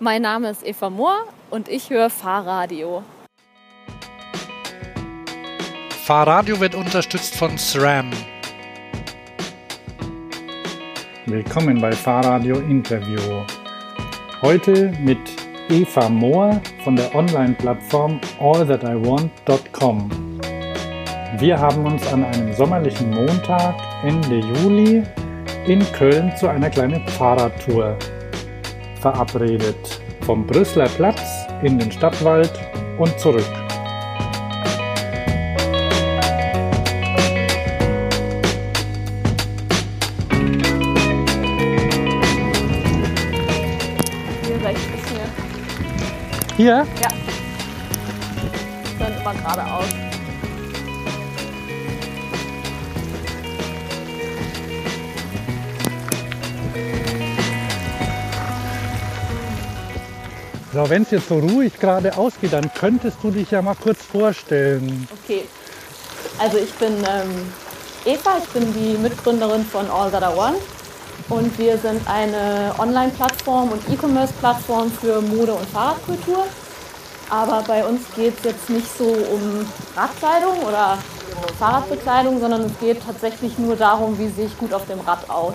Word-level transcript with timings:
Mein 0.00 0.22
Name 0.22 0.50
ist 0.50 0.64
Eva 0.64 0.90
Mohr 0.90 1.26
und 1.50 1.68
ich 1.68 1.90
höre 1.90 2.08
Fahrradio. 2.08 3.02
Fahrradio 6.04 6.60
wird 6.60 6.76
unterstützt 6.76 7.34
von 7.34 7.58
SRAM. 7.58 8.12
Willkommen 11.26 11.80
bei 11.80 11.90
Fahrradio 11.90 12.60
Interview. 12.60 13.20
Heute 14.40 14.92
mit 15.00 15.18
Eva 15.68 16.08
Mohr 16.08 16.62
von 16.84 16.94
der 16.94 17.12
Online-Plattform 17.12 18.20
allthatIwant.com. 18.38 20.10
Wir 21.38 21.58
haben 21.58 21.84
uns 21.86 22.06
an 22.12 22.24
einem 22.24 22.52
sommerlichen 22.52 23.10
Montag 23.10 23.74
Ende 24.04 24.38
Juli 24.38 25.02
in 25.66 25.84
Köln 25.90 26.32
zu 26.36 26.46
einer 26.46 26.70
kleinen 26.70 27.04
Fahrradtour 27.08 27.98
verabredet. 29.00 30.00
Vom 30.22 30.46
Brüsseler 30.46 30.88
Platz 30.88 31.46
in 31.62 31.78
den 31.78 31.90
Stadtwald 31.90 32.52
und 32.98 33.18
zurück. 33.18 33.44
Hier 44.42 44.64
rechts 44.64 44.82
ist 44.82 45.12
mir. 45.14 46.56
Hier? 46.56 46.86
Ja. 47.00 47.08
Dann 48.98 49.20
immer 49.20 49.34
geradeaus. 49.34 49.97
So, 60.78 60.88
wenn 60.88 61.02
es 61.02 61.10
jetzt 61.10 61.28
so 61.28 61.40
ruhig 61.40 61.76
gerade 61.80 62.16
ausgeht, 62.16 62.52
dann 62.52 62.72
könntest 62.72 63.16
du 63.20 63.32
dich 63.32 63.50
ja 63.50 63.60
mal 63.60 63.74
kurz 63.74 64.00
vorstellen. 64.00 65.08
Okay. 65.24 65.42
Also 66.38 66.58
ich 66.58 66.72
bin 66.74 66.98
ähm, 66.98 67.52
Eva, 68.04 68.36
ich 68.40 68.48
bin 68.50 68.72
die 68.72 68.96
Mitgründerin 68.96 69.64
von 69.64 69.90
All 69.90 70.08
That 70.12 70.22
I 70.22 70.36
Want. 70.36 70.58
Und 71.30 71.58
wir 71.58 71.78
sind 71.78 72.00
eine 72.08 72.72
Online-Plattform 72.78 73.72
und 73.72 73.82
E-Commerce-Plattform 73.92 74.92
für 74.92 75.20
Mode 75.20 75.54
und 75.54 75.68
Fahrradkultur. 75.68 76.44
Aber 77.28 77.64
bei 77.66 77.84
uns 77.84 78.02
geht 78.14 78.38
es 78.38 78.44
jetzt 78.44 78.70
nicht 78.70 78.96
so 78.96 79.04
um 79.04 79.66
Radkleidung 79.96 80.60
oder 80.60 80.96
Fahrradbekleidung, 81.58 82.38
sondern 82.38 82.62
es 82.62 82.78
geht 82.78 83.04
tatsächlich 83.04 83.58
nur 83.58 83.74
darum, 83.74 84.16
wie 84.16 84.28
sehe 84.28 84.46
ich 84.46 84.56
gut 84.56 84.72
auf 84.72 84.86
dem 84.86 85.00
Rad 85.00 85.28
aus. 85.28 85.54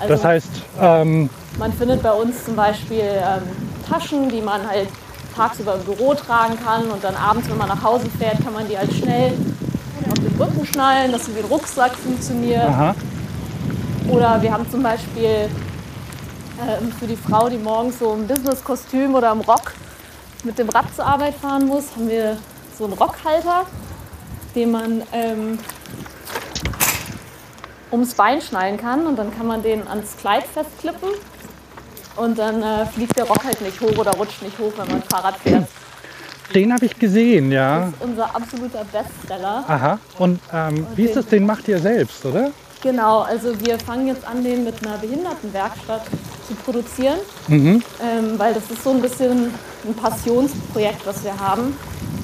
Also 0.00 0.14
Das 0.14 0.24
heißt, 0.24 0.50
ähm, 0.80 1.30
man 1.58 1.72
findet 1.72 2.02
bei 2.02 2.12
uns 2.12 2.44
zum 2.44 2.56
Beispiel 2.56 3.00
ähm, 3.00 3.42
Taschen, 3.88 4.28
die 4.28 4.40
man 4.40 4.66
halt 4.66 4.88
tagsüber 5.34 5.74
im 5.74 5.84
Büro 5.84 6.14
tragen 6.14 6.58
kann 6.62 6.90
und 6.90 7.02
dann 7.02 7.14
abends, 7.16 7.48
wenn 7.48 7.58
man 7.58 7.68
nach 7.68 7.82
Hause 7.82 8.08
fährt, 8.18 8.42
kann 8.42 8.52
man 8.52 8.68
die 8.68 8.76
halt 8.76 8.92
schnell 8.92 9.32
auf 10.08 10.18
den 10.18 10.34
Rücken 10.40 10.66
schnallen, 10.66 11.12
dass 11.12 11.26
sie 11.26 11.34
wie 11.34 11.40
ein 11.40 11.44
Rucksack 11.46 11.94
funktioniert. 11.94 12.66
aha, 12.66 12.94
Oder 14.08 14.42
wir 14.42 14.52
haben 14.52 14.68
zum 14.70 14.82
Beispiel 14.82 15.48
ähm, 16.60 16.92
für 16.98 17.06
die 17.06 17.16
Frau, 17.16 17.48
die 17.48 17.58
morgens 17.58 17.98
so 17.98 18.14
im 18.14 18.26
Businesskostüm 18.26 19.14
oder 19.14 19.32
im 19.32 19.40
Rock 19.40 19.72
mit 20.44 20.58
dem 20.58 20.68
Rad 20.68 20.86
zur 20.94 21.06
Arbeit 21.06 21.34
fahren 21.34 21.66
muss, 21.66 21.84
haben 21.94 22.08
wir 22.08 22.36
so 22.78 22.84
einen 22.84 22.94
Rockhalter, 22.94 23.66
den 24.54 24.70
man 24.70 25.02
ähm, 25.12 25.58
ums 27.92 28.14
Bein 28.14 28.40
schnallen 28.40 28.78
kann. 28.78 29.06
Und 29.06 29.16
dann 29.18 29.36
kann 29.36 29.46
man 29.46 29.62
den 29.62 29.86
ans 29.86 30.16
Kleid 30.16 30.44
festklippen 30.46 31.10
und 32.16 32.38
dann 32.38 32.62
äh, 32.62 32.86
fliegt 32.86 33.16
der 33.16 33.24
Rock 33.24 33.44
halt 33.44 33.60
nicht 33.60 33.80
hoch 33.80 33.96
oder 33.96 34.12
rutscht 34.12 34.42
nicht 34.42 34.58
hoch, 34.58 34.72
wenn 34.76 34.88
man 34.88 35.02
Fahrrad 35.04 35.36
fährt. 35.38 35.66
den 36.54 36.72
habe 36.72 36.84
ich 36.86 36.98
gesehen, 36.98 37.50
ja. 37.52 37.80
Das 37.80 37.88
ist 37.90 37.94
unser 38.00 38.34
absoluter 38.34 38.84
Bestseller. 38.92 39.64
Aha. 39.68 39.98
Und 40.18 40.40
ähm, 40.52 40.86
wie 40.96 41.04
ist 41.04 41.16
das? 41.16 41.26
Den 41.26 41.46
macht 41.46 41.68
ihr 41.68 41.78
selbst, 41.78 42.24
oder? 42.26 42.50
Genau, 42.82 43.20
also 43.20 43.58
wir 43.60 43.78
fangen 43.78 44.06
jetzt 44.06 44.24
an, 44.26 44.42
den 44.42 44.64
mit 44.64 44.74
einer 44.86 44.96
Behindertenwerkstatt 44.98 46.02
zu 46.48 46.54
produzieren, 46.64 47.18
Mhm. 47.48 47.82
ähm, 48.02 48.38
weil 48.38 48.54
das 48.54 48.70
ist 48.70 48.82
so 48.82 48.90
ein 48.90 49.02
bisschen 49.02 49.52
ein 49.86 49.94
Passionsprojekt, 49.94 51.06
was 51.06 51.22
wir 51.22 51.38
haben. 51.38 51.76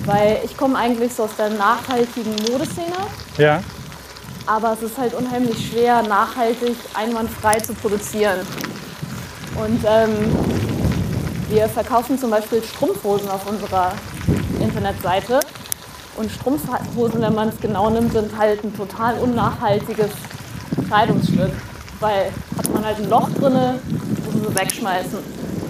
Weil 0.07 0.41
ich 0.45 0.57
komme 0.57 0.79
eigentlich 0.79 1.13
so 1.13 1.25
aus 1.25 1.37
der 1.37 1.51
nachhaltigen 1.51 2.35
Modeszene, 2.51 2.97
Ja. 3.39 3.61
aber 4.47 4.73
es 4.73 4.83
ist 4.83 4.97
halt 4.99 5.15
unheimlich 5.15 5.69
schwer, 5.71 6.03
nachhaltig 6.03 6.77
einwandfrei 6.95 7.59
zu 7.61 7.75
produzieren. 7.75 8.39
Und 9.65 9.81
ähm, 9.85 10.11
wir 11.51 11.69
verkaufen 11.69 12.19
zum 12.19 12.31
Beispiel 12.31 12.63
Strumpfhosen 12.63 13.29
auf 13.29 13.49
unserer 13.49 13.93
Internetseite. 14.61 15.41
Und 16.17 16.31
Strumpfhosen, 16.31 17.21
wenn 17.21 17.35
man 17.35 17.49
es 17.49 17.61
genau 17.61 17.91
nimmt, 17.91 18.13
sind 18.13 18.37
halt 18.37 18.65
ein 18.65 18.75
total 18.77 19.19
unnachhaltiges 19.19 20.11
Kleidungsstück. 20.89 21.51
Weil 22.01 22.27
hat 22.57 22.73
man 22.73 22.85
halt 22.85 22.99
ein 22.99 23.09
Loch 23.09 23.29
drin, 23.31 23.53
muss 23.53 24.35
sie 24.35 24.55
wegschmeißen. 24.61 25.19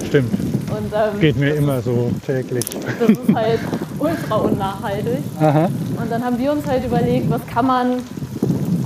Stimmt. 0.06 0.32
Und 0.70 0.92
ähm, 0.92 1.20
Geht 1.20 1.36
mir 1.36 1.54
immer 1.54 1.80
so 1.80 2.10
täglich. 2.26 2.64
das 2.98 3.10
ist 3.10 3.34
halt 3.34 3.60
ultra 3.98 4.34
unnachhaltig. 4.36 5.18
Aha. 5.40 5.68
Und 6.00 6.10
dann 6.10 6.24
haben 6.24 6.38
wir 6.38 6.52
uns 6.52 6.66
halt 6.66 6.84
überlegt, 6.84 7.30
was 7.30 7.46
kann 7.46 7.66
man 7.66 8.02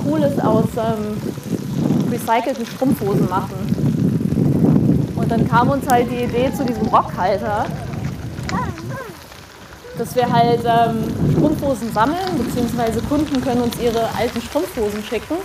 Cooles 0.04 0.38
aus 0.40 0.66
ähm, 0.76 1.16
recycelten 2.10 2.66
Strumpfhosen 2.66 3.28
machen. 3.28 3.54
Dann 5.30 5.48
kam 5.48 5.70
uns 5.70 5.88
halt 5.88 6.10
die 6.10 6.24
Idee 6.24 6.52
zu 6.52 6.64
diesem 6.64 6.88
Rockhalter, 6.88 7.64
dass 9.96 10.16
wir 10.16 10.28
halt 10.30 10.62
ähm, 10.64 11.04
Strumpfhosen 11.36 11.92
sammeln, 11.92 12.36
beziehungsweise 12.36 13.00
Kunden 13.02 13.40
können 13.40 13.62
uns 13.62 13.78
ihre 13.78 14.08
alten 14.18 14.42
Strumpfhosen 14.42 15.04
schicken. 15.04 15.36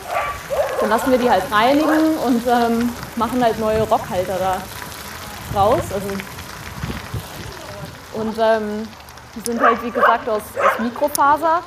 Dann 0.82 0.90
lassen 0.90 1.12
wir 1.12 1.20
die 1.20 1.30
halt 1.30 1.44
reinigen 1.52 2.18
und 2.26 2.42
ähm, 2.48 2.90
machen 3.16 3.44
halt 3.44 3.60
neue 3.60 3.84
Rockhalter 3.84 4.38
da 4.40 5.60
raus. 5.60 5.84
Also 5.94 6.08
und 8.14 8.36
ähm, 8.40 8.88
die 9.36 9.40
sind 9.42 9.62
halt, 9.62 9.84
wie 9.84 9.92
gesagt, 9.92 10.28
aus, 10.28 10.42
aus 10.42 10.80
Mikrofaser. 10.80 11.62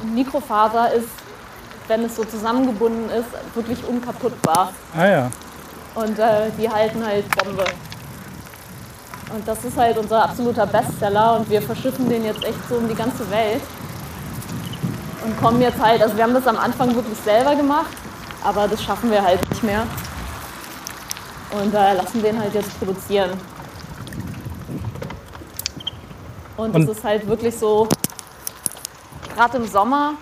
Und 0.00 0.14
Mikrofaser 0.14 0.92
ist, 0.92 1.08
wenn 1.88 2.04
es 2.04 2.14
so 2.14 2.22
zusammengebunden 2.22 3.10
ist, 3.10 3.56
wirklich 3.56 3.84
unkaputtbar. 3.84 4.72
Ah 4.96 5.06
ja. 5.06 5.30
Und 5.98 6.16
äh, 6.16 6.50
die 6.56 6.70
halten 6.70 7.04
halt 7.04 7.24
Bombe. 7.36 7.64
Und 9.34 9.46
das 9.46 9.64
ist 9.64 9.76
halt 9.76 9.98
unser 9.98 10.22
absoluter 10.22 10.64
Bestseller 10.64 11.36
und 11.36 11.50
wir 11.50 11.60
verschiffen 11.60 12.08
den 12.08 12.24
jetzt 12.24 12.44
echt 12.44 12.68
so 12.68 12.76
um 12.76 12.88
die 12.88 12.94
ganze 12.94 13.28
Welt. 13.30 13.60
Und 15.24 15.36
kommen 15.40 15.60
jetzt 15.60 15.80
halt, 15.82 16.00
also 16.00 16.16
wir 16.16 16.22
haben 16.22 16.34
das 16.34 16.46
am 16.46 16.56
Anfang 16.56 16.94
wirklich 16.94 17.18
selber 17.18 17.56
gemacht, 17.56 17.90
aber 18.44 18.68
das 18.68 18.80
schaffen 18.80 19.10
wir 19.10 19.20
halt 19.22 19.40
nicht 19.50 19.64
mehr. 19.64 19.82
Und 21.50 21.74
äh, 21.74 21.94
lassen 21.94 22.22
den 22.22 22.38
halt 22.38 22.54
jetzt 22.54 22.78
produzieren. 22.78 23.30
Und 26.56 26.76
es 26.76 26.88
ist 26.88 27.02
halt 27.02 27.26
wirklich 27.26 27.56
so, 27.56 27.88
gerade 29.34 29.56
im 29.56 29.66
Sommer, 29.66 30.14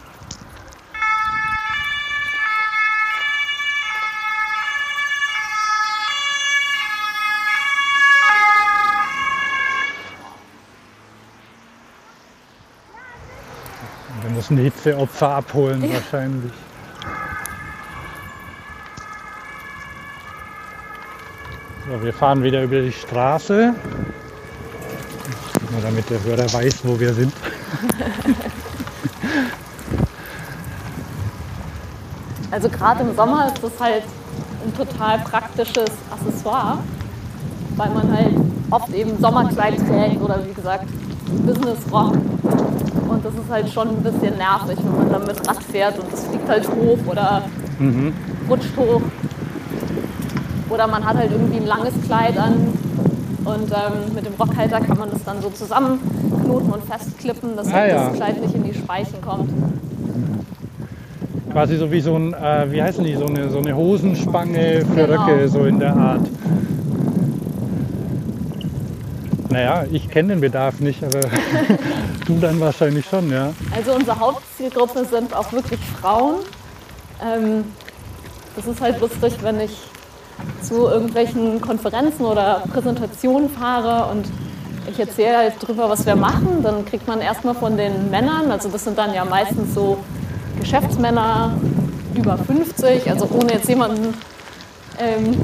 Wir 14.48 14.54
müssen 14.54 14.64
Hitzeopfer 14.64 15.28
abholen 15.30 15.82
wahrscheinlich. 15.92 16.52
So, 21.88 22.04
wir 22.04 22.12
fahren 22.12 22.42
wieder 22.44 22.62
über 22.62 22.80
die 22.80 22.92
Straße. 22.92 23.74
Nur 25.72 25.80
damit 25.82 26.08
der 26.10 26.22
Hörer 26.22 26.52
weiß, 26.52 26.80
wo 26.84 26.98
wir 27.00 27.12
sind. 27.14 27.32
Also 32.52 32.70
gerade 32.70 33.02
im 33.02 33.14
Sommer 33.14 33.48
ist 33.48 33.62
das 33.62 33.72
halt 33.78 34.04
ein 34.64 34.74
total 34.74 35.18
praktisches 35.18 35.90
Accessoire, 36.10 36.78
weil 37.76 37.90
man 37.90 38.16
halt 38.16 38.34
oft 38.70 38.94
eben 38.94 39.18
Sommerkleid 39.20 39.76
trägt 39.76 40.22
oder 40.22 40.40
wie 40.46 40.54
gesagt 40.54 40.86
Business 41.44 41.78
Rock. 41.92 42.16
Das 43.26 43.34
ist 43.34 43.50
halt 43.50 43.68
schon 43.70 43.88
ein 43.88 44.02
bisschen 44.04 44.36
nervig, 44.38 44.78
wenn 44.84 44.96
man 44.98 45.10
dann 45.10 45.22
mit 45.26 45.48
Rad 45.48 45.60
fährt 45.64 45.98
und 45.98 46.12
das 46.12 46.24
fliegt 46.26 46.48
halt 46.48 46.68
hoch 46.68 46.98
oder 47.10 47.42
rutscht 48.48 48.76
hoch. 48.76 49.00
Oder 50.70 50.86
man 50.86 51.04
hat 51.04 51.16
halt 51.16 51.32
irgendwie 51.32 51.56
ein 51.58 51.66
langes 51.66 51.94
Kleid 52.06 52.38
an 52.38 52.54
und 53.44 53.70
ähm, 53.72 54.14
mit 54.14 54.26
dem 54.26 54.34
Rockhalter 54.34 54.80
kann 54.80 54.96
man 54.98 55.10
das 55.10 55.24
dann 55.24 55.42
so 55.42 55.48
zusammenknoten 55.50 56.70
und 56.72 56.84
festklippen, 56.84 57.56
dass 57.56 57.66
Ah, 57.68 57.72
halt 57.72 57.90
ja. 57.92 58.08
das 58.08 58.16
Kleid 58.16 58.40
nicht 58.40 58.54
in 58.54 58.62
die 58.62 58.74
Speichen 58.74 59.20
kommt. 59.20 59.50
Quasi 61.52 61.76
so 61.78 61.90
wie 61.90 62.00
so 62.00 62.14
ein, 62.14 62.32
äh, 62.34 62.66
wie 62.70 62.80
heißen 62.82 63.02
die, 63.02 63.16
so 63.16 63.26
eine, 63.26 63.48
so 63.50 63.58
eine 63.58 63.74
Hosenspange 63.74 64.84
für 64.94 65.06
Genau. 65.06 65.24
Röcke, 65.24 65.48
so 65.48 65.64
in 65.64 65.80
der 65.80 65.96
Art. 65.96 66.20
Naja, 69.56 69.86
ich 69.90 70.10
kenne 70.10 70.34
den 70.34 70.42
Bedarf 70.42 70.80
nicht, 70.80 71.02
aber 71.02 71.20
du 72.26 72.38
dann 72.38 72.60
wahrscheinlich 72.60 73.06
schon, 73.06 73.30
ja. 73.30 73.54
Also 73.74 73.94
unsere 73.94 74.20
Hauptzielgruppe 74.20 75.06
sind 75.06 75.34
auch 75.34 75.50
wirklich 75.50 75.80
Frauen. 75.98 76.40
Ähm, 77.24 77.64
das 78.54 78.66
ist 78.66 78.82
halt 78.82 79.00
lustig, 79.00 79.32
wenn 79.40 79.58
ich 79.60 79.70
zu 80.60 80.88
irgendwelchen 80.88 81.62
Konferenzen 81.62 82.26
oder 82.26 82.64
Präsentationen 82.70 83.48
fahre 83.48 84.10
und 84.12 84.26
ich 84.90 85.00
erzähle 85.00 85.38
halt 85.38 85.54
drüber, 85.58 85.88
was 85.88 86.04
wir 86.04 86.16
machen, 86.16 86.62
dann 86.62 86.84
kriegt 86.84 87.08
man 87.08 87.22
erstmal 87.22 87.54
von 87.54 87.78
den 87.78 88.10
Männern, 88.10 88.50
also 88.50 88.68
das 88.68 88.84
sind 88.84 88.98
dann 88.98 89.14
ja 89.14 89.24
meistens 89.24 89.72
so 89.72 89.96
Geschäftsmänner 90.60 91.54
über 92.14 92.36
50, 92.36 93.10
also 93.10 93.26
ohne 93.32 93.54
jetzt 93.54 93.70
jemanden 93.70 94.12
ähm, 94.98 95.34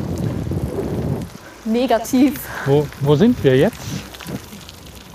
negativ 1.73 2.35
Wo, 2.67 2.87
wo 3.01 3.15
sind 3.17 3.43
wir 3.43 3.57
jetzt? 3.57 3.79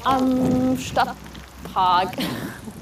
am 0.07 0.77
Stadtpark. 0.77 2.13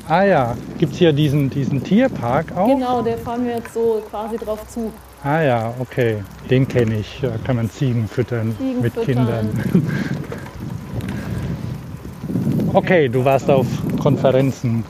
Ah 0.08 0.24
ja, 0.24 0.56
gibt 0.78 0.94
es 0.94 1.00
hier 1.00 1.12
diesen, 1.12 1.50
diesen 1.50 1.84
Tierpark 1.84 2.56
auch? 2.56 2.68
Genau, 2.68 3.02
der 3.02 3.18
fahren 3.18 3.46
wir 3.46 3.56
jetzt 3.56 3.74
so 3.74 4.04
quasi 4.10 4.38
drauf 4.38 4.60
zu. 4.68 4.92
Ah 5.24 5.42
ja, 5.42 5.74
okay, 5.80 6.24
den 6.52 6.68
kenne 6.68 7.00
ich. 7.00 7.20
Da 7.22 7.32
kann 7.44 7.56
man 7.56 7.72
Ziegen 7.72 8.08
füttern 8.08 8.56
Ziegen 8.60 8.82
mit 8.82 8.94
füttern. 8.94 9.16
Kindern. 9.16 9.90
okay, 12.74 13.10
du 13.10 13.26
warst 13.26 13.50
auf 13.50 13.66
Konferenzen. 14.00 14.86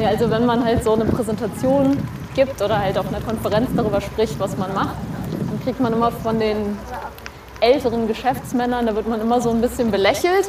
Ja, 0.00 0.08
also 0.08 0.30
wenn 0.30 0.46
man 0.46 0.64
halt 0.64 0.82
so 0.82 0.94
eine 0.94 1.04
Präsentation 1.04 1.98
gibt 2.34 2.62
oder 2.62 2.78
halt 2.78 2.96
auf 2.96 3.08
einer 3.08 3.20
Konferenz 3.20 3.68
darüber 3.76 4.00
spricht, 4.00 4.40
was 4.40 4.56
man 4.56 4.72
macht, 4.72 4.96
dann 5.50 5.60
kriegt 5.62 5.80
man 5.80 5.92
immer 5.92 6.10
von 6.10 6.38
den 6.38 6.56
älteren 7.60 8.06
Geschäftsmännern, 8.08 8.86
da 8.86 8.94
wird 8.94 9.08
man 9.08 9.20
immer 9.20 9.40
so 9.40 9.50
ein 9.50 9.60
bisschen 9.60 9.90
belächelt. 9.90 10.48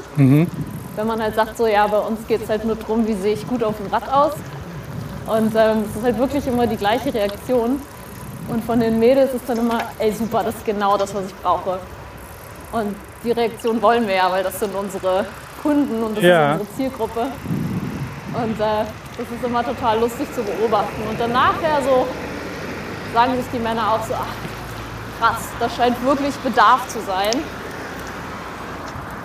Wenn 0.96 1.08
man 1.08 1.22
halt 1.22 1.36
sagt, 1.36 1.58
so 1.58 1.66
ja, 1.68 1.88
bei 1.88 2.00
uns 2.00 2.20
geht 2.28 2.44
es 2.44 2.50
halt 2.50 2.66
nur 2.66 2.76
darum, 2.76 3.08
wie 3.08 3.14
sehe 3.14 3.34
ich 3.34 3.48
gut 3.48 3.64
auf 3.64 3.78
dem 3.78 3.88
Rad 3.88 4.12
aus. 4.12 4.34
Und 5.28 5.54
ähm, 5.56 5.84
es 5.90 5.96
ist 5.98 6.04
halt 6.04 6.18
wirklich 6.18 6.46
immer 6.48 6.66
die 6.68 6.76
gleiche 6.78 7.14
Reaktion. 7.14 7.82
Und 8.50 8.64
von 8.64 8.80
den 8.80 8.98
Mädels 9.00 9.34
ist 9.34 9.48
dann 9.48 9.60
immer, 9.60 9.80
ey 10.00 10.12
super, 10.12 10.44
das 10.44 10.56
ist 10.56 10.66
genau 10.66 10.98
das, 10.98 11.14
was 11.14 11.26
ich 11.28 11.36
brauche. 11.36 11.80
Und 12.72 12.96
die 13.24 13.32
Reaktion 13.32 13.82
wollen 13.82 14.08
wir 14.08 14.16
ja, 14.16 14.32
weil 14.32 14.44
das 14.44 14.60
sind 14.60 14.74
unsere 14.74 15.26
Kunden 15.62 16.02
und 16.04 16.18
das 16.18 16.24
Ja. 16.24 16.54
ist 16.56 16.62
unsere 16.62 16.76
Zielgruppe. 16.78 17.22
Und 17.22 18.60
äh, 18.60 18.86
das 19.18 19.28
ist 19.36 19.44
immer 19.46 19.64
total 19.64 20.00
lustig 20.00 20.28
zu 20.34 20.42
beobachten. 20.44 21.02
Und 21.10 21.20
dann 21.20 21.32
nachher 21.32 21.82
so 21.84 22.08
sagen 23.14 23.36
sich 23.36 23.46
die 23.54 23.60
Männer 23.60 23.94
auch 23.94 24.04
so, 24.06 24.14
ach 24.16 24.49
krass, 25.20 25.50
da 25.60 25.70
scheint 25.70 26.02
wirklich 26.04 26.36
Bedarf 26.38 26.88
zu 26.88 27.00
sein. 27.02 27.32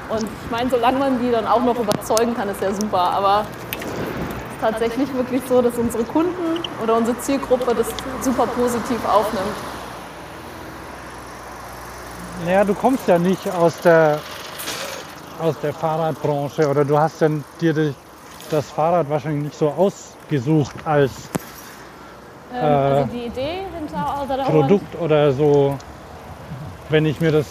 Und 0.09 0.23
ich 0.23 0.51
meine, 0.51 0.69
solange 0.69 0.99
man 0.99 1.21
die 1.21 1.31
dann 1.31 1.47
auch 1.47 1.63
noch 1.63 1.79
überzeugen 1.79 2.35
kann, 2.35 2.49
ist 2.49 2.61
ja 2.61 2.73
super. 2.73 2.99
Aber 2.99 3.47
es 3.73 4.55
ist 4.55 4.61
tatsächlich 4.61 5.15
wirklich 5.15 5.43
so, 5.49 5.63
dass 5.63 5.77
unsere 5.79 6.05
Kunden 6.05 6.61
oder 6.83 6.97
unsere 6.97 7.19
Zielgruppe 7.21 7.75
das 7.75 7.89
super 8.21 8.47
positiv 8.47 8.99
aufnimmt. 9.07 9.57
Naja, 12.45 12.65
du 12.65 12.75
kommst 12.75 13.09
ja 13.09 13.19
nicht 13.19 13.49
aus 13.51 13.81
der, 13.81 14.19
aus 15.41 15.55
der 15.63 15.73
Fahrradbranche 15.73 16.69
oder 16.69 16.85
du 16.85 16.99
hast 16.99 17.23
dann 17.23 17.43
dir 17.61 17.95
das 18.51 18.71
Fahrrad 18.71 19.09
wahrscheinlich 19.09 19.45
nicht 19.45 19.59
so 19.59 19.69
ausgesucht 19.69 20.75
als 20.85 21.31
Ähm, 22.55 22.61
Äh, 22.63 22.67
also 22.67 23.11
die 23.13 23.27
Idee 23.27 23.65
hinter 23.79 24.27
Want 24.29 24.45
Produkt 24.47 25.01
oder 25.01 25.33
so, 25.33 25.75
wenn 26.91 27.07
ich 27.07 27.21
mir 27.21 27.33
das 27.33 27.47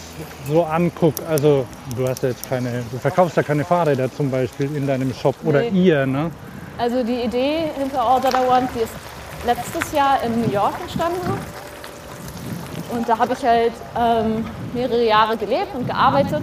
so 0.47 0.63
angucke. 0.63 1.21
Also 1.29 1.65
du 1.97 2.07
hast 2.07 2.23
ja 2.23 2.29
jetzt 2.29 2.47
keine, 2.49 2.83
du 2.91 2.97
verkaufst 2.97 3.35
ja 3.37 3.43
keine 3.43 3.65
Fahrräder 3.65 4.11
zum 4.11 4.31
Beispiel 4.31 4.75
in 4.75 4.87
deinem 4.87 5.13
Shop 5.13 5.35
oder 5.43 5.61
Nee. 5.61 5.69
ihr, 5.69 6.05
ne? 6.05 6.31
Also 6.77 7.03
die 7.03 7.21
Idee 7.21 7.65
hinter 7.77 8.01
All 8.01 8.19
That 8.21 8.33
I 8.33 8.47
Want, 8.47 8.69
die 8.75 8.79
ist 8.81 8.93
letztes 9.45 9.91
Jahr 9.93 10.17
in 10.25 10.41
New 10.41 10.51
York 10.51 10.73
entstanden. 10.81 11.33
Und 12.95 13.09
da 13.09 13.17
habe 13.17 13.33
ich 13.33 13.45
halt 13.45 13.73
ähm, 13.99 14.45
mehrere 14.73 15.03
Jahre 15.03 15.35
gelebt 15.37 15.75
und 15.75 15.85
gearbeitet. 15.87 16.41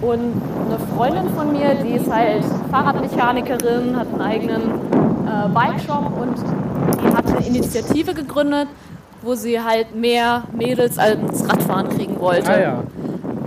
Und 0.00 0.40
eine 0.66 0.78
Freundin 0.96 1.28
von 1.34 1.52
mir, 1.52 1.74
die 1.76 1.92
ist 1.92 2.10
halt 2.10 2.44
Fahrradmechanikerin, 2.70 3.96
hat 3.96 4.06
einen 4.12 4.22
eigenen 4.22 4.62
äh, 5.26 5.48
Bike-Shop 5.52 6.12
und 6.20 6.36
die 7.02 7.14
hat 7.14 7.26
eine 7.26 7.46
Initiative 7.46 8.14
gegründet, 8.14 8.68
wo 9.22 9.34
sie 9.34 9.60
halt 9.60 9.94
mehr 9.94 10.44
Mädels 10.52 10.98
ans 10.98 11.48
Radfahren 11.48 11.88
kriegen 11.88 12.18
wollte. 12.20 12.50
Ah 12.50 12.60
ja. 12.60 12.82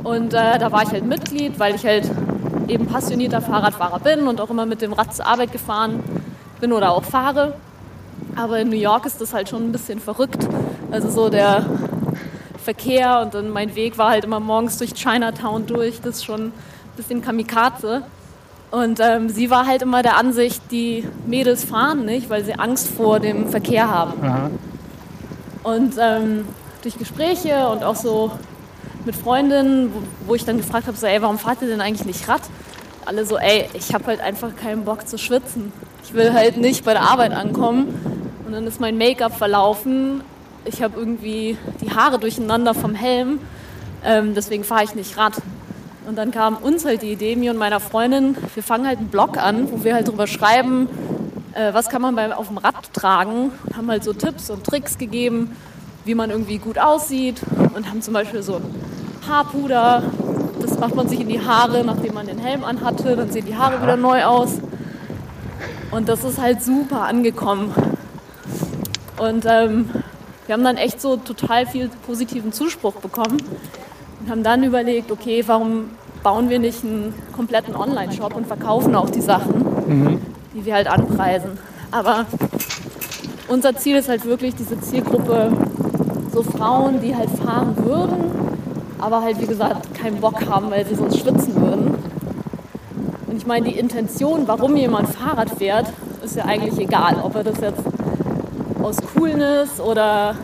Und 0.03 0.33
äh, 0.33 0.57
da 0.57 0.71
war 0.71 0.83
ich 0.83 0.89
halt 0.89 1.05
Mitglied, 1.05 1.59
weil 1.59 1.75
ich 1.75 1.85
halt 1.85 2.09
eben 2.67 2.87
passionierter 2.87 3.41
Fahrradfahrer 3.41 3.99
bin 3.99 4.27
und 4.27 4.41
auch 4.41 4.49
immer 4.49 4.65
mit 4.65 4.81
dem 4.81 4.93
Rad 4.93 5.13
zur 5.13 5.25
Arbeit 5.25 5.51
gefahren 5.51 6.03
bin 6.59 6.73
oder 6.73 6.91
auch 6.91 7.03
fahre. 7.03 7.53
Aber 8.35 8.59
in 8.59 8.69
New 8.69 8.77
York 8.77 9.05
ist 9.05 9.19
das 9.21 9.33
halt 9.33 9.49
schon 9.49 9.63
ein 9.63 9.71
bisschen 9.71 9.99
verrückt. 9.99 10.47
Also 10.91 11.09
so 11.09 11.29
der 11.29 11.65
Verkehr 12.63 13.21
und 13.21 13.33
dann 13.33 13.49
mein 13.49 13.75
Weg 13.75 13.97
war 13.97 14.11
halt 14.11 14.23
immer 14.23 14.39
morgens 14.39 14.77
durch 14.77 14.93
Chinatown 14.93 15.65
durch. 15.65 16.01
Das 16.01 16.17
ist 16.17 16.25
schon 16.25 16.47
ein 16.47 16.53
bisschen 16.95 17.21
Kamikaze. 17.21 18.03
Und 18.71 19.01
ähm, 19.01 19.27
sie 19.27 19.49
war 19.49 19.67
halt 19.67 19.81
immer 19.81 20.01
der 20.01 20.15
Ansicht, 20.15 20.61
die 20.71 21.05
Mädels 21.27 21.65
fahren 21.65 22.05
nicht, 22.05 22.29
weil 22.29 22.45
sie 22.45 22.53
Angst 22.53 22.87
vor 22.87 23.19
dem 23.19 23.49
Verkehr 23.49 23.89
haben. 23.89 24.23
Aha. 24.23 24.49
Und 25.63 25.95
ähm, 25.99 26.45
durch 26.81 26.97
Gespräche 26.97 27.67
und 27.67 27.83
auch 27.83 27.97
so 27.97 28.31
mit 29.05 29.15
Freundinnen, 29.15 29.91
wo, 29.93 30.29
wo 30.29 30.35
ich 30.35 30.45
dann 30.45 30.57
gefragt 30.57 30.87
habe, 30.87 30.97
so, 30.97 31.05
ey, 31.05 31.21
warum 31.21 31.37
fahrt 31.37 31.61
ihr 31.61 31.67
denn 31.67 31.81
eigentlich 31.81 32.05
nicht 32.05 32.27
Rad? 32.29 32.41
Alle 33.05 33.25
so, 33.25 33.37
ey, 33.37 33.67
ich 33.73 33.93
habe 33.93 34.05
halt 34.05 34.21
einfach 34.21 34.55
keinen 34.55 34.85
Bock 34.85 35.07
zu 35.07 35.17
schwitzen. 35.17 35.73
Ich 36.03 36.13
will 36.13 36.33
halt 36.33 36.57
nicht 36.57 36.85
bei 36.85 36.93
der 36.93 37.03
Arbeit 37.03 37.33
ankommen. 37.33 37.87
Und 38.45 38.53
dann 38.53 38.65
ist 38.65 38.79
mein 38.79 38.97
Make-up 38.97 39.37
verlaufen. 39.37 40.23
Ich 40.65 40.81
habe 40.81 40.97
irgendwie 40.97 41.57
die 41.81 41.91
Haare 41.91 42.19
durcheinander 42.19 42.73
vom 42.73 42.95
Helm. 42.95 43.39
Ähm, 44.05 44.33
deswegen 44.33 44.63
fahre 44.63 44.83
ich 44.83 44.95
nicht 44.95 45.17
Rad. 45.17 45.33
Und 46.11 46.17
dann 46.17 46.31
kam 46.31 46.57
uns 46.57 46.83
halt 46.83 47.03
die 47.03 47.13
Idee, 47.13 47.37
mir 47.37 47.51
und 47.51 47.57
meiner 47.57 47.79
Freundin, 47.79 48.35
wir 48.53 48.63
fangen 48.63 48.85
halt 48.85 48.97
einen 48.97 49.07
Blog 49.07 49.37
an, 49.37 49.71
wo 49.71 49.85
wir 49.85 49.93
halt 49.93 50.09
drüber 50.09 50.27
schreiben, 50.27 50.89
äh, 51.53 51.73
was 51.73 51.87
kann 51.87 52.01
man 52.01 52.17
beim, 52.17 52.33
auf 52.33 52.49
dem 52.49 52.57
Rad 52.57 52.91
tragen. 52.91 53.53
Haben 53.73 53.89
halt 53.89 54.03
so 54.03 54.11
Tipps 54.11 54.49
und 54.49 54.65
Tricks 54.65 54.97
gegeben, 54.97 55.55
wie 56.03 56.13
man 56.13 56.29
irgendwie 56.29 56.57
gut 56.57 56.77
aussieht. 56.77 57.39
Und 57.73 57.89
haben 57.89 58.01
zum 58.01 58.13
Beispiel 58.13 58.43
so 58.43 58.55
ein 58.55 58.63
Haarpuder, 59.25 60.03
das 60.61 60.77
macht 60.79 60.95
man 60.95 61.07
sich 61.07 61.21
in 61.21 61.29
die 61.29 61.39
Haare, 61.39 61.85
nachdem 61.85 62.13
man 62.15 62.27
den 62.27 62.39
Helm 62.39 62.65
anhatte. 62.65 63.15
Dann 63.15 63.31
sehen 63.31 63.45
die 63.45 63.55
Haare 63.55 63.81
wieder 63.81 63.95
neu 63.95 64.25
aus. 64.25 64.59
Und 65.91 66.09
das 66.09 66.25
ist 66.25 66.41
halt 66.41 66.61
super 66.61 67.03
angekommen. 67.03 67.73
Und 69.17 69.45
ähm, 69.47 69.89
wir 70.45 70.55
haben 70.55 70.65
dann 70.65 70.75
echt 70.75 70.99
so 70.99 71.15
total 71.15 71.65
viel 71.65 71.89
positiven 72.05 72.51
Zuspruch 72.51 72.95
bekommen 72.95 73.37
und 74.19 74.29
haben 74.29 74.43
dann 74.43 74.63
überlegt, 74.63 75.09
okay, 75.09 75.43
warum 75.47 75.91
bauen 76.23 76.49
wir 76.49 76.59
nicht 76.59 76.83
einen 76.83 77.13
kompletten 77.35 77.75
Online-Shop 77.75 78.35
und 78.35 78.47
verkaufen 78.47 78.95
auch 78.95 79.09
die 79.09 79.21
Sachen, 79.21 80.19
die 80.53 80.65
wir 80.65 80.75
halt 80.75 80.87
anpreisen. 80.87 81.51
Aber 81.91 82.25
unser 83.47 83.75
Ziel 83.75 83.97
ist 83.97 84.07
halt 84.07 84.25
wirklich 84.25 84.55
diese 84.55 84.79
Zielgruppe, 84.79 85.51
so 86.33 86.43
Frauen, 86.43 87.01
die 87.01 87.15
halt 87.15 87.29
fahren 87.29 87.75
würden, 87.83 88.31
aber 88.99 89.21
halt 89.21 89.41
wie 89.41 89.47
gesagt 89.47 89.93
keinen 89.93 90.21
Bock 90.21 90.47
haben, 90.47 90.71
weil 90.71 90.85
sie 90.85 90.95
sonst 90.95 91.19
schwitzen 91.19 91.55
würden. 91.55 91.95
Und 93.27 93.37
ich 93.37 93.45
meine, 93.45 93.69
die 93.69 93.77
Intention, 93.77 94.43
warum 94.45 94.75
jemand 94.75 95.09
Fahrrad 95.09 95.49
fährt, 95.49 95.91
ist 96.23 96.35
ja 96.35 96.45
eigentlich 96.45 96.79
egal, 96.79 97.17
ob 97.23 97.35
er 97.35 97.43
das 97.43 97.59
jetzt 97.59 97.81
aus 98.81 98.97
Coolness 99.13 99.79
oder 99.79 100.35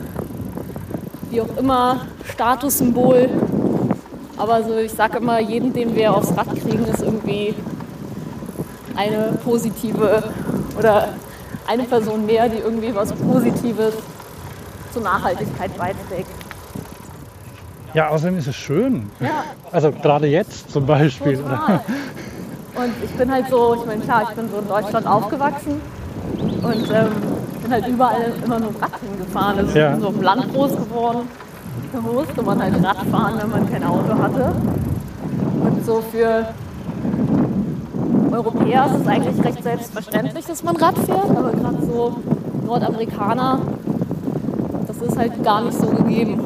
wie 1.30 1.42
auch 1.42 1.58
immer, 1.58 2.02
Statussymbol. 2.26 3.30
Aber 4.38 4.64
so, 4.64 4.78
ich 4.78 4.92
sage 4.94 5.18
immer, 5.18 5.40
jeden, 5.40 5.74
den 5.74 5.96
wir 5.96 6.14
aufs 6.16 6.36
Rad 6.38 6.48
kriegen, 6.56 6.86
ist 6.86 7.02
irgendwie 7.02 7.56
eine 8.96 9.38
positive 9.44 10.24
oder 10.78 11.10
eine 11.68 11.84
Person 11.84 12.26
mehr, 12.26 12.48
die 12.48 12.58
irgendwie 12.60 12.94
was 12.96 13.12
Positives 13.14 13.94
zur 14.94 15.02
Nachhaltigkeit 15.02 15.76
beiträgt. 15.78 16.30
Ja, 17.94 18.10
außerdem 18.10 18.38
ist 18.38 18.48
es 18.48 18.56
schön. 18.56 19.10
Ja, 19.20 19.44
Also 19.72 19.92
gerade 19.92 20.28
jetzt 20.28 20.72
zum 20.72 20.86
Beispiel. 20.86 21.38
total. 21.38 21.82
Und 22.76 22.94
ich 23.04 23.10
bin 23.12 23.32
halt 23.32 23.50
so, 23.50 23.74
ich 23.76 23.86
meine, 23.88 24.02
klar, 24.04 24.24
ich 24.30 24.36
bin 24.36 24.50
so 24.52 24.60
in 24.60 24.68
Deutschland 24.68 25.08
aufgewachsen 25.08 25.82
und 26.62 26.92
ähm, 26.94 27.12
bin 27.64 27.72
halt 27.72 27.88
überall 27.88 28.34
immer 28.44 28.60
nur 28.60 28.70
Rad 28.80 28.92
hingefahren. 29.02 29.58
Also 29.58 29.78
Ja. 29.78 29.88
ich 29.88 29.94
bin 29.94 30.02
so 30.02 30.10
im 30.10 30.22
Land 30.22 30.54
groß 30.54 30.72
geworden. 30.76 31.28
Da 31.94 32.02
musste 32.02 32.42
man 32.44 32.62
halt 32.62 32.74
Rad 32.84 32.98
fahren, 33.10 33.34
wenn 33.40 33.50
man 33.50 33.72
kein 33.72 33.84
Auto 33.84 34.18
hatte. 34.18 34.52
Und 35.62 35.86
so 35.86 36.04
für 36.12 36.48
Europäer 38.32 38.86
ist 38.86 39.02
es 39.02 39.08
eigentlich 39.08 39.46
recht 39.46 39.64
selbstverständlich, 39.64 40.46
dass 40.46 40.64
man 40.64 40.76
Rad 40.76 40.98
fährt, 41.00 41.30
aber 41.30 41.52
gerade 41.52 41.86
so 41.86 42.18
Nordamerikaner, 42.66 43.62
das 44.88 44.98
ist 44.98 45.18
halt 45.18 45.44
gar 45.44 45.64
nicht 45.64 45.78
so 45.80 45.88
gegeben. 45.88 46.42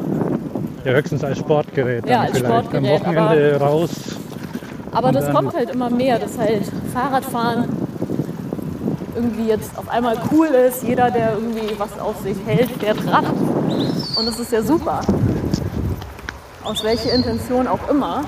Ja, 0.84 0.92
höchstens 0.92 1.22
als 1.22 1.38
Sportgerät. 1.38 2.06
Ja, 2.08 2.22
als 2.22 2.38
vielleicht. 2.38 2.54
Sportgerät, 2.54 3.06
Am 3.06 3.14
Wochenende 3.16 3.56
raus 3.60 3.90
Aber 4.92 5.12
das 5.12 5.30
kommt 5.30 5.54
halt 5.54 5.70
immer 5.70 5.90
mehr, 5.90 6.18
dass 6.18 6.38
halt 6.38 6.62
Fahrradfahren 6.92 7.64
irgendwie 9.14 9.48
jetzt 9.48 9.76
auf 9.76 9.88
einmal 9.88 10.16
cool 10.32 10.46
ist. 10.46 10.82
Jeder, 10.82 11.10
der 11.10 11.34
irgendwie 11.34 11.78
was 11.78 11.98
auf 12.00 12.20
sich 12.22 12.36
hält, 12.46 12.70
fährt 12.72 12.98
Rad. 13.06 13.24
Und 14.16 14.26
das 14.26 14.38
ist 14.40 14.52
ja 14.52 14.62
super. 14.62 15.00
Aus 16.64 16.84
welcher 16.84 17.12
Intention 17.12 17.66
auch 17.66 17.88
immer. 17.88 18.24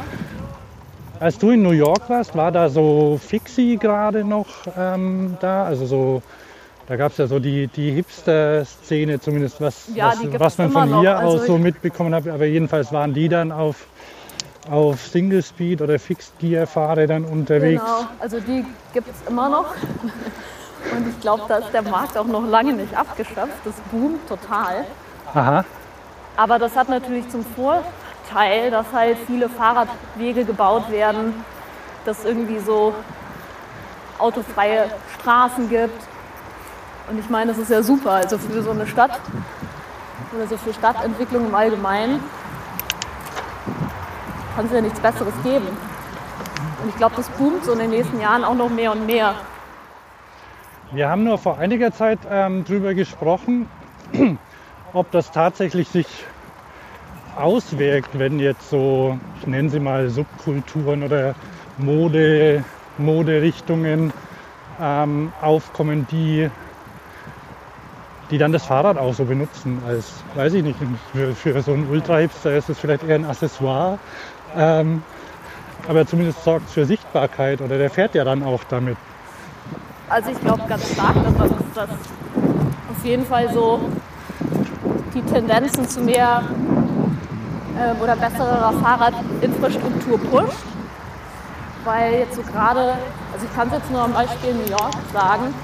Als 1.20 1.38
du 1.38 1.50
in 1.50 1.62
New 1.62 1.70
York 1.70 2.08
warst, 2.10 2.34
war 2.36 2.50
da 2.50 2.68
so 2.68 3.18
Fixie 3.24 3.76
gerade 3.76 4.24
noch 4.24 4.46
ähm, 4.76 5.36
da? 5.40 5.64
Also 5.64 5.86
so, 5.86 6.22
da 6.88 6.96
gab 6.96 7.12
es 7.12 7.18
ja 7.18 7.26
so 7.28 7.38
die, 7.38 7.68
die 7.68 7.92
Hipster-Szene, 7.92 9.20
zumindest 9.20 9.60
was, 9.60 9.88
Ja, 9.94 10.12
was, 10.32 10.40
was 10.40 10.58
man 10.58 10.70
von 10.70 11.00
hier 11.00 11.16
Also 11.16 11.36
aus 11.38 11.46
so 11.46 11.58
mitbekommen 11.58 12.14
hat. 12.14 12.26
Aber 12.26 12.44
jedenfalls 12.44 12.92
waren 12.92 13.14
die 13.14 13.28
dann 13.28 13.52
auf, 13.52 13.86
auf 14.68 15.00
Single 15.06 15.42
Speed 15.42 15.80
oder 15.80 15.98
Fixed 16.00 16.36
Gear 16.40 16.66
Fahrrädern 16.66 17.24
unterwegs. 17.24 17.80
Genau, 17.82 18.08
also 18.18 18.40
die 18.40 18.64
gibt 18.92 19.08
es 19.08 19.28
immer 19.30 19.48
noch. 19.48 19.66
Und 20.96 21.08
ich 21.08 21.20
glaube, 21.20 21.44
da 21.48 21.58
ist 21.58 21.72
der 21.72 21.82
Markt 21.82 22.18
auch 22.18 22.26
noch 22.26 22.46
lange 22.46 22.72
nicht 22.74 22.94
abgeschöpft. 22.96 23.64
Das 23.64 23.74
boomt 23.92 24.28
total. 24.28 24.84
Aha, 25.32 25.64
Aber 26.36 26.58
das 26.58 26.76
hat 26.76 26.88
natürlich 26.88 27.28
zum 27.30 27.44
Vorteil, 28.24 28.70
dass 28.70 28.86
halt 28.92 29.18
viele 29.26 29.48
Fahrradwege 29.48 30.44
gebaut 30.44 30.90
werden, 30.90 31.34
dass 32.04 32.24
irgendwie 32.24 32.58
so 32.58 32.94
autofreie 34.18 34.90
Straßen 35.18 35.68
gibt. 35.68 36.02
Und 37.10 37.18
ich 37.18 37.28
meine, 37.28 37.52
das 37.52 37.58
ist 37.58 37.70
ja 37.70 37.82
super. 37.82 38.12
Also 38.12 38.38
für 38.38 38.62
so 38.62 38.70
eine 38.70 38.86
Stadt 38.86 39.20
oder 40.34 40.46
so 40.46 40.56
für 40.56 40.72
Stadtentwicklung 40.72 41.46
im 41.46 41.54
Allgemeinen 41.54 42.22
kann 44.56 44.66
es 44.66 44.72
ja 44.72 44.80
nichts 44.80 45.00
Besseres 45.00 45.34
geben. 45.42 45.66
Und 46.82 46.88
ich 46.88 46.96
glaube, 46.96 47.14
das 47.16 47.28
boomt 47.30 47.64
so 47.64 47.72
in 47.72 47.78
den 47.80 47.90
nächsten 47.90 48.20
Jahren 48.20 48.44
auch 48.44 48.54
noch 48.54 48.70
mehr 48.70 48.92
und 48.92 49.06
mehr. 49.06 49.34
Wir 50.92 51.08
haben 51.08 51.24
nur 51.24 51.38
vor 51.38 51.58
einiger 51.58 51.92
Zeit 51.92 52.20
ähm, 52.30 52.64
drüber 52.64 52.94
gesprochen, 52.94 53.68
ob 54.92 55.10
das 55.10 55.30
tatsächlich 55.32 55.88
sich 55.88 56.06
auswirkt, 57.36 58.18
wenn 58.18 58.38
jetzt 58.38 58.70
so, 58.70 59.18
ich 59.40 59.46
nenne 59.46 59.68
sie 59.68 59.80
mal 59.80 60.08
Subkulturen 60.08 61.02
oder 61.02 61.34
Mode, 61.78 62.64
Moderichtungen 62.98 64.12
ähm, 64.80 65.32
aufkommen, 65.40 66.06
die, 66.10 66.50
die 68.30 68.38
dann 68.38 68.52
das 68.52 68.64
Fahrrad 68.64 68.98
auch 68.98 69.14
so 69.14 69.24
benutzen 69.24 69.82
als, 69.86 70.12
weiß 70.34 70.54
ich 70.54 70.62
nicht, 70.62 70.78
für, 71.12 71.34
für 71.34 71.62
so 71.62 71.72
einen 71.72 71.88
Ultra-Hipster 71.88 72.56
ist 72.56 72.68
es 72.68 72.78
vielleicht 72.78 73.04
eher 73.04 73.16
ein 73.16 73.24
Accessoire. 73.24 73.98
Ähm, 74.56 75.02
aber 75.88 76.06
zumindest 76.06 76.42
sorgt 76.44 76.68
es 76.68 76.74
für 76.74 76.86
Sichtbarkeit 76.86 77.60
oder 77.60 77.76
der 77.78 77.90
fährt 77.90 78.14
ja 78.14 78.24
dann 78.24 78.42
auch 78.42 78.64
damit. 78.64 78.96
Also 80.08 80.30
ich 80.30 80.40
glaube 80.40 80.62
ganz 80.68 80.92
stark, 80.92 81.14
dass 81.14 81.36
das, 81.36 81.50
das 81.74 81.90
auf 81.90 83.04
jeden 83.04 83.26
Fall 83.26 83.52
so 83.52 83.80
die 85.14 85.22
Tendenzen 85.22 85.88
zu 85.88 86.00
mehr 86.00 86.42
ähm, 87.80 87.96
oder 88.00 88.16
besserer 88.16 88.72
Fahrradinfrastruktur 88.72 90.18
pusht. 90.18 90.64
Weil 91.84 92.14
jetzt 92.14 92.36
so 92.36 92.42
gerade, 92.42 92.94
also 93.32 93.44
ich 93.44 93.54
kann 93.54 93.68
es 93.68 93.74
jetzt 93.74 93.90
nur 93.90 94.02
am 94.02 94.12
Beispiel 94.12 94.54
New 94.54 94.70
York 94.70 94.94
sagen, 95.12 95.54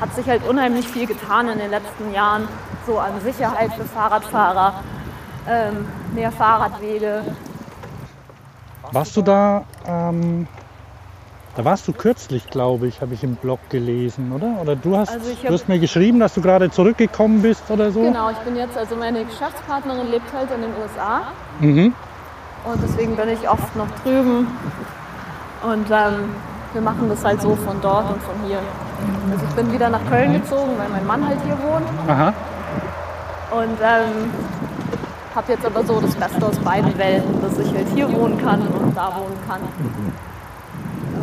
hat 0.00 0.14
sich 0.14 0.28
halt 0.28 0.46
unheimlich 0.46 0.86
viel 0.86 1.06
getan 1.06 1.48
in 1.48 1.58
den 1.58 1.70
letzten 1.70 2.12
Jahren, 2.12 2.48
so 2.86 2.98
an 2.98 3.18
Sicherheit 3.22 3.72
für 3.72 3.84
Fahrradfahrer, 3.84 4.74
ähm, 5.48 5.86
mehr 6.12 6.30
Fahrradwege. 6.30 7.22
Warst 8.92 9.16
du 9.16 9.22
da? 9.22 9.64
Ähm, 9.86 10.46
da 11.56 11.64
warst 11.64 11.86
du 11.86 11.92
kürzlich, 11.92 12.48
glaube 12.50 12.86
ich, 12.88 13.00
habe 13.00 13.14
ich 13.14 13.22
im 13.22 13.36
Blog 13.36 13.60
gelesen, 13.70 14.32
oder? 14.32 14.60
Oder 14.60 14.74
du 14.76 14.96
hast, 14.96 15.10
Also 15.10 15.30
du 15.40 15.52
hast 15.52 15.68
mir 15.68 15.78
geschrieben, 15.78 16.18
dass 16.20 16.34
du 16.34 16.40
gerade 16.40 16.70
zurückgekommen 16.70 17.42
bist 17.42 17.70
oder 17.70 17.92
so? 17.92 18.02
Genau, 18.02 18.30
ich 18.30 18.38
bin 18.38 18.56
jetzt, 18.56 18.76
also 18.76 18.96
meine 18.96 19.24
Geschäftspartnerin 19.24 20.10
lebt 20.10 20.32
halt 20.32 20.48
in 20.50 20.62
den 20.62 20.70
USA 20.82 21.22
Mhm. 21.60 21.94
Und 22.64 22.82
deswegen 22.82 23.14
bin 23.14 23.28
ich 23.28 23.48
oft 23.48 23.76
noch 23.76 23.86
drüben. 24.02 24.48
Und 25.62 25.86
ähm, 25.90 26.30
wir 26.72 26.80
machen 26.80 27.08
das 27.08 27.24
halt 27.24 27.40
so 27.40 27.54
von 27.56 27.80
dort 27.80 28.10
und 28.10 28.22
von 28.22 28.34
hier. 28.46 28.58
Also 29.30 29.44
ich 29.48 29.54
bin 29.54 29.72
wieder 29.72 29.90
nach 29.90 30.04
Köln 30.08 30.32
gezogen, 30.32 30.72
weil 30.78 30.88
mein 30.88 31.06
Mann 31.06 31.28
halt 31.28 31.38
hier 31.44 31.58
wohnt. 31.62 31.86
Aha. 32.08 32.32
Und 33.50 33.78
ähm, 33.82 34.30
habe 35.34 35.52
jetzt 35.52 35.66
aber 35.66 35.84
so 35.84 36.00
das 36.00 36.14
Beste 36.14 36.46
aus 36.46 36.58
beiden 36.58 36.96
Welten, 36.98 37.40
dass 37.42 37.58
ich 37.58 37.72
halt 37.74 37.86
hier 37.94 38.10
wohnen 38.12 38.38
kann 38.42 38.62
und 38.66 38.96
da 38.96 39.12
wohnen 39.14 39.36
kann. 39.46 39.60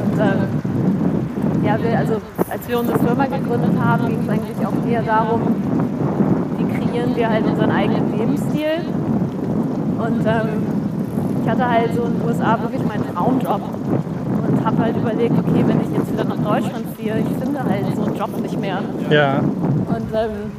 Und 0.01 0.19
ähm, 0.19 1.65
ja, 1.65 1.77
wir, 1.81 1.97
also 1.97 2.15
als 2.49 2.67
wir 2.67 2.79
unsere 2.79 2.99
Firma 2.99 3.25
gegründet 3.25 3.71
haben, 3.79 4.07
ging 4.07 4.19
es 4.23 4.29
eigentlich 4.29 4.65
auch 4.65 4.87
eher 4.89 5.03
darum, 5.03 5.41
wie 6.57 6.65
kreieren 6.65 7.15
wir 7.15 7.29
halt 7.29 7.45
unseren 7.45 7.71
eigenen 7.71 8.17
Lebensstil. 8.17 8.85
Und 9.97 10.25
ähm, 10.25 10.49
ich 11.43 11.49
hatte 11.49 11.69
halt 11.69 11.95
so 11.95 12.03
in 12.03 12.13
den 12.17 12.27
USA 12.27 12.59
wirklich 12.61 12.83
meinen 12.85 13.05
Traumjob 13.13 13.61
und 14.47 14.65
habe 14.65 14.77
halt 14.79 14.97
überlegt, 14.97 15.33
okay, 15.37 15.63
wenn 15.65 15.81
ich 15.81 15.97
jetzt 15.97 16.11
wieder 16.11 16.23
nach 16.23 16.37
Deutschland 16.37 16.85
ziehe, 16.97 17.15
ich 17.19 17.43
finde 17.43 17.63
halt 17.63 17.85
so 17.95 18.03
einen 18.05 18.15
Job 18.15 18.41
nicht 18.41 18.59
mehr. 18.59 18.79
Ja. 19.09 19.39
Und 19.39 20.13
ähm, 20.13 20.51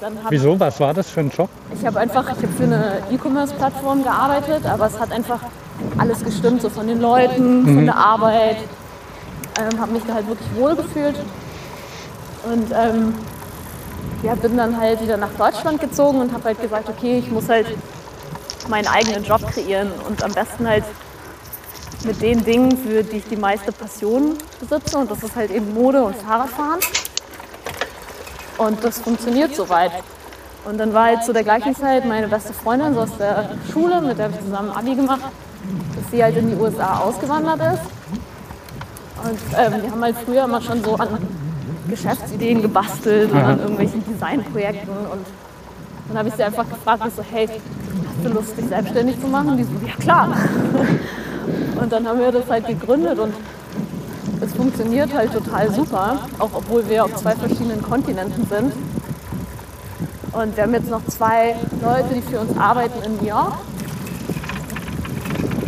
dann 0.00 0.12
habe 0.22 0.30
Wieso? 0.30 0.58
Was 0.58 0.80
war 0.80 0.94
das 0.94 1.10
für 1.10 1.20
ein 1.20 1.30
Job? 1.30 1.48
ich 1.74 1.86
habe 1.86 2.00
einfach, 2.00 2.24
ich 2.24 2.42
habe 2.42 2.52
für 2.56 2.64
eine 2.64 2.98
E-Commerce-Plattform 3.10 4.02
gearbeitet, 4.02 4.66
aber 4.66 4.86
es 4.86 4.98
hat 4.98 5.12
einfach 5.12 5.40
alles 5.96 6.24
gestimmt, 6.24 6.62
so 6.62 6.68
von 6.68 6.86
den 6.86 7.00
Leuten, 7.00 7.64
von 7.64 7.84
der 7.84 7.96
Arbeit. 7.96 8.56
Ähm, 9.58 9.80
habe 9.80 9.92
mich 9.92 10.02
da 10.06 10.14
halt 10.14 10.28
wirklich 10.28 10.48
wohl 10.54 10.76
gefühlt. 10.76 11.16
Und 12.44 12.70
ähm, 12.72 13.14
ja, 14.22 14.34
bin 14.34 14.56
dann 14.56 14.76
halt 14.76 15.02
wieder 15.02 15.16
nach 15.16 15.32
Deutschland 15.36 15.80
gezogen 15.80 16.20
und 16.20 16.32
habe 16.32 16.44
halt 16.44 16.60
gesagt, 16.60 16.88
okay, 16.88 17.18
ich 17.18 17.30
muss 17.30 17.48
halt 17.48 17.66
meinen 18.68 18.86
eigenen 18.86 19.24
Job 19.24 19.40
kreieren 19.50 19.90
und 20.06 20.22
am 20.22 20.32
besten 20.32 20.68
halt 20.68 20.84
mit 22.04 22.20
den 22.22 22.44
Dingen, 22.44 22.76
für 22.76 23.02
die 23.02 23.18
ich 23.18 23.24
die 23.24 23.36
meiste 23.36 23.72
Passion 23.72 24.36
besitze. 24.60 24.98
Und 24.98 25.10
das 25.10 25.22
ist 25.22 25.34
halt 25.34 25.50
eben 25.50 25.74
Mode 25.74 26.02
und 26.02 26.16
Fahrradfahren. 26.16 26.80
Und 28.58 28.82
das 28.84 28.98
funktioniert 29.00 29.54
soweit. 29.54 29.92
Und 30.64 30.78
dann 30.78 30.92
war 30.92 31.06
halt 31.06 31.24
zu 31.24 31.32
der 31.32 31.44
gleichen 31.44 31.74
Zeit 31.74 32.04
meine 32.04 32.28
beste 32.28 32.52
Freundin 32.52 32.94
so 32.94 33.00
aus 33.00 33.16
der 33.18 33.50
Schule, 33.72 34.00
mit 34.00 34.18
der 34.18 34.32
wir 34.32 34.40
zusammen 34.40 34.70
Abi 34.70 34.94
gemacht, 34.94 35.22
dass 35.22 36.10
sie 36.10 36.22
halt 36.22 36.36
in 36.36 36.50
die 36.50 36.56
USA 36.56 36.98
ausgewandert 37.00 37.60
ist. 37.74 37.82
Und 39.24 39.38
ähm, 39.56 39.82
wir 39.82 39.90
haben 39.90 40.02
halt 40.02 40.16
früher 40.24 40.44
immer 40.44 40.60
schon 40.60 40.82
so 40.82 40.94
an 40.96 41.08
Geschäftsideen 41.88 42.62
gebastelt 42.62 43.32
und 43.32 43.38
an 43.38 43.58
irgendwelchen 43.58 44.04
Designprojekten. 44.04 44.90
Und 44.90 45.26
dann 46.08 46.18
habe 46.18 46.28
ich 46.28 46.34
sie 46.34 46.44
einfach 46.44 46.68
gefragt, 46.68 47.02
so, 47.16 47.22
hey, 47.30 47.48
hast 47.48 48.24
du 48.24 48.28
Lust, 48.32 48.56
dich 48.56 48.66
selbstständig 48.66 49.20
zu 49.20 49.26
machen? 49.26 49.56
Die 49.56 49.64
so, 49.64 49.70
ja 49.86 49.94
klar. 49.98 50.28
Und 51.80 51.92
dann 51.92 52.06
haben 52.06 52.18
wir 52.18 52.32
das 52.32 52.48
halt 52.50 52.66
gegründet 52.66 53.18
und 53.18 53.32
es 54.40 54.52
funktioniert 54.52 55.14
halt 55.14 55.32
total 55.32 55.72
super, 55.72 56.18
auch 56.38 56.50
obwohl 56.52 56.88
wir 56.88 57.04
auf 57.04 57.14
zwei 57.14 57.34
verschiedenen 57.34 57.82
Kontinenten 57.82 58.46
sind. 58.46 58.72
Und 60.32 60.56
wir 60.56 60.64
haben 60.64 60.74
jetzt 60.74 60.90
noch 60.90 61.04
zwei 61.06 61.56
Leute, 61.80 62.14
die 62.14 62.22
für 62.22 62.40
uns 62.40 62.56
arbeiten 62.56 63.02
in 63.04 63.16
New 63.16 63.24
York. 63.24 63.54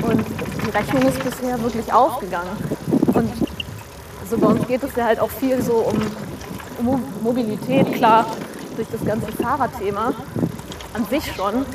Und 0.03 0.25
die 0.67 0.71
Rechnung 0.71 1.03
ist 1.05 1.25
bisher 1.25 1.61
wirklich 1.63 1.93
aufgegangen. 1.93 2.51
Also 4.31 4.47
bei 4.47 4.53
uns 4.53 4.67
geht 4.69 4.81
es 4.85 4.95
ja 4.95 5.07
halt 5.07 5.19
auch 5.19 5.29
viel 5.31 5.61
so 5.61 5.73
um, 5.79 5.97
um 6.79 6.85
Mo- 6.87 7.01
Mobilität, 7.21 7.93
klar, 7.95 8.27
durch 8.77 8.87
das 8.93 9.05
ganze 9.05 9.27
Fahrradthema 9.33 10.13
an 10.95 11.05
sich 11.11 11.33
schon. 11.35 11.67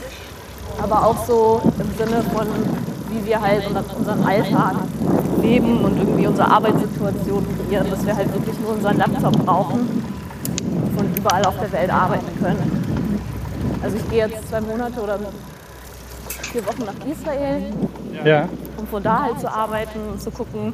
Aber 0.82 1.06
auch 1.06 1.26
so 1.26 1.62
im 1.78 1.98
Sinne 1.98 2.22
von, 2.34 2.48
wie 3.10 3.26
wir 3.26 3.42
halt 3.42 3.64
unseren, 3.98 4.24
Alltag 4.24 4.76
leben 5.42 5.84
und 5.84 5.98
irgendwie 5.98 6.28
unsere 6.28 6.50
Arbeitssituation 6.50 7.46
kreieren, 7.68 7.90
dass 7.90 8.06
wir 8.06 8.16
halt 8.16 8.32
wirklich 8.34 8.58
nur 8.62 8.72
unseren 8.72 8.98
Laptop 9.00 9.34
brauchen 9.46 10.04
und 10.86 10.98
von 10.98 11.14
überall 11.14 11.44
auf 11.44 11.56
der 11.60 11.74
Welt 11.74 11.90
arbeiten 11.90 12.40
können. 12.42 12.86
Also 13.84 13.98
ich 13.98 14.10
gehe 14.10 14.28
jetzt 14.28 14.48
zwei 14.48 14.62
Monate 14.62 15.02
oder 15.02 15.20
vier 16.54 16.66
Wochen 16.66 16.86
nach 16.86 17.06
Israel, 17.06 17.64
um 18.78 18.88
von 18.88 19.04
da 19.04 19.24
halt 19.24 19.42
zu 19.42 19.52
arbeiten 19.52 20.00
und 20.14 20.22
zu 20.22 20.32
gucken, 20.32 20.72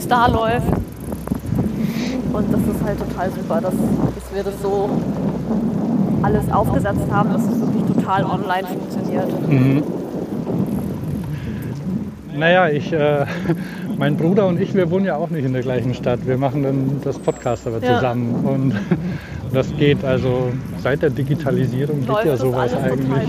es 0.00 0.08
da 0.08 0.26
läuft. 0.26 0.66
Und 2.32 2.52
das 2.52 2.60
ist 2.60 2.84
halt 2.84 2.98
total 2.98 3.30
super, 3.30 3.60
dass, 3.60 3.74
dass 3.74 4.34
wir 4.34 4.42
das 4.44 4.54
so 4.62 4.88
alles 6.22 6.50
aufgesetzt 6.52 7.10
haben, 7.10 7.32
dass 7.32 7.42
es 7.42 7.60
wirklich 7.60 7.84
total 7.96 8.24
online 8.24 8.66
funktioniert. 8.66 9.28
Naja, 12.36 12.68
ich, 12.68 12.92
äh, 12.92 13.26
mein 13.98 14.16
Bruder 14.16 14.46
und 14.46 14.60
ich, 14.60 14.74
wir 14.74 14.90
wohnen 14.90 15.04
ja 15.04 15.16
auch 15.16 15.30
nicht 15.30 15.44
in 15.44 15.52
der 15.52 15.62
gleichen 15.62 15.92
Stadt. 15.94 16.20
Wir 16.26 16.38
machen 16.38 16.62
dann 16.62 17.00
das 17.04 17.18
Podcast 17.18 17.66
aber 17.66 17.82
Ja. 17.84 17.96
zusammen. 17.96 18.34
Und 18.44 18.74
das 19.52 19.74
geht 19.76 20.04
also 20.04 20.50
seit 20.82 21.02
der 21.02 21.10
Digitalisierung 21.10 22.00
geht 22.00 22.08
Läuft 22.08 22.24
ja 22.26 22.32
das 22.32 22.40
sowas 22.40 22.72
eigentlich 22.74 23.28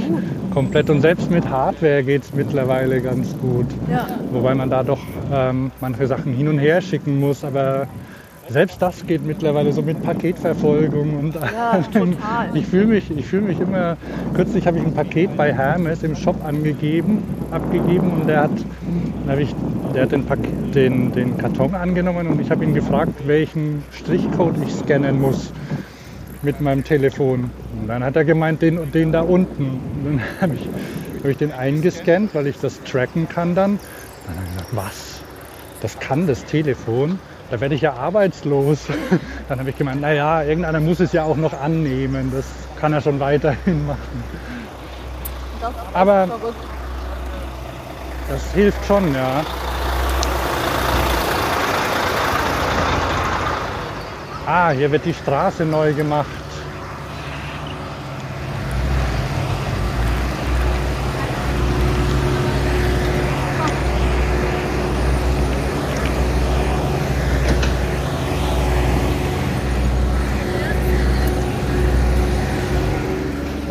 komplett. 0.53 0.89
Und 0.89 1.01
selbst 1.01 1.29
mit 1.31 1.49
Hardware 1.49 2.03
geht 2.03 2.23
es 2.23 2.33
mittlerweile 2.33 3.01
ganz 3.01 3.35
gut. 3.39 3.65
Ja. 3.89 4.05
Wobei 4.31 4.53
man 4.53 4.69
da 4.69 4.83
doch 4.83 4.99
ähm, 5.31 5.71
manche 5.79 6.07
Sachen 6.07 6.33
hin 6.33 6.47
und 6.47 6.59
her 6.59 6.81
schicken 6.81 7.19
muss. 7.19 7.43
Aber 7.43 7.87
selbst 8.49 8.81
das 8.81 9.05
geht 9.05 9.25
mittlerweile 9.25 9.71
so 9.71 9.81
mit 9.81 10.01
Paketverfolgung. 10.03 11.17
Und 11.17 11.35
Ja, 11.35 11.79
total. 11.91 12.49
ich 12.53 12.65
fühle 12.65 12.87
mich, 12.87 13.09
ich 13.15 13.25
fühle 13.25 13.43
mich 13.43 13.59
immer. 13.59 13.97
Kürzlich 14.33 14.67
habe 14.67 14.77
ich 14.77 14.83
ein 14.83 14.93
Paket 14.93 15.35
bei 15.37 15.53
Hermes 15.53 16.03
im 16.03 16.15
Shop 16.15 16.43
angegeben, 16.43 17.23
abgegeben 17.51 18.11
und 18.11 18.27
der 18.27 18.43
hat, 18.43 18.51
habe 19.27 19.41
ich, 19.41 19.55
der 19.93 20.03
hat 20.03 20.11
den, 20.11 20.25
den, 20.73 21.11
den 21.11 21.37
Karton 21.37 21.75
angenommen 21.75 22.27
und 22.27 22.41
ich 22.41 22.51
habe 22.51 22.63
ihn 22.63 22.73
gefragt, 22.73 23.13
welchen 23.25 23.83
Strichcode 23.91 24.55
ich 24.65 24.73
scannen 24.73 25.21
muss 25.21 25.53
mit 26.41 26.59
meinem 26.59 26.83
Telefon. 26.83 27.51
Und 27.79 27.87
dann 27.87 28.03
hat 28.03 28.15
er 28.15 28.25
gemeint, 28.25 28.61
den, 28.61 28.91
den 28.91 29.11
da 29.11 29.21
unten. 29.21 29.63
Und 29.63 30.03
dann 30.05 30.21
habe 30.41 30.55
ich, 30.55 30.67
habe 31.19 31.31
ich 31.31 31.37
den 31.37 31.51
eingescannt, 31.51 32.33
weil 32.35 32.47
ich 32.47 32.59
das 32.59 32.81
tracken 32.83 33.29
kann 33.29 33.55
dann. 33.55 33.79
Dann 34.31 34.37
habe 34.37 34.47
ich 34.47 34.53
gesagt, 34.53 34.75
was? 34.75 35.21
Das 35.81 35.99
kann 35.99 36.25
das 36.25 36.45
Telefon? 36.45 37.19
Da 37.49 37.59
werde 37.59 37.75
ich 37.75 37.81
ja 37.81 37.93
arbeitslos. 37.93 38.79
Dann 39.49 39.59
habe 39.59 39.69
ich 39.71 39.77
gemeint, 39.77 39.99
naja, 39.99 40.41
irgendeiner 40.43 40.79
muss 40.79 41.01
es 41.01 41.11
ja 41.11 41.23
auch 41.23 41.35
noch 41.35 41.53
annehmen. 41.53 42.31
Das 42.33 42.45
kann 42.79 42.93
er 42.93 43.01
schon 43.01 43.19
weiterhin 43.19 43.85
machen. 43.87 44.23
Aber-. 45.93 46.29
Das 48.29 48.53
hilft 48.53 48.85
schon, 48.85 49.13
ja. 49.13 49.43
Ah, 54.47 54.69
hier 54.69 54.89
wird 54.91 55.05
die 55.05 55.13
Straße 55.13 55.65
neu 55.65 55.93
gemacht. 55.93 56.27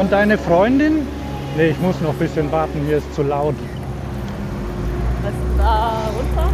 Und 0.00 0.10
deine 0.10 0.38
Freundin? 0.38 1.06
Nee, 1.58 1.68
ich 1.68 1.78
muss 1.78 2.00
noch 2.00 2.12
ein 2.12 2.18
bisschen 2.18 2.50
warten, 2.50 2.80
hier 2.86 2.96
ist 2.96 3.14
zu 3.14 3.22
laut. 3.22 3.54
Was 5.22 5.30
ist 5.30 5.58
da 5.58 5.92
runter? 6.16 6.50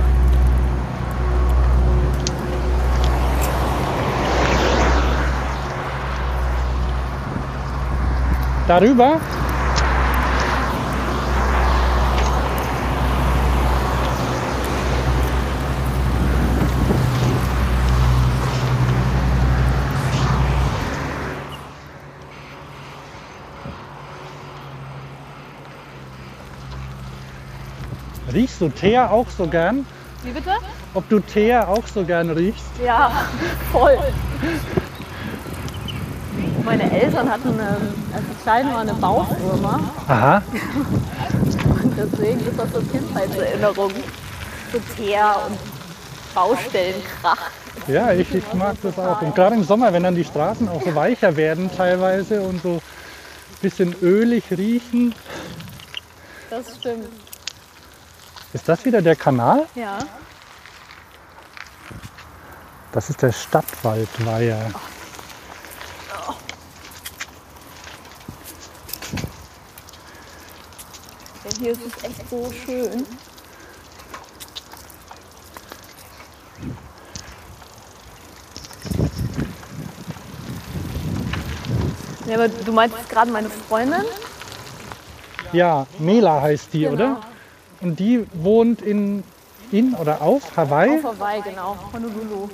Darüber? 8.66 9.20
Riechst 28.58 28.74
du 28.74 28.80
Teer 28.80 29.10
auch 29.10 29.26
so 29.28 29.46
gern? 29.46 29.84
Wie 30.22 30.30
bitte? 30.30 30.52
Ob 30.94 31.06
du 31.10 31.20
Teer 31.20 31.68
auch 31.68 31.86
so 31.86 32.04
gern 32.04 32.30
riechst? 32.30 32.64
Ja, 32.82 33.12
voll. 33.72 33.98
Meine 36.64 36.90
Eltern 36.90 37.30
hatten, 37.30 37.50
ähm, 37.50 37.94
als 38.14 38.22
ich 38.32 38.42
klein 38.42 38.72
war, 38.72 38.80
eine 38.80 38.94
Baufirma. 38.94 39.80
Aha. 40.08 40.42
Und 41.82 41.98
deswegen 41.98 42.40
ist 42.40 42.58
das 42.58 42.72
so 42.72 42.80
Kindheitserinnerung. 42.80 43.92
So 44.72 44.78
Teer 44.96 45.36
und 45.46 45.58
Baustellenkrach. 46.34 47.50
Ja, 47.88 48.12
ich, 48.12 48.34
ich 48.34 48.54
mag 48.54 48.76
das 48.82 48.98
auch. 48.98 49.20
Und 49.20 49.34
gerade 49.34 49.54
im 49.54 49.64
Sommer, 49.64 49.92
wenn 49.92 50.02
dann 50.02 50.14
die 50.14 50.24
Straßen 50.24 50.66
auch 50.70 50.82
so 50.82 50.94
weicher 50.94 51.36
werden 51.36 51.70
teilweise 51.76 52.40
und 52.40 52.62
so 52.62 52.76
ein 52.76 52.80
bisschen 53.60 53.94
ölig 54.00 54.44
riechen. 54.50 55.14
Das 56.48 56.74
stimmt. 56.76 57.25
Ist 58.56 58.66
das 58.70 58.86
wieder 58.86 59.02
der 59.02 59.16
Kanal? 59.16 59.66
Ja. 59.74 59.98
Das 62.90 63.10
ist 63.10 63.20
der 63.20 63.30
Stadtwaldweiher. 63.30 64.56
ja. 64.56 64.80
Hier 71.58 71.72
ist 71.72 71.80
es 71.86 72.02
echt 72.02 72.30
so 72.30 72.50
schön. 72.64 73.06
Ja, 82.26 82.36
aber 82.36 82.48
du 82.48 82.72
meintest 82.72 83.10
gerade 83.10 83.30
meine 83.30 83.50
Freundin? 83.50 84.02
Ja, 85.52 85.86
Mela 85.98 86.40
heißt 86.40 86.72
die, 86.72 86.80
Genau. 86.80 86.94
oder? 86.94 87.20
Und 87.80 87.98
die 87.98 88.26
wohnt 88.34 88.82
in, 88.82 89.22
in 89.70 89.94
oder 89.94 90.22
auf 90.22 90.56
Hawaii? 90.56 90.98
Auf 90.98 91.04
Hawaii, 91.04 91.42
genau. 91.42 91.76
Honolulu. 91.92 92.48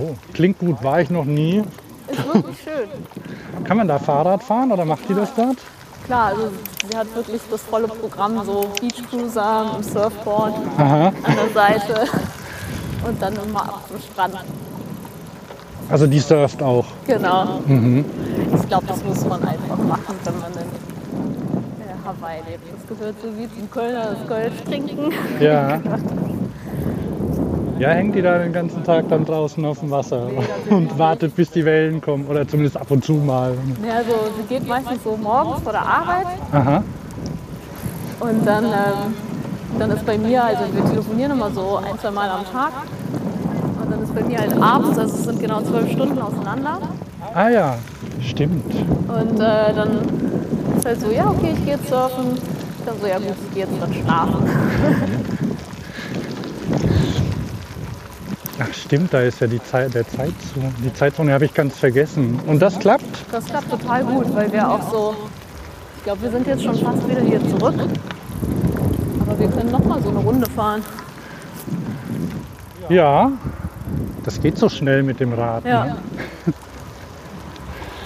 Oh, 0.00 0.14
klingt 0.32 0.58
gut, 0.58 0.82
war 0.82 1.00
ich 1.00 1.10
noch 1.10 1.24
nie. 1.24 1.62
Ist 2.08 2.24
wirklich 2.26 2.56
schön. 2.62 3.64
Kann 3.64 3.76
man 3.76 3.88
da 3.88 3.98
Fahrrad 3.98 4.42
fahren 4.42 4.72
oder 4.72 4.84
macht 4.84 5.08
die 5.08 5.14
das 5.14 5.34
dort? 5.34 5.58
Klar, 6.06 6.28
also 6.28 6.50
sie 6.90 6.96
hat 6.96 7.14
wirklich 7.14 7.40
das 7.50 7.62
volle 7.62 7.86
Programm, 7.86 8.44
so 8.44 8.66
Beachcruiser 8.80 9.70
dem 9.76 9.82
Surfboard 9.82 10.54
Aha. 10.76 11.06
an 11.08 11.14
der 11.24 11.48
Seite 11.54 12.08
und 13.06 13.22
dann 13.22 13.34
immer 13.34 13.62
ab 13.62 13.82
zum 13.88 14.00
Strand. 14.00 14.44
Also 15.88 16.06
die 16.06 16.18
surft 16.18 16.62
auch. 16.62 16.86
Genau. 17.06 17.60
Mhm. 17.66 18.04
Ich 18.54 18.68
glaube, 18.68 18.86
das 18.86 19.04
muss 19.04 19.24
man 19.26 19.42
einfach 19.44 19.76
machen, 19.78 20.16
wenn 20.24 20.38
man 20.40 20.52
in 20.52 20.81
Hawaii 22.04 22.40
lebt. 22.48 22.64
Das 22.72 22.98
gehört 22.98 23.14
so 23.22 23.28
wie 23.36 23.48
zum 23.48 23.70
Kölner 23.70 24.16
das 24.16 24.26
Kölsch 24.28 24.62
trinken. 24.64 25.12
Ja. 25.40 25.80
Ja, 27.78 27.88
hängt 27.88 28.14
die 28.14 28.22
da 28.22 28.38
den 28.38 28.52
ganzen 28.52 28.84
Tag 28.84 29.08
dann 29.08 29.24
draußen 29.24 29.64
auf 29.64 29.80
dem 29.80 29.90
Wasser 29.90 30.28
und 30.70 30.96
wartet, 31.00 31.34
bis 31.34 31.50
die 31.50 31.64
Wellen 31.64 32.00
kommen. 32.00 32.26
Oder 32.28 32.46
zumindest 32.46 32.76
ab 32.76 32.88
und 32.90 33.04
zu 33.04 33.14
mal. 33.14 33.56
Ja, 33.84 33.94
also 33.96 34.12
sie 34.36 34.54
geht 34.54 34.68
meistens 34.68 35.02
so 35.02 35.16
morgens 35.16 35.62
vor 35.62 35.72
der 35.72 35.82
Arbeit 35.82 36.26
Aha. 36.52 36.84
und 38.20 38.46
dann, 38.46 38.66
ähm, 38.66 39.14
dann 39.80 39.90
ist 39.90 40.06
bei 40.06 40.16
mir, 40.16 40.44
also 40.44 40.62
wir 40.72 40.84
telefonieren 40.90 41.32
immer 41.32 41.50
so 41.50 41.78
ein, 41.78 41.98
zwei 41.98 42.12
Mal 42.12 42.28
am 42.28 42.44
Tag. 42.44 42.72
Und 43.82 43.90
dann 43.90 44.00
ist 44.00 44.14
bei 44.14 44.22
mir 44.22 44.38
halt 44.38 44.62
abends, 44.62 44.96
also 44.96 45.16
es 45.16 45.24
sind 45.24 45.40
genau 45.40 45.60
zwölf 45.62 45.90
Stunden 45.90 46.20
auseinander. 46.22 46.78
Ah 47.34 47.48
ja, 47.48 47.78
stimmt. 48.20 48.72
Und 49.08 49.40
äh, 49.40 49.74
dann 49.74 49.98
halt 50.84 51.00
so, 51.00 51.10
ja, 51.10 51.28
okay, 51.28 51.54
ich 51.56 51.64
gehe 51.64 51.74
jetzt 51.74 51.88
surfen. 51.88 52.38
Dann 52.84 53.00
so, 53.00 53.06
ja 53.06 53.18
gut, 53.18 53.34
ich 53.48 53.54
gehe 53.54 53.64
jetzt 53.64 53.80
dann 53.80 53.94
schlafen. 53.94 54.48
Ach 58.58 58.74
stimmt, 58.74 59.12
da 59.12 59.20
ist 59.20 59.40
ja 59.40 59.46
die, 59.46 59.62
Zeit, 59.62 59.94
der 59.94 60.06
Zeitzone. 60.06 60.72
Die 60.84 60.92
Zeitzone 60.92 61.32
habe 61.32 61.44
ich 61.46 61.54
ganz 61.54 61.78
vergessen. 61.78 62.38
Und 62.46 62.60
das 62.60 62.78
klappt? 62.78 63.04
Das 63.32 63.46
klappt 63.46 63.70
total 63.70 64.04
gut, 64.04 64.34
weil 64.34 64.52
wir 64.52 64.70
auch 64.70 64.90
so, 64.90 65.16
ich 65.96 66.04
glaube, 66.04 66.22
wir 66.22 66.30
sind 66.30 66.46
jetzt 66.46 66.62
schon 66.62 66.76
fast 66.76 67.08
wieder 67.08 67.22
hier 67.22 67.40
zurück. 67.48 67.74
Aber 69.20 69.38
wir 69.38 69.48
können 69.48 69.70
noch 69.70 69.84
mal 69.84 70.02
so 70.02 70.10
eine 70.10 70.18
Runde 70.18 70.48
fahren. 70.50 70.82
Ja. 72.88 73.32
Das 74.24 74.40
geht 74.40 74.58
so 74.58 74.68
schnell 74.68 75.02
mit 75.02 75.18
dem 75.18 75.32
Rad. 75.32 75.64
Ja. 75.64 75.84
Ne? 75.84 75.96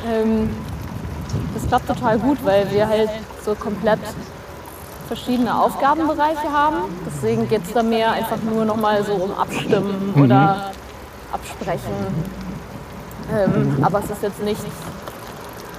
ähm, 0.08 0.48
das 1.66 1.82
klappt 1.82 1.88
total 1.88 2.18
gut, 2.18 2.38
weil 2.44 2.70
wir 2.70 2.86
halt 2.86 3.10
so 3.44 3.54
komplett 3.54 3.98
verschiedene 5.08 5.54
Aufgabenbereiche 5.60 6.52
haben. 6.52 6.76
Deswegen 7.06 7.48
geht 7.48 7.64
es 7.64 7.72
da 7.72 7.82
mehr 7.82 8.12
einfach 8.12 8.38
nur 8.42 8.64
noch 8.64 8.76
mal 8.76 9.04
so 9.04 9.14
um 9.14 9.34
Abstimmen 9.34 10.14
oder 10.16 10.70
Absprechen. 11.32 11.92
Ähm, 13.34 13.78
aber 13.82 13.98
es 13.98 14.10
ist 14.10 14.22
jetzt 14.22 14.42
nicht, 14.42 14.60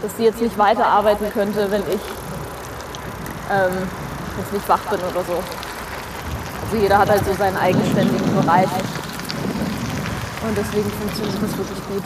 dass 0.01 0.17
sie 0.17 0.23
jetzt 0.23 0.41
nicht 0.41 0.57
weiterarbeiten 0.57 1.29
könnte, 1.31 1.71
wenn 1.71 1.81
ich 1.83 2.01
ähm, 3.49 3.87
jetzt 4.39 4.53
nicht 4.53 4.67
wach 4.67 4.83
bin 4.89 4.99
oder 4.99 5.23
so. 5.23 5.41
Also 6.63 6.77
jeder 6.81 6.97
hat 6.97 7.09
halt 7.09 7.25
so 7.25 7.33
seinen 7.33 7.55
eigenständigen 7.55 8.35
Bereich. 8.35 8.67
Und 10.45 10.57
deswegen 10.57 10.89
funktioniert 10.91 11.41
das 11.41 11.57
wirklich 11.57 11.79
gut. 11.87 12.03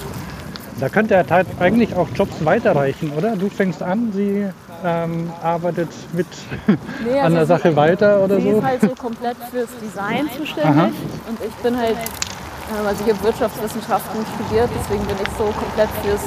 Da 0.79 0.89
könnte 0.89 1.13
er 1.13 1.25
tat- 1.27 1.45
eigentlich 1.59 1.95
auch 1.95 2.07
Jobs 2.15 2.43
weiterreichen, 2.43 3.11
oder? 3.15 3.35
Du 3.35 3.49
fängst 3.49 3.83
an, 3.83 4.11
sie 4.13 4.47
ähm, 4.83 5.31
arbeitet 5.43 5.89
mit 6.13 6.25
Nee, 7.05 7.19
an 7.19 7.31
der 7.33 7.41
also 7.41 7.45
Sache 7.55 7.69
sie- 7.69 7.75
weiter 7.75 8.19
oder 8.23 8.37
Sie 8.37 8.51
so? 8.51 8.57
ist 8.57 8.63
halt 8.65 8.81
so 8.81 8.89
komplett 8.89 9.37
fürs 9.51 9.69
Design 9.83 10.27
zuständig 10.35 10.65
Aha. 10.65 10.85
und 11.29 11.37
ich 11.45 11.53
bin 11.61 11.77
halt, 11.77 11.97
ähm, 11.97 12.87
also 12.87 13.03
ich 13.05 13.13
habe 13.13 13.23
Wirtschaftswissenschaften 13.23 14.25
studiert, 14.35 14.69
deswegen 14.79 15.05
bin 15.05 15.17
ich 15.21 15.29
so 15.37 15.43
komplett 15.45 15.89
fürs 16.03 16.21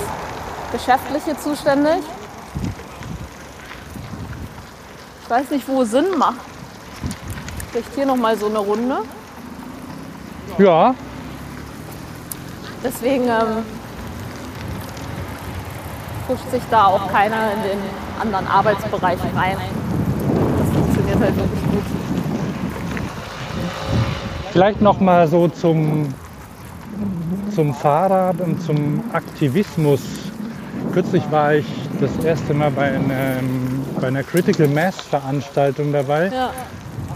Geschäftliche 0.73 1.37
zuständig. 1.41 2.03
Ich 5.25 5.31
weiß 5.31 5.51
nicht, 5.51 5.67
wo 5.69 5.83
es 5.83 5.91
Sinn 5.91 6.05
macht. 6.19 6.37
Vielleicht 7.73 7.95
hier 7.95 8.07
nochmal 8.07 8.37
so 8.37 8.47
eine 8.47 8.59
Runde. 8.59 8.99
Ja, 10.59 10.95
Deswegen 12.85 13.25
ähm, 13.25 13.65
pusht 16.27 16.51
sich 16.51 16.63
da 16.71 16.87
auch 16.87 17.11
keiner 17.11 17.53
in 17.53 17.63
den 17.63 17.79
anderen 18.21 18.47
Arbeitsbereich 18.47 19.19
rein. 19.35 19.57
Das 20.59 20.77
funktioniert 20.77 21.21
halt 21.21 21.37
wirklich 21.37 21.63
gut. 21.71 21.83
vielleicht 24.55 24.81
noch 24.81 25.01
mal 25.01 25.27
so 25.27 25.49
zum, 25.49 26.15
zum 27.53 27.75
Fahrrad 27.75 28.41
und 28.41 28.63
zum 28.63 29.03
Aktivismus. 29.13 30.01
Kürzlich 30.93 31.25
war 31.33 31.55
ich 31.55 31.67
das 32.01 32.25
erste 32.25 32.55
Mal 32.55 32.71
bei, 32.71 32.93
einem, 32.93 33.85
bei 34.01 34.07
einer 34.07 34.23
Critical 34.23 34.69
Mass 34.69 35.01
Veranstaltung 35.01 35.93
dabei. 35.93 36.31
Ja. 36.33 36.53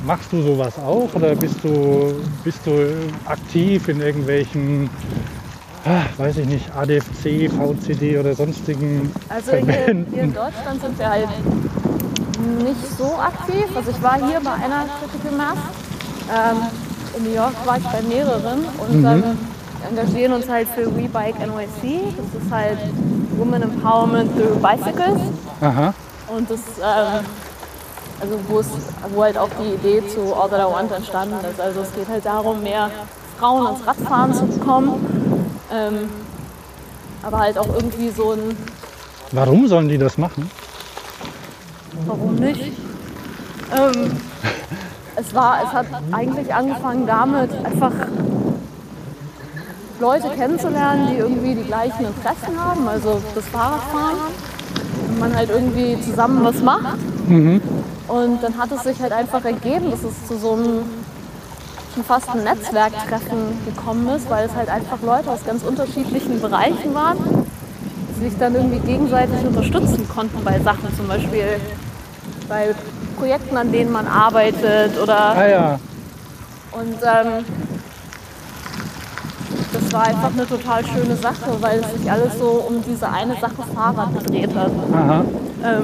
Machst 0.04 0.32
du 0.32 0.42
sowas 0.42 0.76
auch 0.78 1.08
oder 1.14 1.36
bist 1.36 1.62
du, 1.62 2.12
bist 2.42 2.66
du 2.66 2.72
aktiv 3.26 3.88
in 3.88 4.00
irgendwelchen, 4.00 4.90
weiß 6.16 6.38
ich 6.38 6.46
nicht, 6.46 6.74
ADFC, 6.74 7.50
VCD 7.50 8.18
oder 8.18 8.34
sonstigen 8.34 9.12
Also 9.28 9.52
hier, 9.52 10.04
hier 10.12 10.22
in? 10.22 10.34
Deutschland 10.34 10.80
sind 10.80 10.98
wir 10.98 11.08
halt 11.08 11.28
nicht 12.64 12.98
so 12.98 13.14
aktiv. 13.16 13.64
Also 13.74 13.90
ich 13.90 14.02
war 14.02 14.16
hier 14.16 14.40
bei 14.40 14.52
einer 14.52 14.86
Critical 15.00 15.36
Mass. 15.36 15.58
Ähm, 16.30 16.56
in 17.16 17.24
New 17.24 17.34
York 17.34 17.54
war 17.64 17.78
ich 17.78 17.84
bei 17.84 18.02
mehreren 18.02 18.64
und 18.78 19.04
ähm, 19.04 19.22
wir 19.22 19.88
engagieren 19.88 20.32
uns 20.32 20.48
halt 20.48 20.68
für 20.68 20.94
WeBike 20.94 21.38
NYC. 21.38 22.02
Das 22.16 22.42
ist 22.42 22.50
halt 22.50 22.78
Women 23.38 23.62
Empowerment 23.62 24.30
through 24.36 24.56
Bicycles. 24.60 25.20
Aha, 25.60 25.94
Und 26.36 26.50
das, 26.50 26.60
ähm, 26.78 27.24
also 28.20 28.38
wo, 28.48 29.22
halt 29.22 29.38
auch 29.38 29.48
die 29.60 29.74
Idee 29.74 30.06
zu 30.08 30.34
All 30.34 30.48
That 30.50 30.60
I 30.60 30.72
Want 30.72 30.92
entstanden 30.92 31.36
ist. 31.50 31.60
Also 31.60 31.80
es 31.80 31.94
geht 31.94 32.08
halt 32.08 32.26
darum, 32.26 32.62
mehr 32.62 32.90
Frauen 33.38 33.74
ins 33.74 33.86
Radfahren 33.86 34.34
zu 34.34 34.46
bekommen. 34.46 35.27
Ähm, 35.72 36.08
aber 37.22 37.38
halt 37.38 37.58
auch 37.58 37.68
irgendwie 37.74 38.10
so 38.10 38.32
ein 38.32 38.56
warum 39.32 39.66
sollen 39.68 39.88
die 39.88 39.98
das 39.98 40.18
machen? 40.18 40.50
Warum 42.06 42.36
nicht? 42.36 42.72
Ähm, 43.76 44.16
es, 45.16 45.34
war, 45.34 45.62
es 45.64 45.72
hat 45.72 45.86
eigentlich 46.12 46.54
angefangen 46.54 47.06
damit, 47.06 47.50
einfach 47.64 47.92
Leute 50.00 50.28
kennenzulernen, 50.30 51.08
die 51.10 51.16
irgendwie 51.18 51.54
die 51.54 51.64
gleichen 51.64 52.06
Interessen 52.06 52.58
haben, 52.58 52.86
also 52.86 53.20
das 53.34 53.44
Fahrradfahren. 53.46 54.16
Und 55.08 55.18
man 55.18 55.34
halt 55.34 55.50
irgendwie 55.50 56.00
zusammen 56.00 56.44
was 56.44 56.62
macht. 56.62 56.98
Und 58.08 58.42
dann 58.42 58.56
hat 58.56 58.70
es 58.72 58.84
sich 58.84 59.00
halt 59.00 59.12
einfach 59.12 59.44
ergeben, 59.44 59.90
dass 59.90 60.02
es 60.04 60.26
zu 60.26 60.38
so 60.38 60.52
einem 60.52 60.82
schon 61.98 62.04
fast 62.04 62.28
ein 62.30 62.44
Netzwerktreffen 62.44 63.64
gekommen 63.64 64.08
ist, 64.08 64.30
weil 64.30 64.46
es 64.46 64.54
halt 64.54 64.68
einfach 64.68 65.00
Leute 65.02 65.30
aus 65.30 65.44
ganz 65.44 65.62
unterschiedlichen 65.64 66.40
Bereichen 66.40 66.94
waren, 66.94 67.18
die 68.16 68.24
sich 68.24 68.38
dann 68.38 68.54
irgendwie 68.54 68.78
gegenseitig 68.80 69.44
unterstützen 69.44 70.08
konnten 70.08 70.44
bei 70.44 70.60
Sachen, 70.60 70.94
zum 70.96 71.08
Beispiel 71.08 71.60
bei 72.48 72.74
Projekten, 73.18 73.56
an 73.56 73.72
denen 73.72 73.90
man 73.90 74.06
arbeitet 74.06 74.98
oder 75.02 75.18
Ah 75.36 75.48
ja, 75.48 75.80
und 76.72 76.94
ähm, 77.02 77.44
das 79.72 79.92
war 79.92 80.02
einfach 80.02 80.32
eine 80.32 80.46
total 80.46 80.84
schöne 80.86 81.16
Sache, 81.16 81.56
weil 81.60 81.80
es 81.80 82.00
sich 82.00 82.10
alles 82.10 82.38
so 82.38 82.64
um 82.68 82.82
diese 82.82 83.08
eine 83.08 83.34
Sache 83.34 83.62
Fahrrad 83.74 84.14
gedreht 84.18 84.54
hat. 84.54 84.70
aha. 84.92 85.24
Ähm, 85.64 85.82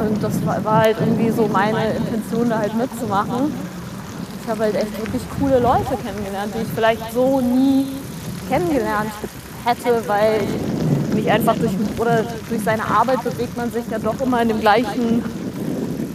und 0.00 0.22
das 0.22 0.44
war, 0.44 0.64
war 0.64 0.80
halt 0.82 0.96
irgendwie 1.00 1.30
so 1.30 1.46
meine 1.46 1.92
Intention, 1.94 2.48
da 2.50 2.58
halt 2.58 2.74
mitzumachen. 2.74 3.52
Ich 4.42 4.50
habe 4.50 4.64
halt 4.64 4.74
echt 4.74 4.98
wirklich 4.98 5.22
coole 5.38 5.58
Leute 5.58 5.96
kennengelernt, 6.04 6.52
die 6.54 6.62
ich 6.62 6.68
vielleicht 6.74 7.12
so 7.12 7.40
nie 7.40 7.86
kennengelernt 8.48 9.10
hätte, 9.64 10.02
weil 10.06 10.40
ich 10.42 11.14
mich 11.14 11.30
einfach 11.30 11.56
durch, 11.56 11.72
oder 11.98 12.24
durch 12.48 12.62
seine 12.62 12.84
Arbeit 12.84 13.22
bewegt 13.22 13.56
man 13.56 13.72
sich 13.72 13.84
ja 13.90 13.98
doch 13.98 14.20
immer 14.20 14.42
in 14.42 14.48
dem 14.48 14.60
gleichen 14.60 15.24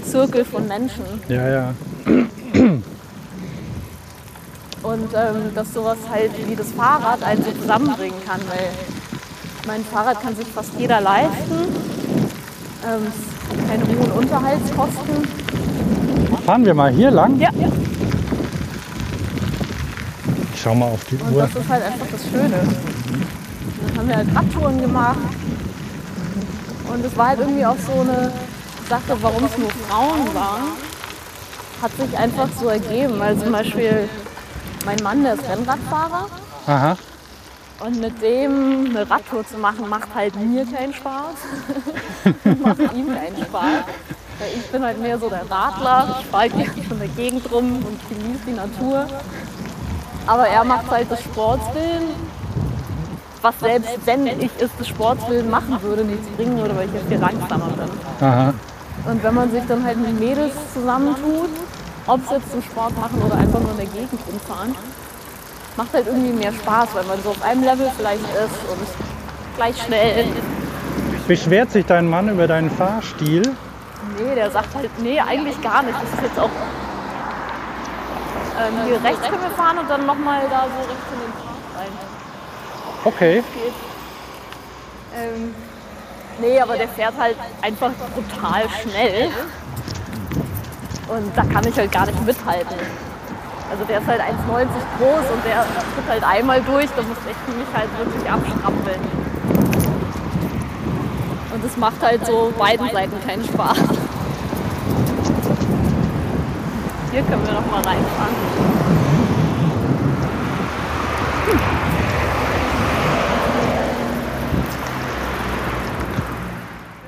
Zirkel 0.06 0.46
von 0.46 0.68
Menschen. 0.68 1.04
Ja, 1.28 1.50
ja. 1.50 1.74
Und 4.82 5.14
ähm, 5.14 5.54
dass 5.56 5.74
sowas 5.74 5.98
halt 6.10 6.32
wie 6.48 6.56
das 6.56 6.72
Fahrrad 6.72 7.24
einen 7.24 7.44
so 7.44 7.52
zusammenbringen 7.52 8.20
kann, 8.26 8.40
weil 8.48 8.70
mein 9.68 9.84
Fahrrad 9.84 10.22
kann 10.22 10.36
sich 10.36 10.48
fast 10.48 10.72
jeder 10.78 11.02
leisten. 11.02 11.68
Ähm, 12.88 13.12
keine 13.68 13.84
hohen 13.86 14.12
Unterhaltskosten. 14.12 15.28
Fahren 16.46 16.66
wir 16.66 16.74
mal 16.74 16.92
hier 16.92 17.12
lang? 17.12 17.40
Ja, 17.40 17.50
Ich 20.54 20.62
schau 20.62 20.76
mal 20.76 20.88
auf 20.88 21.04
die 21.06 21.16
und 21.16 21.32
Uhr. 21.34 21.42
das 21.44 21.56
ist 21.56 21.70
halt 21.70 21.84
einfach 21.84 22.06
das 22.12 22.22
Schöne. 22.30 22.50
Dann 23.88 23.98
haben 23.98 24.08
wir 24.10 24.16
halt 24.18 24.36
Radtouren 24.36 24.82
gemacht. 24.82 25.18
Und 26.92 27.06
es 27.06 27.16
war 27.16 27.28
halt 27.30 27.40
irgendwie 27.40 27.66
auch 27.66 27.76
so 27.86 28.02
eine 28.02 28.32
Sache, 28.90 29.18
warum 29.22 29.44
es 29.46 29.58
nur 29.58 29.70
Frauen 29.88 30.34
waren, 30.34 30.64
hat 31.82 31.92
sich 31.98 32.18
einfach 32.18 32.48
so 32.60 32.68
ergeben. 32.68 33.22
Also 33.22 33.44
zum 33.44 33.54
Beispiel 33.54 34.10
mein 34.86 34.98
Mann, 35.04 35.24
der 35.24 35.36
ist 35.36 35.44
Rennradfahrer. 35.48 36.26
Aha. 36.68 36.98
Und 37.80 38.00
mit 38.02 38.22
dem 38.22 38.88
eine 38.90 39.10
Radtour 39.10 39.48
zu 39.48 39.58
machen, 39.58 39.88
macht 39.88 40.14
halt 40.14 40.36
mir 40.36 40.66
keinen 40.66 40.94
Spaß. 40.94 41.36
macht 42.64 42.80
ihm 42.94 43.08
keinen 43.08 43.38
Spaß. 43.46 43.84
Weil 44.40 44.50
ich 44.56 44.72
bin 44.72 44.84
halt 44.84 45.02
mehr 45.02 45.18
so 45.18 45.30
der 45.30 45.50
Radler. 45.50 46.18
Ich 46.20 46.26
fahre 46.28 46.44
halt 46.44 46.54
gerne 46.54 46.72
in 46.90 47.00
der 47.00 47.08
Gegend 47.10 47.52
rum 47.52 47.86
und 47.86 48.00
genieße 48.10 48.42
die 48.48 48.54
Natur. 48.54 49.06
Aber 50.28 50.48
er 50.48 50.64
macht 50.64 50.92
halt 50.92 51.10
das 51.10 51.22
Sportswillen, 51.24 52.10
was 53.42 53.60
selbst 53.60 53.98
wenn 54.06 54.28
ich 54.28 54.52
es 54.60 54.70
des 54.78 54.88
Sportswillen 54.88 55.50
machen 55.50 55.82
würde, 55.82 56.04
nichts 56.04 56.28
bringen 56.36 56.58
würde, 56.58 56.76
weil 56.76 56.88
ich 56.88 56.94
ja 56.94 57.00
viel 57.08 57.18
langsamer 57.18 57.70
bin. 57.70 57.90
Aha. 58.28 58.54
Und 59.06 59.24
wenn 59.24 59.34
man 59.34 59.52
sich 59.52 59.64
dann 59.68 59.84
halt 59.86 59.98
mit 59.98 60.20
Mädels 60.20 60.54
zusammentut, 60.74 61.50
ob 62.08 62.22
es 62.26 62.32
jetzt 62.32 62.52
zum 62.52 62.62
Sport 62.62 62.98
machen 63.00 63.22
oder 63.22 63.36
einfach 63.36 63.62
nur 63.62 63.72
in 63.72 63.78
der 63.78 63.86
Gegend 63.86 64.20
rumfahren, 64.30 64.76
macht 65.80 65.94
halt 65.94 66.08
irgendwie 66.08 66.34
mehr 66.34 66.52
Spaß, 66.52 66.90
weil 66.92 67.06
man 67.06 67.24
so 67.24 67.30
auf 67.30 67.42
einem 67.42 67.64
Level 67.64 67.90
vielleicht 67.96 68.22
ist 68.22 68.70
und 68.70 69.56
gleich 69.56 69.82
schnell. 69.82 70.26
Beschwert 71.26 71.72
sich 71.72 71.86
dein 71.86 72.06
Mann 72.06 72.28
über 72.28 72.48
deinen 72.48 72.70
Fahrstil? 72.70 73.44
Nee, 74.18 74.36
der 74.36 74.52
sagt 74.52 74.76
halt, 74.76 74.90
nee, 75.00 75.22
eigentlich 75.22 75.62
gar 75.62 75.82
nicht. 75.84 75.96
Das 76.02 76.12
ist 76.12 76.22
jetzt 76.22 76.38
auch. 76.38 76.50
Ähm, 78.60 78.74
hier 78.88 79.02
rechts 79.02 79.22
können 79.30 79.42
wir 79.42 79.52
fahren 79.52 79.78
und 79.78 79.90
dann 79.90 80.06
nochmal 80.06 80.42
da 80.50 80.64
so 80.64 80.86
rechts 80.86 81.06
in 81.14 81.20
den 81.22 81.32
Park 81.32 81.56
rein. 81.78 81.92
Okay. 83.06 83.44
Ähm, 85.16 85.56
nee, 86.42 86.60
aber 86.60 86.76
der 86.76 86.90
fährt 86.90 87.14
halt 87.18 87.38
einfach 87.62 87.92
brutal 88.14 88.64
schnell. 88.82 89.30
Und 91.08 91.38
da 91.38 91.44
kann 91.46 91.66
ich 91.66 91.78
halt 91.78 91.90
gar 91.90 92.06
nicht 92.06 92.26
mithalten. 92.26 92.76
Also 93.70 93.84
der 93.86 94.00
ist 94.00 94.08
halt 94.08 94.22
1,90 94.22 94.26
groß 94.98 95.32
und 95.34 95.46
der 95.46 95.64
tritt 95.64 96.10
halt 96.10 96.24
einmal 96.24 96.62
durch, 96.62 96.90
da 96.96 97.02
muss 97.04 97.18
ich 97.30 97.56
mich 97.56 97.68
halt 97.74 97.90
wirklich 97.98 98.30
abstrampeln. 98.30 99.02
Und 101.54 101.64
es 101.66 101.78
macht 101.78 102.02
halt 102.02 102.26
so 102.26 102.54
beiden 102.58 102.90
Seiten 102.90 103.16
keinen 103.26 103.44
Spaß. 103.44 103.78
Hier 107.12 107.22
können 107.24 107.46
wir 107.46 107.54
noch 107.54 107.66
mal 107.72 107.82
reinfahren. 107.82 108.36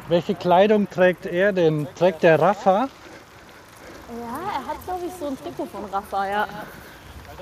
Welche 0.10 0.36
Kleidung 0.36 0.90
trägt 0.90 1.26
er 1.26 1.54
denn? 1.54 1.88
Trägt 1.96 2.24
der 2.24 2.38
Rafa? 2.40 2.90
Ja, 4.10 4.42
er 4.52 4.68
hat 4.68 4.84
glaube 4.84 5.06
ich 5.06 5.11
so 5.22 5.28
ein 5.28 5.38
Trikot 5.38 5.68
von 5.68 5.86
Rafa, 5.92 6.28
ja. 6.28 6.48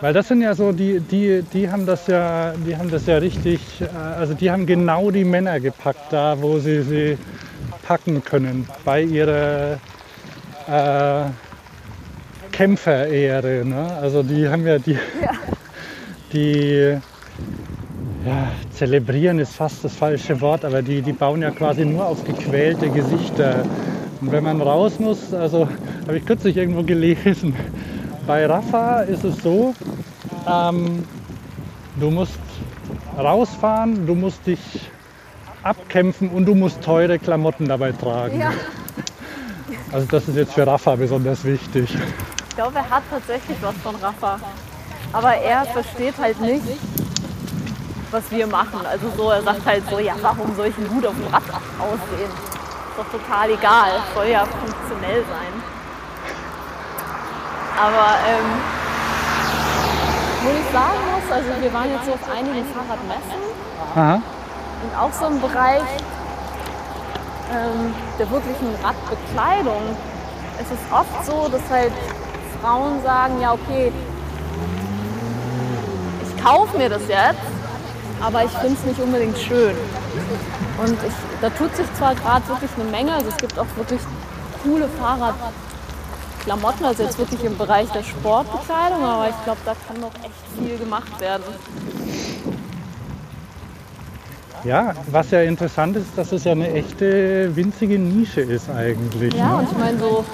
Weil 0.02 0.14
das 0.14 0.28
sind 0.28 0.42
ja 0.42 0.54
so, 0.54 0.72
die, 0.72 1.00
die, 1.00 1.42
die 1.54 1.70
haben 1.70 1.86
das 1.86 2.08
ja, 2.08 2.54
die 2.66 2.76
haben 2.76 2.92
das 2.92 3.06
ja 3.06 3.18
richtig, 3.18 3.60
äh, 3.82 3.86
also 3.98 4.34
die 4.34 4.52
haben 4.52 4.66
genau 4.66 5.12
die 5.12 5.24
Männer 5.24 5.60
gepackt 5.60 6.12
da, 6.12 6.42
wo 6.42 6.60
sie 6.60 6.84
sie 6.84 7.18
packen 7.84 8.24
können. 8.24 8.68
Bei 8.86 9.02
ihrer 9.02 9.80
äh, 10.68 11.24
Kämpferehre. 12.52 13.64
Ne? 13.66 13.98
Also 14.02 14.24
die 14.24 14.48
haben 14.48 14.68
ja 14.68 14.78
die, 14.78 14.98
die 16.34 16.98
ja, 18.26 18.52
zelebrieren 18.72 19.40
ist 19.40 19.56
fast 19.56 19.84
das 19.84 19.96
falsche 19.96 20.40
Wort, 20.42 20.66
aber 20.66 20.82
die, 20.82 21.02
die 21.02 21.14
bauen 21.14 21.42
ja 21.42 21.52
quasi 21.52 21.86
nur 21.86 22.06
auf 22.06 22.24
gequälte 22.26 22.90
Gesichter. 22.90 23.64
Und 24.22 24.32
wenn 24.32 24.44
man 24.44 24.62
raus 24.62 25.00
muss, 25.00 25.34
also 25.34 25.68
habe 26.06 26.18
ich 26.18 26.26
kürzlich 26.26 26.58
irgendwo 26.58 26.84
gelesen, 26.84 27.56
bei 28.28 28.46
Rafa 28.46 29.02
ist 29.02 29.24
es 29.24 29.38
so, 29.42 29.74
ähm, 30.48 31.06
du 32.00 32.12
musst 32.12 32.40
rausfahren, 33.18 34.06
du 34.06 34.16
musst 34.16 34.46
dich 34.46 34.60
abkämpfen 35.64 36.30
und 36.30 36.46
du 36.46 36.56
musst 36.56 36.82
teure 36.82 37.18
Klamotten 37.18 37.68
dabei 37.68 37.92
tragen. 37.92 38.40
Ja. 38.40 38.52
Also 39.92 40.06
das 40.08 40.28
ist 40.28 40.36
jetzt 40.36 40.54
für 40.54 40.68
Rafa 40.68 40.96
besonders 40.96 41.44
wichtig. 41.44 41.96
Ich 42.50 42.56
glaube, 42.56 42.78
er 42.78 42.90
hat 42.90 43.04
tatsächlich 43.10 43.58
was 43.62 43.76
von 43.78 43.96
Rafa. 43.96 44.40
Aber 45.14 45.34
er 45.34 45.66
versteht 45.66 46.14
halt 46.20 46.40
nicht, 46.42 46.64
was 48.12 48.30
wir 48.32 48.48
machen. 48.48 48.80
Also 48.86 49.08
so, 49.16 49.30
er 49.32 49.42
sagt 49.42 49.66
halt 49.66 49.84
so, 49.90 49.98
ja, 49.98 50.14
warum 50.22 50.56
soll 50.56 50.68
ich 50.68 50.76
denn 50.76 50.88
gut 50.90 51.06
auf 51.06 51.16
dem 51.16 51.34
Rad 51.34 51.44
aussehen? 51.80 52.59
Doch 53.00 53.18
total 53.18 53.50
egal, 53.52 53.92
soll 54.14 54.28
ja 54.28 54.44
funktionell 54.44 55.24
sein. 55.24 55.54
Aber 57.80 58.18
ähm, 58.28 58.46
wo 60.44 60.50
ich 60.50 60.74
sagen 60.74 61.00
muss, 61.14 61.32
also 61.32 61.62
wir 61.62 61.74
waren 61.74 61.90
jetzt 61.92 62.06
so 62.08 62.12
auf 62.12 62.30
einigen 62.30 62.66
Fahrradmessen 62.74 63.42
Aha. 63.96 64.22
und 64.84 65.00
auch 65.00 65.14
so 65.14 65.28
im 65.28 65.40
Bereich 65.40 65.88
ähm, 67.54 67.96
der 68.20 68.30
wirklichen 68.30 68.76
Radbekleidung. 68.84 69.96
Es 70.58 70.70
ist 70.70 70.92
oft 70.92 71.26
so, 71.26 71.48
dass 71.48 71.62
halt 71.70 71.94
Frauen 72.62 73.02
sagen, 73.02 73.40
ja 73.40 73.54
okay, 73.54 73.94
ich 76.22 76.44
kaufe 76.44 76.78
mir 76.78 76.90
das 76.90 77.08
jetzt, 77.08 77.40
aber 78.22 78.44
ich 78.44 78.52
finde 78.52 78.74
es 78.74 78.84
nicht 78.84 79.00
unbedingt 79.00 79.38
schön. 79.38 79.78
Und 80.82 80.98
ich, 81.06 81.14
da 81.42 81.50
tut 81.50 81.76
sich 81.76 81.86
zwar 81.96 82.16
gerade 82.16 82.48
wirklich 82.48 82.72
eine 82.80 82.90
Menge, 82.90 83.14
also 83.14 83.28
es 83.30 83.38
gibt 83.38 83.60
auch 83.60 83.68
wirklich 83.76 84.00
coole 84.64 84.88
Fahrradklamotten, 84.88 86.86
also 86.86 87.04
jetzt 87.04 87.18
wirklich 87.18 87.44
im 87.44 87.58
Bereich 87.58 87.90
der 87.90 88.04
Sportbekleidung, 88.04 89.04
aber 89.04 89.30
ich 89.30 89.44
glaube, 89.44 89.60
da 89.66 89.74
kann 89.88 90.02
noch 90.02 90.14
echt 90.24 90.34
viel 90.58 90.78
gemacht 90.78 91.20
werden. 91.20 91.44
Ja, 94.64 94.94
was 95.10 95.32
ja 95.32 95.42
interessant 95.42 95.96
ist, 95.96 96.18
dass 96.18 96.34
es 96.34 96.44
ja 96.44 96.52
eine 96.52 96.72
echte 96.74 97.56
winzige 97.56 97.98
Nische 97.98 98.42
ist 98.42 98.70
eigentlich. 98.70 99.34
Ja, 99.34 99.48
ne? 99.48 99.56
und 99.58 99.72
ich 99.72 99.78
meine 99.78 100.00
so 100.00 100.26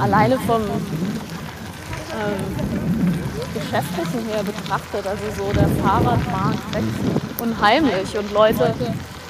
alleine 0.00 0.36
vom 0.40 0.62
ähm, 2.12 2.81
Geschäftlichen 3.72 4.28
her 4.28 4.42
betrachtet, 4.44 5.06
also 5.06 5.22
so 5.34 5.50
der 5.50 5.66
Fahrradmarkt 5.82 6.74
wächst 6.74 7.40
unheimlich 7.40 8.18
und 8.18 8.30
Leute 8.30 8.74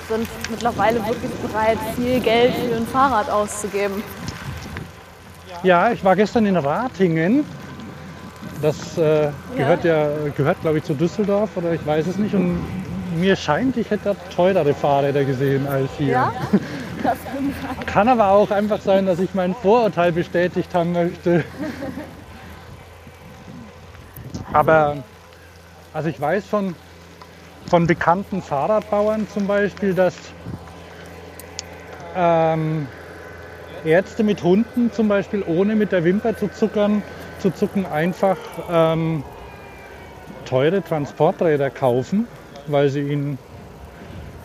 sind 0.08 0.26
mittlerweile 0.50 0.96
wirklich 1.06 1.30
bereit, 1.34 1.78
viel 1.94 2.18
Geld 2.18 2.52
für 2.54 2.74
ein 2.74 2.86
Fahrrad 2.88 3.30
auszugeben. 3.30 4.02
Ja, 5.62 5.92
ich 5.92 6.02
war 6.02 6.16
gestern 6.16 6.46
in 6.46 6.56
Ratingen. 6.56 7.44
Das 8.60 8.98
äh, 8.98 9.28
gehört 9.56 9.84
ja, 9.84 10.08
gehört 10.36 10.60
glaube 10.62 10.78
ich 10.78 10.84
zu 10.84 10.94
Düsseldorf 10.94 11.50
oder 11.54 11.74
ich 11.74 11.86
weiß 11.86 12.08
es 12.08 12.16
nicht. 12.16 12.34
Und 12.34 12.60
mir 13.20 13.36
scheint, 13.36 13.76
ich 13.76 13.90
hätte 13.90 14.14
da 14.14 14.34
teurere 14.34 14.74
Fahrräder 14.74 15.24
gesehen 15.24 15.68
als 15.68 15.88
hier. 15.98 16.08
Ja? 16.08 16.32
Kann 17.86 18.08
aber 18.08 18.32
auch 18.32 18.50
einfach 18.50 18.80
sein, 18.80 19.06
dass 19.06 19.20
ich 19.20 19.34
mein 19.34 19.54
Vorurteil 19.54 20.10
bestätigt 20.10 20.74
haben 20.74 20.92
möchte. 20.94 21.44
Aber 24.52 24.96
also 25.92 26.08
ich 26.08 26.20
weiß 26.20 26.46
von, 26.46 26.74
von 27.68 27.86
bekannten 27.86 28.42
Fahrradbauern 28.42 29.26
zum 29.28 29.46
Beispiel, 29.46 29.94
dass 29.94 30.14
ähm, 32.16 32.86
Ärzte 33.84 34.22
mit 34.22 34.42
Hunden 34.42 34.92
zum 34.92 35.08
Beispiel 35.08 35.42
ohne 35.46 35.74
mit 35.74 35.92
der 35.92 36.04
Wimper 36.04 36.36
zu 36.36 36.48
zuckern, 36.48 37.02
zu 37.40 37.50
zucken 37.50 37.86
einfach 37.86 38.36
ähm, 38.70 39.24
teure 40.44 40.82
Transporträder 40.82 41.70
kaufen, 41.70 42.26
weil 42.66 42.88
sie 42.88 43.00
ihnen 43.00 43.38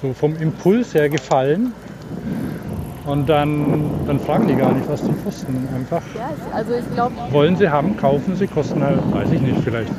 so 0.02 0.14
vom 0.14 0.36
Impuls 0.38 0.94
her 0.94 1.10
gefallen. 1.10 1.74
Und 3.08 3.28
dann, 3.28 3.90
dann 4.06 4.20
fragen 4.20 4.48
die 4.48 4.56
gar 4.56 4.74
nicht, 4.74 4.88
was 4.90 5.02
die 5.02 5.14
kosten. 5.24 5.68
Einfach 5.74 6.02
Ja, 6.14 6.30
also 6.54 6.74
ich 6.74 6.94
glaube, 6.94 7.16
wollen 7.32 7.56
sie 7.56 7.70
haben, 7.70 7.96
kaufen 7.96 8.36
sie, 8.36 8.48
kosten 8.48 8.84
halt, 8.84 9.00
weiß 9.14 9.32
ich 9.32 9.42
nicht, 9.42 9.62
vielleicht 9.64 9.92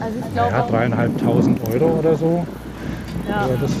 also 0.00 0.18
ich 0.18 0.34
glaube 0.34 0.52
ja, 0.52 0.66
dreieinhalbtausend 0.66 1.60
Euro 1.68 1.98
oder 1.98 2.16
so. 2.16 2.46
ja. 3.28 3.36
Aber 3.36 3.56
das 3.56 3.72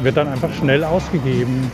wird 0.00 0.16
dann 0.16 0.28
einfach 0.28 0.52
schnell 0.54 0.84
ausgegeben. 0.84 1.70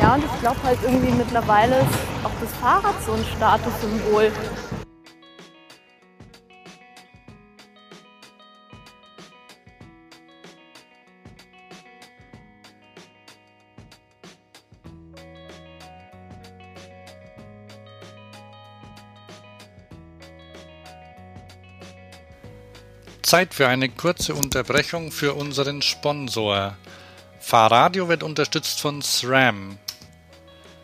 ja, 0.00 0.14
und 0.14 0.24
ich 0.24 0.40
glaube 0.40 0.56
halt 0.64 0.78
irgendwie 0.82 1.12
mittlerweile 1.12 1.76
ist 1.76 2.24
auch 2.24 2.30
das 2.40 2.50
Fahrrad 2.60 2.94
so 3.04 3.12
ein 3.12 3.24
Statussymbol. 3.36 4.30
Zeit 23.32 23.54
für 23.54 23.66
eine 23.66 23.88
kurze 23.88 24.34
Unterbrechung 24.34 25.10
für 25.10 25.32
unseren 25.32 25.80
Sponsor. 25.80 26.76
Fahrradio 27.40 28.06
wird 28.06 28.22
unterstützt 28.22 28.78
von 28.78 29.00
SRAM. 29.00 29.78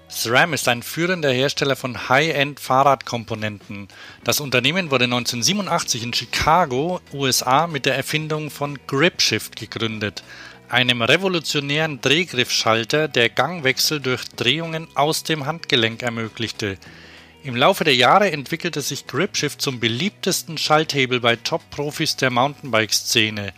SRAM 0.08 0.54
ist 0.54 0.66
ein 0.66 0.82
führender 0.82 1.30
Hersteller 1.30 1.76
von 1.76 2.08
High-End-Fahrradkomponenten. 2.08 3.88
Das 4.24 4.40
Unternehmen 4.40 4.90
wurde 4.90 5.04
1987 5.04 6.02
in 6.02 6.14
Chicago, 6.14 7.02
USA, 7.12 7.66
mit 7.66 7.84
der 7.84 7.96
Erfindung 7.96 8.48
von 8.50 8.78
GripShift 8.86 9.56
gegründet, 9.56 10.22
einem 10.70 11.02
revolutionären 11.02 12.00
Drehgriffschalter, 12.00 13.08
der 13.08 13.28
Gangwechsel 13.28 14.00
durch 14.00 14.24
Drehungen 14.24 14.88
aus 14.94 15.22
dem 15.22 15.44
Handgelenk 15.44 16.02
ermöglichte. 16.02 16.78
Im 17.44 17.54
Laufe 17.54 17.84
der 17.84 17.94
Jahre 17.94 18.30
entwickelte 18.32 18.80
sich 18.80 19.06
GripShift 19.06 19.62
zum 19.62 19.78
beliebtesten 19.78 20.58
Schalthebel 20.58 21.20
bei 21.20 21.36
Top-Profis 21.36 22.16
der 22.16 22.30
Mountainbike-Szene. 22.30 23.52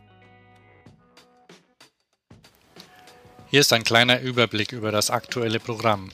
Hier 3.48 3.60
ist 3.60 3.72
ein 3.72 3.82
kleiner 3.82 4.20
Überblick 4.20 4.72
über 4.72 4.92
das 4.92 5.10
aktuelle 5.10 5.58
Programm. 5.58 6.10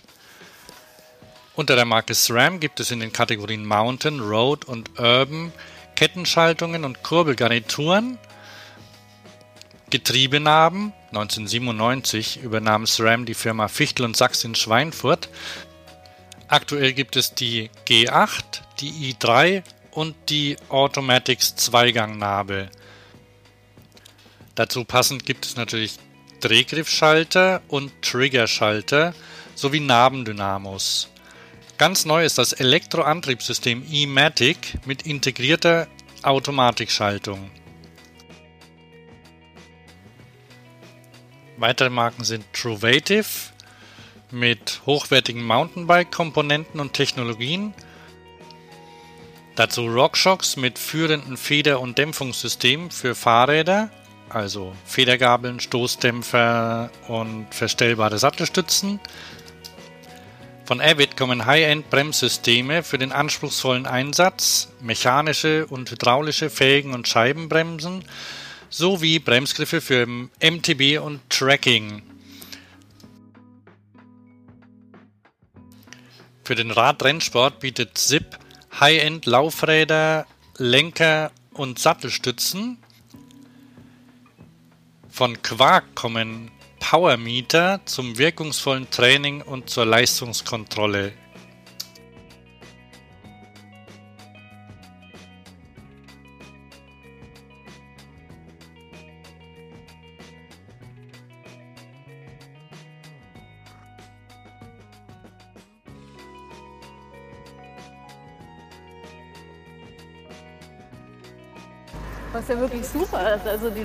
Unter 1.55 1.75
der 1.75 1.85
Marke 1.85 2.15
SRAM 2.15 2.61
gibt 2.61 2.81
es 2.81 2.91
in 2.91 3.01
den 3.01 3.13
Kategorien 3.13 3.67
Mountain, 3.67 4.21
Road 4.21 4.65
und 4.65 4.99
Urban 4.99 5.53
Kettenschaltungen 5.97 6.85
und 6.85 7.03
Kurbelgarnituren. 7.03 8.19
Getriebenaben 9.91 10.93
1997 11.09 12.43
übernahm 12.43 12.87
SRAM 12.87 13.25
die 13.25 13.35
Firma 13.35 13.69
Fichtel 13.69 14.05
und 14.05 14.17
Sachs 14.17 14.45
in 14.45 14.55
Schweinfurt. 14.55 15.29
Aktuell 16.49 16.93
gibt 16.93 17.17
es 17.17 17.35
die 17.35 17.71
G8, 17.89 18.63
die 18.79 19.13
i3 19.13 19.65
und 19.91 20.15
die 20.29 20.57
Automatics 20.69 21.57
Zweigangnabel. 21.57 22.71
Dazu 24.55 24.85
passend 24.85 25.27
gibt 25.27 25.45
es 25.45 25.57
natürlich 25.57 25.99
Drehgriffschalter 26.41 27.63
und 27.67 27.91
Triggerschalter 28.01 29.13
sowie 29.57 29.81
Nabendynamos. 29.81 31.09
Ganz 31.79 32.05
neu 32.05 32.25
ist 32.25 32.39
das 32.39 32.53
Elektroantriebssystem 32.53 33.85
e-Matic 33.91 34.87
mit 34.87 35.03
integrierter 35.03 35.89
Automatikschaltung. 36.23 37.51
Weitere 41.57 41.91
Marken 41.91 42.25
sind 42.25 42.45
Truvative 42.53 43.25
mit 44.31 44.83
hochwertigen 44.87 45.45
Mountainbike-Komponenten 45.45 46.81
und 46.81 46.93
Technologien. 46.93 47.75
Dazu 49.55 49.87
RockShox 49.87 50.57
mit 50.57 50.79
führenden 50.79 51.37
Feder- 51.37 51.81
und 51.81 51.97
Dämpfungssystemen 51.97 52.91
für 52.91 53.15
Fahrräder, 53.15 53.91
also 54.29 54.75
Federgabeln, 54.85 55.61
Stoßdämpfer 55.61 56.91
und 57.09 57.47
verstellbare 57.55 58.19
Sattelstützen. 58.19 59.01
Von 60.67 60.81
Avid 60.81 61.17
kommen 61.17 61.47
High-End-Bremssysteme 61.47 62.83
für 62.83 62.99
den 62.99 63.12
anspruchsvollen 63.12 63.87
Einsatz, 63.87 64.69
mechanische 64.81 65.67
und 65.67 65.91
hydraulische 65.91 66.51
Felgen- 66.51 66.93
und 66.93 67.07
Scheibenbremsen 67.07 68.05
sowie 68.69 69.21
Bremsgriffe 69.21 69.81
für 69.81 70.07
MTB 70.07 70.99
und 71.01 71.21
Tracking. 71.31 72.03
Für 76.47 76.55
den 76.55 76.71
Radrennsport 76.71 77.59
bietet 77.59 77.99
SIP 77.99 78.39
High-End-Laufräder, 78.79 80.27
Lenker 80.59 81.33
und 81.53 81.81
Sattelstützen. 81.81 82.79
Von 85.09 85.43
Quark 85.43 85.97
kommen 85.97 86.53
Powermeter 86.79 87.81
zum 87.85 88.17
wirkungsvollen 88.17 88.89
Training 88.91 89.43
und 89.43 89.71
zur 89.71 89.87
Leistungskontrolle 89.87 91.15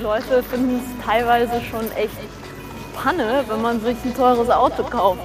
Leute 0.01 0.43
finden 0.43 0.79
es 0.79 1.05
teilweise 1.05 1.61
schon 1.69 1.91
echt 1.95 2.17
Panne, 2.93 3.43
wenn 3.47 3.61
man 3.61 3.81
sich 3.81 3.95
ein 4.03 4.13
teures 4.15 4.49
Auto 4.49 4.83
kauft. 4.83 5.21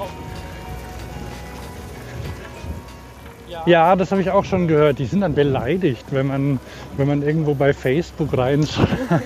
Ja, 3.64 3.96
das 3.96 4.12
habe 4.12 4.20
ich 4.20 4.30
auch 4.30 4.44
schon 4.44 4.68
gehört. 4.68 4.98
Die 4.98 5.06
sind 5.06 5.22
dann 5.22 5.34
beleidigt, 5.34 6.04
wenn 6.10 6.26
man, 6.26 6.60
wenn 6.96 7.08
man 7.08 7.22
irgendwo 7.22 7.54
bei 7.54 7.72
Facebook 7.72 8.36
rein 8.36 8.68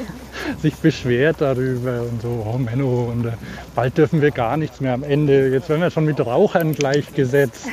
sich 0.62 0.74
beschwert 0.76 1.36
darüber 1.40 2.02
und 2.02 2.22
so, 2.22 2.46
oh 2.46 2.56
Menno, 2.56 3.10
und 3.12 3.26
äh, 3.26 3.32
bald 3.74 3.98
dürfen 3.98 4.22
wir 4.22 4.30
gar 4.30 4.56
nichts 4.56 4.80
mehr 4.80 4.94
am 4.94 5.02
Ende. 5.02 5.48
Jetzt 5.48 5.68
werden 5.68 5.82
wir 5.82 5.90
schon 5.90 6.06
mit 6.06 6.24
Rauchern 6.24 6.74
gleichgesetzt. 6.74 7.66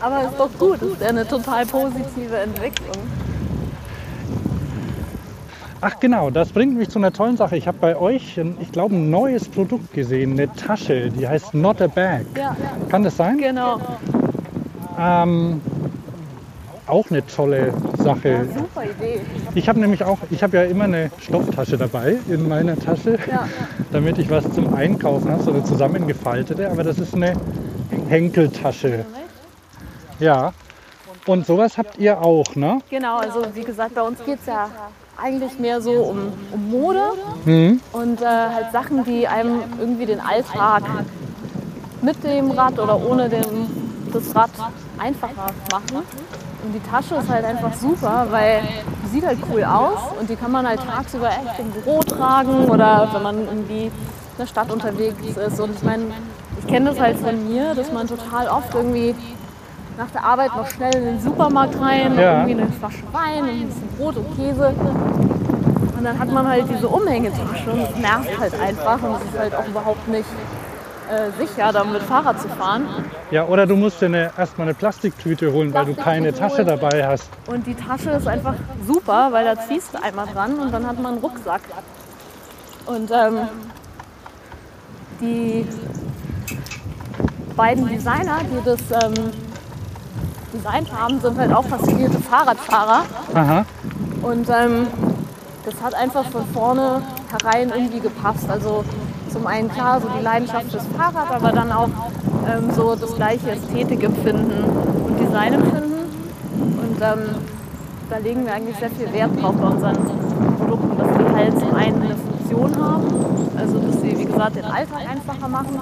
Aber 0.00 0.22
ist 0.22 0.38
doch 0.38 0.50
gut, 0.58 0.80
ist 0.82 1.00
ja 1.00 1.08
eine 1.08 1.26
total 1.26 1.66
positive 1.66 2.36
Entwicklung. 2.36 3.05
Ach 5.80 6.00
genau, 6.00 6.30
das 6.30 6.50
bringt 6.50 6.76
mich 6.76 6.88
zu 6.88 6.98
einer 6.98 7.12
tollen 7.12 7.36
Sache. 7.36 7.56
Ich 7.56 7.68
habe 7.68 7.78
bei 7.78 7.96
euch, 7.96 8.38
ein, 8.40 8.56
ich 8.60 8.72
glaube, 8.72 8.94
ein 8.94 9.10
neues 9.10 9.48
Produkt 9.48 9.92
gesehen, 9.92 10.32
eine 10.32 10.52
Tasche, 10.54 11.10
die 11.10 11.28
heißt 11.28 11.54
Not 11.54 11.82
a 11.82 11.86
Bag. 11.86 12.24
Ja, 12.36 12.56
Kann 12.88 13.02
das 13.04 13.16
sein? 13.16 13.38
genau. 13.38 13.78
Ähm, 14.98 15.60
auch 16.86 17.10
eine 17.10 17.26
tolle 17.26 17.74
Sache. 17.98 18.46
Super 18.54 18.84
Idee. 18.84 19.20
Ich 19.54 19.68
habe 19.68 19.78
nämlich 19.80 20.02
auch, 20.04 20.18
ich 20.30 20.42
habe 20.42 20.56
ja 20.56 20.62
immer 20.64 20.84
eine 20.84 21.10
Stofftasche 21.20 21.76
dabei 21.76 22.16
in 22.28 22.48
meiner 22.48 22.78
Tasche, 22.78 23.18
Ja. 23.30 23.46
damit 23.92 24.18
ich 24.18 24.30
was 24.30 24.50
zum 24.52 24.72
Einkaufen 24.74 25.30
habe, 25.30 25.42
so 25.42 25.52
eine 25.52 25.64
zusammengefaltete. 25.64 26.70
Aber 26.70 26.84
das 26.84 26.98
ist 26.98 27.14
eine 27.14 27.34
Henkeltasche. 28.08 29.04
Ja. 30.20 30.52
Und 31.26 31.44
sowas 31.46 31.76
habt 31.76 31.98
ihr 31.98 32.20
auch, 32.20 32.54
ne? 32.54 32.80
Genau, 32.88 33.16
also 33.18 33.42
wie 33.54 33.64
gesagt, 33.64 33.94
bei 33.94 34.02
uns 34.02 34.22
geht 34.24 34.38
es 34.40 34.46
ja 34.46 34.68
eigentlich 35.20 35.58
mehr 35.58 35.80
so 35.80 35.92
um, 35.92 36.32
um 36.52 36.70
Mode 36.70 37.00
Mhm. 37.44 37.80
und 37.92 38.20
äh, 38.20 38.24
halt 38.26 38.70
Sachen, 38.72 39.02
die 39.04 39.26
einem 39.26 39.60
irgendwie 39.78 40.06
den 40.06 40.20
Alltag 40.20 40.82
mit 42.02 42.22
dem 42.22 42.50
Rad 42.50 42.78
oder 42.78 43.00
ohne 43.04 43.28
dem, 43.28 43.42
das 44.12 44.34
Rad 44.36 44.50
einfacher 44.98 45.46
machen. 45.72 46.02
Und 46.64 46.72
die 46.72 46.80
Tasche 46.90 47.14
ist 47.16 47.28
halt 47.28 47.44
einfach 47.44 47.72
super, 47.74 48.26
weil 48.30 48.60
die 49.04 49.08
sieht 49.08 49.26
halt 49.26 49.38
cool 49.50 49.64
aus 49.64 49.98
und 50.20 50.28
die 50.28 50.36
kann 50.36 50.52
man 50.52 50.66
halt 50.66 50.80
tagsüber 50.80 51.28
echt 51.28 51.58
im 51.58 51.70
Büro 51.70 52.00
tragen 52.00 52.68
oder 52.68 53.08
wenn 53.12 53.22
man 53.22 53.38
irgendwie 53.46 53.84
in 53.86 53.92
der 54.38 54.46
Stadt 54.46 54.70
unterwegs 54.70 55.16
ist. 55.36 55.60
Und 55.60 55.76
ich 55.76 55.82
meine, 55.82 56.04
ich 56.58 56.66
kenne 56.66 56.90
das 56.90 57.00
halt 57.00 57.18
von 57.18 57.48
mir, 57.48 57.74
dass 57.74 57.92
man 57.92 58.06
total 58.08 58.48
oft 58.48 58.74
irgendwie 58.74 59.14
nach 59.96 60.10
der 60.10 60.24
Arbeit 60.24 60.54
noch 60.56 60.68
schnell 60.68 60.94
in 60.94 61.04
den 61.04 61.20
Supermarkt 61.20 61.80
rein, 61.80 62.18
Ja. 62.18 62.40
irgendwie 62.46 62.62
eine 62.62 62.72
Flasche 62.72 63.02
Wein 63.12 63.42
und 63.44 63.48
ein 63.50 63.66
bisschen 63.66 63.88
Brot 63.98 64.16
und 64.16 64.36
Käse. 64.36 64.74
Und 65.96 66.04
dann 66.04 66.18
hat 66.18 66.30
man 66.30 66.46
halt 66.46 66.66
diese 66.68 66.88
Umhängetasche 66.88 67.70
und 67.70 67.82
das 67.82 67.96
nervt 67.96 68.38
halt 68.38 68.60
einfach 68.60 69.02
und 69.02 69.16
es 69.16 69.22
ist 69.32 69.38
halt 69.38 69.54
auch 69.54 69.66
überhaupt 69.66 70.06
nicht 70.08 70.26
äh, 71.10 71.30
sicher, 71.40 71.72
damit 71.72 72.02
Fahrrad 72.02 72.40
zu 72.40 72.48
fahren. 72.48 72.86
Ja, 73.30 73.44
oder 73.46 73.66
du 73.66 73.76
musst 73.76 74.02
dir 74.02 74.06
eine, 74.06 74.30
erstmal 74.36 74.66
eine 74.66 74.74
Plastiktüte 74.74 75.52
holen, 75.52 75.72
weil 75.72 75.86
du 75.86 75.94
keine 75.94 76.32
Tasche 76.34 76.64
dabei 76.64 77.06
hast. 77.06 77.28
Und 77.46 77.66
die 77.66 77.74
Tasche 77.74 78.10
ist 78.10 78.26
einfach 78.26 78.54
super, 78.86 79.28
weil 79.30 79.44
da 79.44 79.56
ziehst 79.56 79.94
du 79.94 80.02
einmal 80.02 80.26
dran 80.26 80.54
und 80.58 80.72
dann 80.72 80.86
hat 80.86 81.00
man 81.00 81.12
einen 81.14 81.20
Rucksack. 81.22 81.62
Und 82.86 83.10
ähm, 83.10 83.38
die 85.20 85.66
beiden 87.56 87.88
Designer, 87.88 88.38
die 88.44 88.64
das 88.64 88.80
ähm, 89.02 89.14
designt 90.56 90.90
haben, 90.92 91.20
sind 91.20 91.38
halt 91.38 91.52
auch 91.52 91.68
passionierte 91.68 92.18
Fahrradfahrer. 92.18 93.02
Aha. 93.34 93.64
Und 94.22 94.48
ähm, 94.48 94.86
das 95.64 95.74
hat 95.82 95.94
einfach 95.94 96.24
von 96.26 96.44
vorne 96.52 97.02
herein 97.30 97.70
irgendwie 97.74 98.00
gepasst. 98.00 98.48
Also 98.48 98.84
zum 99.30 99.46
einen 99.46 99.70
klar 99.70 100.00
so 100.00 100.08
die 100.16 100.22
Leidenschaft 100.22 100.70
fürs 100.70 100.86
Fahrrad, 100.96 101.30
aber 101.30 101.52
dann 101.52 101.72
auch 101.72 101.88
ähm, 102.46 102.70
so 102.74 102.94
das 102.94 103.14
gleiche 103.14 103.50
Ästhetikempfinden 103.50 104.64
und 105.04 105.20
Designempfinden. 105.20 106.06
Und 106.60 107.02
ähm, 107.02 107.34
da 108.08 108.18
legen 108.18 108.46
wir 108.46 108.54
eigentlich 108.54 108.76
sehr 108.76 108.90
viel 108.90 109.12
Wert 109.12 109.30
drauf 109.40 109.54
bei 109.56 109.68
unseren 109.68 109.96
Produkten, 110.58 110.98
dass 110.98 111.08
die 111.18 111.36
halt 111.36 111.58
zum 111.58 111.74
einen 111.74 112.02
eine 112.02 112.16
Funktion 112.16 112.82
haben, 112.82 113.04
also 113.58 113.78
dass 113.78 114.00
sie 114.00 114.16
wie 114.18 114.24
gesagt 114.24 114.56
den 114.56 114.64
Alltag 114.64 115.00
einfacher 115.10 115.48
machen, 115.48 115.80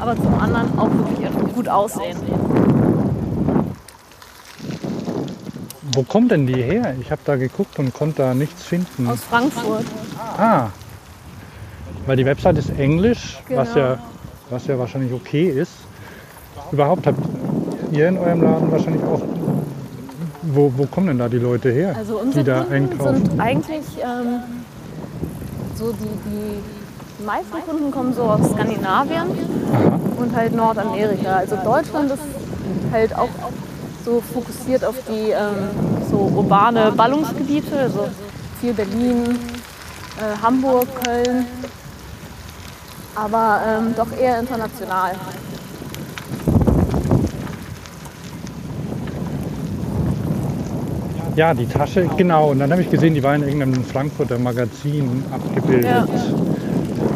aber 0.00 0.16
zum 0.16 0.34
anderen 0.34 0.78
auch 0.78 0.90
wirklich 0.90 1.54
gut 1.54 1.68
aussehen. 1.68 2.16
Wo 5.94 6.02
kommen 6.02 6.28
denn 6.28 6.46
die 6.46 6.62
her? 6.62 6.94
Ich 7.00 7.10
habe 7.10 7.20
da 7.24 7.36
geguckt 7.36 7.78
und 7.78 7.92
konnte 7.92 8.22
da 8.22 8.34
nichts 8.34 8.62
finden. 8.62 9.08
Aus 9.08 9.24
Frankfurt. 9.24 9.84
Ah, 10.38 10.68
weil 12.06 12.16
die 12.16 12.24
Website 12.24 12.58
ist 12.58 12.70
Englisch, 12.78 13.40
was, 13.48 13.74
Genau. 13.74 13.86
ja, 13.86 13.98
was 14.50 14.66
ja 14.66 14.78
wahrscheinlich 14.78 15.12
okay 15.12 15.48
ist. 15.48 15.72
Überhaupt 16.72 17.06
habt 17.06 17.18
ihr 17.92 18.08
in 18.08 18.18
eurem 18.18 18.42
Laden 18.42 18.70
wahrscheinlich 18.72 19.02
auch. 19.02 19.22
Wo, 20.42 20.72
wo 20.76 20.86
kommen 20.86 21.08
denn 21.08 21.18
da 21.18 21.28
die 21.28 21.38
Leute 21.38 21.70
her, 21.70 21.94
Also 21.96 22.14
die 22.18 22.26
unsere 22.26 22.44
da 22.44 22.58
Kunden 22.60 22.72
einkaufen? 22.72 23.26
sind 23.26 23.40
eigentlich 23.40 23.84
ähm, 24.02 24.40
so 25.76 25.92
die, 25.92 25.98
die, 25.98 27.18
die 27.18 27.24
meisten 27.24 27.52
Kunden 27.68 27.90
kommen 27.90 28.14
so 28.14 28.22
aus 28.22 28.50
Skandinavien 28.52 29.26
und 30.16 30.34
halt 30.34 30.54
Nordamerika. 30.54 31.36
Also 31.36 31.56
Deutschland 31.62 32.10
ist 32.12 32.22
halt 32.92 33.14
auch 33.16 33.28
so 34.04 34.22
fokussiert 34.32 34.84
auf 34.84 34.94
die 35.08 35.30
ähm, 35.30 35.70
so 36.10 36.30
urbane 36.34 36.92
Ballungsgebiete, 36.92 37.78
also 37.78 38.08
viel 38.60 38.72
Berlin, 38.72 39.38
äh, 40.18 40.42
Hamburg, 40.42 40.86
Köln, 41.04 41.46
aber 43.14 43.60
ähm, 43.66 43.94
doch 43.96 44.08
eher 44.18 44.38
international. 44.40 45.12
Ja, 51.36 51.54
die 51.54 51.66
Tasche, 51.66 52.08
genau. 52.16 52.50
Und 52.50 52.58
dann 52.58 52.70
habe 52.70 52.82
ich 52.82 52.90
gesehen, 52.90 53.14
die 53.14 53.22
war 53.22 53.34
in 53.34 53.42
irgendeinem 53.42 53.84
Frankfurter 53.84 54.38
Magazin 54.38 55.24
abgebildet. 55.32 55.84
Ja. 55.84 56.06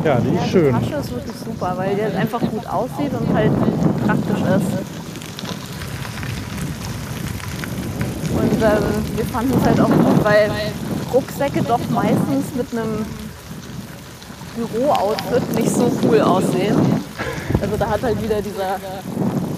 Ja, 0.05 0.20
die 0.20 0.35
ist 0.35 0.44
Die 0.44 0.49
schön. 0.51 0.73
Tasche 0.73 0.94
ist 0.94 1.11
wirklich 1.11 1.37
super, 1.44 1.75
weil 1.77 1.94
die 1.94 2.03
halt 2.03 2.16
einfach 2.16 2.40
gut 2.40 2.66
aussieht 2.66 3.11
und 3.18 3.35
halt 3.35 3.53
praktisch 4.07 4.40
ist. 4.40 5.04
Ähm, 8.64 9.16
wir 9.16 9.24
fanden 9.27 9.53
es 9.61 9.66
halt 9.66 9.79
auch 9.81 9.88
gut, 9.88 10.24
weil 10.24 10.50
Rucksäcke 11.12 11.62
doch 11.62 11.81
meistens 11.90 12.55
mit 12.57 12.66
einem 12.72 13.05
Büro-Outfit 14.57 15.55
nicht 15.55 15.70
so 15.70 15.90
cool 16.05 16.20
aussehen. 16.22 16.77
Also 17.61 17.77
da 17.77 17.90
hat 17.90 18.03
halt 18.03 18.22
wieder 18.22 18.40
dieser 18.40 18.77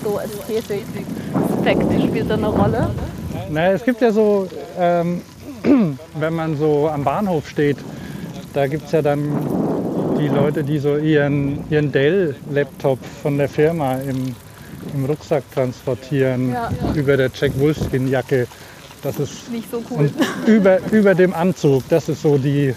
so 0.02 0.18
Ästhetik-Aspekt 0.18 1.82
spielt 2.08 2.30
da 2.30 2.34
eine 2.34 2.48
Rolle. 2.48 2.90
Na, 3.50 3.68
es 3.68 3.84
gibt 3.84 4.00
ja 4.00 4.10
so, 4.10 4.48
ähm, 4.78 5.22
wenn 6.18 6.34
man 6.34 6.56
so 6.56 6.88
am 6.88 7.04
Bahnhof 7.04 7.48
steht, 7.48 7.76
da 8.54 8.66
gibt 8.66 8.86
es 8.86 8.92
ja 8.92 9.02
dann 9.02 9.28
die 10.18 10.28
Leute, 10.28 10.64
die 10.64 10.78
so 10.78 10.96
ihren, 10.96 11.62
ihren 11.70 11.92
Dell-Laptop 11.92 12.98
von 13.22 13.38
der 13.38 13.48
Firma 13.48 13.96
im, 13.96 14.34
im 14.94 15.04
Rucksack 15.04 15.44
transportieren, 15.52 16.52
Ja. 16.52 16.70
über 16.94 17.16
der 17.16 17.30
Jack 17.32 17.52
Wolfskin-Jacke. 17.58 18.46
Das 19.06 19.18
ist 19.20 19.50
Nicht 19.50 19.70
so 19.70 19.82
cool. 19.90 20.10
über, 20.46 20.78
über 20.90 21.14
dem 21.14 21.32
Anzug. 21.32 21.84
Das 21.88 22.08
ist 22.08 22.22
so 22.22 22.36
die, 22.38 22.74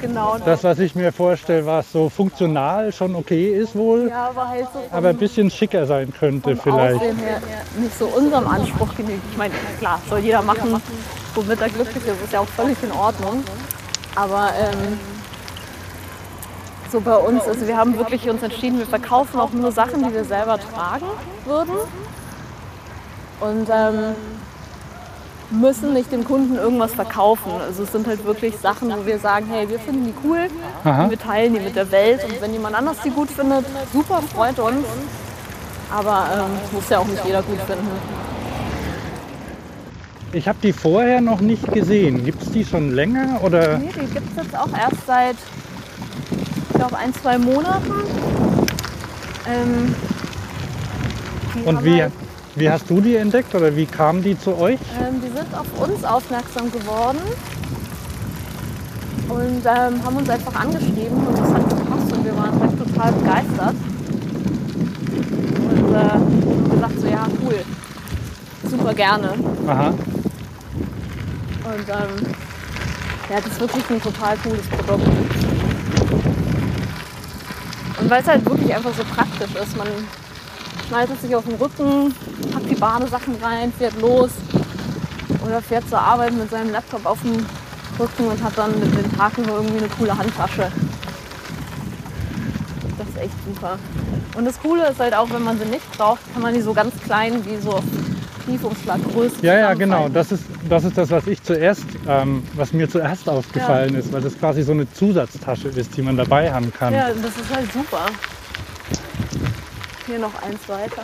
Genau. 0.00 0.38
das, 0.42 0.64
was 0.64 0.78
ich 0.78 0.94
mir 0.94 1.12
vorstelle, 1.12 1.66
was 1.66 1.92
so 1.92 2.08
funktional 2.08 2.90
schon 2.92 3.14
okay 3.14 3.50
ist 3.50 3.76
wohl, 3.76 4.08
ja, 4.08 4.30
aber 4.30 4.48
halt 4.48 4.64
so 4.72 4.78
vom- 4.80 4.96
aber 4.98 5.08
ein 5.10 5.16
bisschen 5.18 5.50
schicker 5.50 5.84
sein 5.86 6.10
könnte 6.18 6.56
vielleicht. 6.56 6.96
Aussehen 6.96 7.18
her 7.18 7.40
nicht 7.78 7.98
so 7.98 8.06
unserem 8.06 8.46
Anspruch 8.48 8.94
genügt. 8.96 9.22
Ich 9.30 9.36
meine, 9.36 9.52
klar, 9.78 10.00
soll 10.08 10.20
jeder 10.20 10.40
machen, 10.40 10.80
womit 11.34 11.60
er 11.60 11.68
glücklich 11.68 11.96
ist, 12.06 12.24
ist 12.24 12.32
ja 12.32 12.40
auch 12.40 12.48
völlig 12.48 12.82
in 12.82 12.92
Ordnung. 12.92 13.44
Aber 14.16 14.48
ähm, 14.58 14.98
so 16.90 17.00
bei 17.02 17.16
uns, 17.16 17.44
also 17.46 17.66
wir 17.68 17.76
haben 17.76 17.98
wirklich 17.98 18.28
uns 18.30 18.42
entschieden, 18.42 18.78
wir 18.78 18.86
verkaufen 18.86 19.38
auch 19.38 19.52
nur 19.52 19.70
Sachen, 19.70 20.02
die 20.08 20.14
wir 20.14 20.24
selber 20.24 20.58
tragen 20.58 21.06
würden. 21.44 21.74
Und 23.40 23.68
ähm, 23.70 24.14
müssen 25.50 25.92
nicht 25.94 26.12
dem 26.12 26.24
Kunden 26.24 26.56
irgendwas 26.56 26.92
verkaufen. 26.94 27.50
Also 27.60 27.82
es 27.82 27.92
sind 27.92 28.06
halt 28.06 28.24
wirklich 28.24 28.56
Sachen, 28.58 28.90
wo 28.96 29.04
wir 29.06 29.18
sagen, 29.18 29.46
hey, 29.50 29.68
wir 29.68 29.78
finden 29.80 30.04
die 30.06 30.14
cool, 30.24 30.46
wir 30.84 31.18
teilen 31.18 31.54
die 31.54 31.60
mit 31.60 31.74
der 31.76 31.90
Welt 31.90 32.24
und 32.24 32.40
wenn 32.40 32.52
jemand 32.52 32.76
anders 32.76 32.96
die 33.04 33.10
gut 33.10 33.30
findet, 33.30 33.64
super, 33.92 34.22
freut 34.34 34.58
uns. 34.58 34.86
Aber 35.92 36.28
ähm, 36.34 36.50
muss 36.72 36.88
ja 36.88 36.98
auch 37.00 37.06
nicht 37.06 37.24
jeder 37.24 37.42
gut 37.42 37.58
finden. 37.66 37.88
Ich 40.32 40.46
habe 40.46 40.58
die 40.62 40.72
vorher 40.72 41.20
noch 41.20 41.40
nicht 41.40 41.66
gesehen. 41.72 42.24
Gibt 42.24 42.40
es 42.42 42.52
die 42.52 42.64
schon 42.64 42.92
länger 42.92 43.40
oder? 43.42 43.78
Nee, 43.78 43.90
die 43.96 44.06
gibt 44.14 44.30
es 44.30 44.44
jetzt 44.44 44.56
auch 44.56 44.68
erst 44.78 45.04
seit, 45.04 45.34
ich 46.70 46.76
glaube, 46.76 46.96
ein, 46.96 47.12
zwei 47.12 47.36
Monaten. 47.38 47.92
Ähm, 49.48 49.94
Und 51.64 51.84
wie, 51.84 52.02
halt- 52.02 52.12
wie 52.56 52.70
hast 52.70 52.90
du 52.90 53.00
die 53.00 53.16
entdeckt 53.16 53.54
oder 53.54 53.74
wie 53.76 53.86
kamen 53.86 54.22
die 54.22 54.38
zu 54.38 54.54
euch? 54.56 54.78
Ähm, 55.00 55.20
die 55.20 55.28
sind 55.28 55.46
auf 55.54 55.66
uns 55.80 56.04
aufmerksam 56.04 56.70
geworden 56.70 57.18
und 59.28 59.64
ähm, 59.64 60.04
haben 60.04 60.16
uns 60.16 60.28
einfach 60.28 60.54
angeschrieben 60.54 61.26
und 61.26 61.38
das 61.38 61.52
hat 61.52 61.68
gepasst 61.68 62.12
und 62.12 62.24
wir 62.24 62.36
waren 62.36 62.60
halt 62.60 62.78
total 62.78 63.12
begeistert. 63.12 63.74
Und 65.70 65.94
äh, 65.94 65.98
haben 65.98 66.70
gesagt 66.70 67.00
so, 67.00 67.06
ja 67.06 67.26
cool, 67.42 67.64
super 68.68 68.94
gerne. 68.94 69.34
Aha. 69.66 69.88
Und 69.88 69.98
ähm, 71.88 72.26
ja, 73.30 73.36
das 73.36 73.46
ist 73.46 73.60
wirklich 73.60 73.90
ein 73.90 74.02
total 74.02 74.36
cooles 74.38 74.66
Produkt. 74.66 75.06
Und 78.00 78.10
weil 78.10 78.22
es 78.22 78.28
halt 78.28 78.44
wirklich 78.44 78.74
einfach 78.74 78.92
so 78.94 79.04
praktisch 79.04 79.54
ist. 79.54 79.76
Man 79.76 79.86
schnallt 80.90 81.10
es 81.14 81.22
sich 81.22 81.36
auf 81.36 81.44
den 81.44 81.54
Rücken, 81.54 82.12
packt 82.52 82.68
die 82.68 82.74
Badesachen 82.74 83.36
rein, 83.40 83.72
fährt 83.78 84.00
los 84.00 84.30
oder 85.46 85.62
fährt 85.62 85.88
zur 85.88 86.00
Arbeit 86.00 86.32
mit 86.32 86.50
seinem 86.50 86.72
Laptop 86.72 87.06
auf 87.06 87.20
dem 87.22 87.46
Rücken 87.96 88.26
und 88.26 88.42
hat 88.42 88.58
dann 88.58 88.72
mit 88.80 88.92
den 88.96 89.16
Tagen 89.16 89.42
nur 89.42 89.58
irgendwie 89.58 89.78
eine 89.78 89.88
coole 89.88 90.18
Handtasche. 90.18 90.72
Das 92.98 93.08
ist 93.08 93.18
echt 93.18 93.34
super. 93.46 93.78
Und 94.36 94.44
das 94.44 94.60
Coole 94.60 94.88
ist 94.88 94.98
halt 94.98 95.14
auch, 95.14 95.30
wenn 95.30 95.44
man 95.44 95.60
sie 95.60 95.66
nicht 95.66 95.88
braucht, 95.96 96.20
kann 96.32 96.42
man 96.42 96.54
die 96.54 96.60
so 96.60 96.74
ganz 96.74 96.92
klein 97.04 97.44
wie 97.44 97.58
so 97.58 97.80
Briefumschlaggröße 98.46 99.46
Ja, 99.46 99.54
ja, 99.54 99.74
genau. 99.74 100.08
Das 100.08 100.32
ist, 100.32 100.42
das 100.68 100.82
ist 100.82 100.98
das, 100.98 101.10
was 101.10 101.24
ich 101.28 101.40
zuerst, 101.40 101.86
ähm, 102.08 102.42
was 102.54 102.72
mir 102.72 102.90
zuerst 102.90 103.28
aufgefallen 103.28 103.94
ist, 103.94 104.12
weil 104.12 104.22
das 104.22 104.36
quasi 104.36 104.64
so 104.64 104.72
eine 104.72 104.92
Zusatztasche 104.92 105.68
ist, 105.68 105.96
die 105.96 106.02
man 106.02 106.16
dabei 106.16 106.52
haben 106.52 106.72
kann. 106.72 106.92
Ja, 106.92 107.10
das 107.10 107.36
ist 107.36 107.54
halt 107.54 107.72
super. 107.72 108.06
Hier 110.10 110.18
noch 110.18 110.42
eins 110.42 110.68
weiter. 110.68 111.02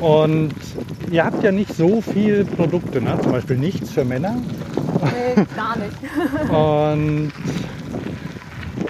Und 0.00 0.52
ihr 1.12 1.24
habt 1.24 1.44
ja 1.44 1.52
nicht 1.52 1.72
so 1.72 2.00
viel 2.00 2.44
Produkte, 2.44 3.00
ne? 3.00 3.16
zum 3.22 3.30
Beispiel 3.30 3.56
nichts 3.56 3.92
für 3.92 4.04
Männer. 4.04 4.34
Nee, 5.04 5.44
gar 5.54 5.78
nicht. 5.78 5.96
Und 6.52 7.32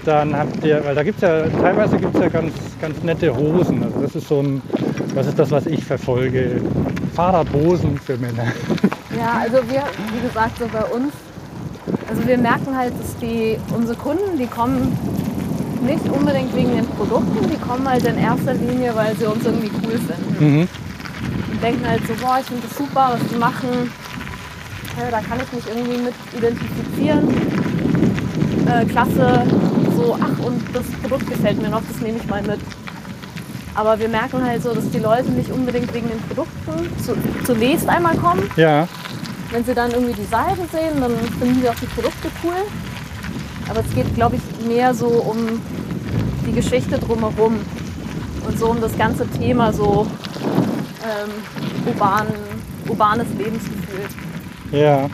dann 0.07 0.34
habt 0.34 0.64
ihr, 0.64 0.82
weil 0.87 0.95
da 0.95 1.03
gibt 1.03 1.16
es 1.16 1.28
ja, 1.28 1.49
teilweise 1.49 1.99
gibt 1.99 2.14
es 2.14 2.22
ja 2.22 2.28
ganz, 2.30 2.55
ganz 2.80 3.03
nette 3.03 3.37
Hosen. 3.37 3.82
Also 3.82 4.01
das 4.01 4.16
ist 4.16 4.28
so 4.28 4.41
ein, 4.41 4.62
das 5.14 5.26
ist 5.26 5.39
das, 5.39 5.51
was 5.51 5.66
ich 5.66 5.84
verfolge. 5.84 6.62
Fahrradhosen 7.14 7.99
für 7.99 8.16
Männer. 8.16 8.47
Ja, 9.18 9.41
also 9.43 9.57
wir, 9.68 9.84
wie 10.14 10.26
gesagt, 10.26 10.59
so 10.59 10.66
bei 10.68 10.84
uns, 10.84 11.12
wir 12.27 12.39
merken 12.39 12.77
halt, 12.77 12.93
dass 13.01 13.16
die, 13.18 13.57
unsere 13.74 13.97
Kunden, 13.97 14.39
die 14.39 14.47
kommen 14.47 14.97
nicht 15.83 16.09
unbedingt 16.11 16.55
wegen 16.55 16.74
den 16.74 16.87
Produkten, 16.87 17.49
die 17.49 17.59
kommen 17.59 17.89
halt 17.89 18.05
in 18.05 18.18
erster 18.18 18.55
Linie, 18.55 18.95
weil 18.95 19.16
sie 19.16 19.27
uns 19.27 19.45
irgendwie 19.45 19.70
cool 19.85 19.99
finden. 19.99 20.37
Mhm. 20.39 20.68
Und 21.53 21.62
denken 21.62 21.87
halt 21.87 22.03
so, 22.07 22.14
boah, 22.14 22.39
ich 22.41 22.47
finde 22.47 22.62
das 22.66 22.77
super, 22.77 23.12
was 23.12 23.29
die 23.31 23.37
machen. 23.37 23.91
Ja, 24.99 25.11
da 25.11 25.20
kann 25.20 25.39
ich 25.41 25.53
mich 25.53 25.66
irgendwie 25.66 26.03
mit 26.03 26.14
identifizieren. 26.37 27.29
Äh, 28.66 28.85
klasse, 28.87 29.45
so, 29.97 30.18
ach, 30.20 30.45
und 30.45 30.62
das 30.72 30.85
Produkt 31.03 31.31
gefällt 31.31 31.61
mir 31.62 31.68
noch, 31.68 31.83
das 31.87 32.01
nehme 32.01 32.18
ich 32.18 32.27
mal 32.29 32.43
mit. 32.43 32.59
Aber 33.74 33.99
wir 33.99 34.09
merken 34.09 34.43
halt 34.43 34.62
so, 34.62 34.74
dass 34.74 34.89
die 34.91 34.99
Leute 34.99 35.31
nicht 35.31 35.51
unbedingt 35.51 35.93
wegen 35.95 36.09
den 36.09 36.20
Produkten 36.22 36.91
zu, 37.05 37.14
zunächst 37.45 37.89
einmal 37.89 38.16
kommen. 38.16 38.43
Ja, 38.57 38.89
Wenn 39.57 39.65
sie 39.65 39.75
dann 39.75 39.91
irgendwie 39.91 40.13
die 40.13 40.27
Seite 40.27 40.61
sehen, 40.71 41.01
dann 41.01 41.17
finden 41.41 41.63
sie 41.63 41.69
auch 41.71 41.75
die 41.77 41.87
Produkte 41.87 42.29
cool. 42.45 42.57
Aber 43.71 43.81
es 43.81 43.95
geht, 43.95 44.15
glaube 44.15 44.37
ich, 44.37 44.67
mehr 44.67 44.93
so 44.93 45.07
um 45.07 45.63
die 46.47 46.53
Geschichte 46.53 46.99
drumherum 46.99 47.59
und 48.47 48.59
so 48.59 48.67
um 48.67 48.83
das 48.83 48.95
ganze 48.99 49.27
Thema 49.31 49.73
so 49.73 50.07
ähm, 51.03 51.31
urban, 51.87 52.27
urbanes 52.87 53.29
Lebensgefühl. 53.39 54.05
ja. 54.73 55.09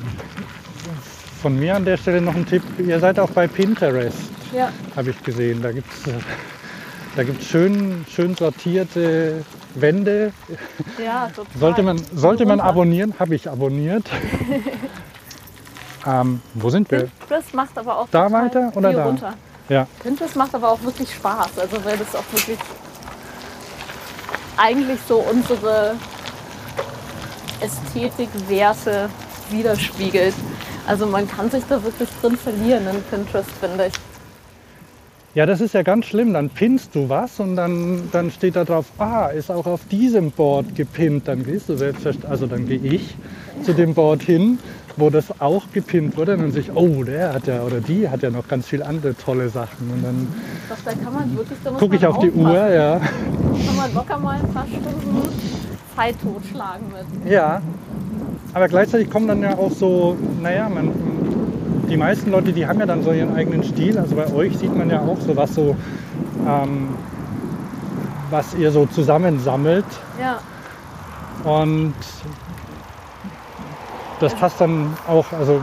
Von 1.40 1.56
mir 1.60 1.76
an 1.76 1.84
der 1.84 1.96
Stelle 1.96 2.20
noch 2.20 2.34
ein 2.34 2.44
Tipp. 2.44 2.64
Ihr 2.78 2.98
seid 2.98 3.20
auch 3.20 3.30
bei 3.30 3.46
Pinterest, 3.46 4.18
Ja, 4.52 4.72
habe 4.96 5.10
ich 5.10 5.22
gesehen. 5.22 5.62
Da 5.62 5.70
gibt 5.70 5.86
es 5.92 6.12
da 7.16 7.24
gibt's 7.24 7.46
schön, 7.46 8.04
schön 8.08 8.34
sortierte 8.34 9.44
Wände. 9.74 10.32
ja, 11.02 11.28
total. 11.28 11.58
Sollte 11.58 11.82
man, 11.82 12.02
sollte 12.14 12.46
man 12.46 12.60
abonnieren, 12.60 13.14
habe 13.18 13.34
ich 13.34 13.48
abonniert. 13.48 14.08
ähm, 16.06 16.40
wo 16.54 16.70
sind 16.70 16.90
wir? 16.90 17.08
Pinterest 17.20 17.54
macht 17.54 17.76
aber 17.76 17.98
auch 17.98 18.08
Da 18.10 18.30
weiter 18.30 18.72
oder 18.74 18.92
da? 18.92 19.04
runter. 19.04 19.34
Ja, 19.68 19.86
Pinterest 20.02 20.36
macht 20.36 20.54
aber 20.54 20.70
auch 20.70 20.82
wirklich 20.82 21.14
Spaß, 21.14 21.58
also 21.58 21.84
weil 21.84 21.96
das 21.96 22.14
auch 22.14 22.24
wirklich 22.32 22.58
eigentlich 24.56 24.98
so 25.06 25.18
unsere 25.18 25.94
Ästhetikwerte 27.60 29.08
widerspiegelt. 29.50 30.34
Also 30.86 31.06
man 31.06 31.28
kann 31.28 31.50
sich 31.50 31.62
da 31.68 31.82
wirklich 31.82 32.08
drin 32.20 32.36
verlieren 32.36 32.86
in 32.88 33.02
Pinterest, 33.04 33.50
finde 33.60 33.86
ich. 33.86 33.92
Ja, 35.34 35.46
das 35.46 35.62
ist 35.62 35.72
ja 35.72 35.82
ganz 35.82 36.06
schlimm. 36.06 36.34
Dann 36.34 36.50
pinnst 36.50 36.94
du 36.94 37.08
was 37.08 37.40
und 37.40 37.56
dann, 37.56 38.10
dann 38.12 38.30
steht 38.30 38.54
da 38.54 38.64
drauf, 38.64 38.86
ah, 38.98 39.28
ist 39.28 39.50
auch 39.50 39.66
auf 39.66 39.80
diesem 39.90 40.30
Board 40.30 40.74
gepinnt. 40.74 41.26
Dann 41.26 41.44
gehst 41.44 41.70
du 41.70 41.76
selbstverständlich, 41.76 42.30
also 42.30 42.46
dann 42.46 42.66
gehe 42.66 42.78
ich 42.78 43.14
zu 43.62 43.72
dem 43.72 43.94
Board 43.94 44.22
hin, 44.22 44.58
wo 44.98 45.08
das 45.08 45.40
auch 45.40 45.64
gepinnt 45.72 46.18
wurde. 46.18 46.34
Und 46.34 46.42
dann 46.42 46.52
sehe 46.52 46.62
ich, 46.62 46.72
oh, 46.74 47.02
der 47.02 47.32
hat 47.32 47.46
ja 47.46 47.62
oder 47.62 47.80
die 47.80 48.10
hat 48.10 48.22
ja 48.22 48.28
noch 48.28 48.46
ganz 48.46 48.66
viele 48.66 48.84
andere 48.84 49.16
tolle 49.16 49.48
Sachen. 49.48 49.90
Und 49.90 50.04
dann 50.04 50.28
da 51.64 51.70
gucke 51.78 51.96
ich 51.96 52.06
auf 52.06 52.18
die. 52.18 52.30
Uhr, 52.30 52.68
ja. 52.68 52.98
Kann 52.98 53.76
man 53.76 53.94
locker 53.94 54.18
mal 54.18 54.36
ein 54.38 54.52
paar 54.52 54.66
Stunden 54.66 55.28
Zeit 55.96 56.16
totschlagen 56.20 56.86
mit. 56.88 57.32
Ja. 57.32 57.62
Aber 58.52 58.68
gleichzeitig 58.68 59.08
kommen 59.08 59.28
dann 59.28 59.40
ja 59.40 59.56
auch 59.56 59.72
so, 59.72 60.14
naja, 60.42 60.68
man, 60.68 60.90
die 61.92 61.98
meisten 61.98 62.30
Leute, 62.30 62.54
die 62.54 62.66
haben 62.66 62.80
ja 62.80 62.86
dann 62.86 63.02
so 63.02 63.12
ihren 63.12 63.36
eigenen 63.36 63.62
Stil. 63.62 63.98
Also 63.98 64.16
bei 64.16 64.26
euch 64.32 64.56
sieht 64.56 64.74
man 64.74 64.88
ja 64.88 65.00
auch 65.00 65.18
so 65.20 65.36
was 65.36 65.54
so, 65.54 65.76
ähm, 66.48 66.96
was 68.30 68.54
ihr 68.54 68.72
so 68.72 68.86
zusammensammelt. 68.86 69.84
Ja, 70.18 70.40
Und 71.44 71.94
das 74.20 74.34
passt 74.34 74.58
dann 74.58 74.96
auch, 75.06 75.30
also 75.32 75.60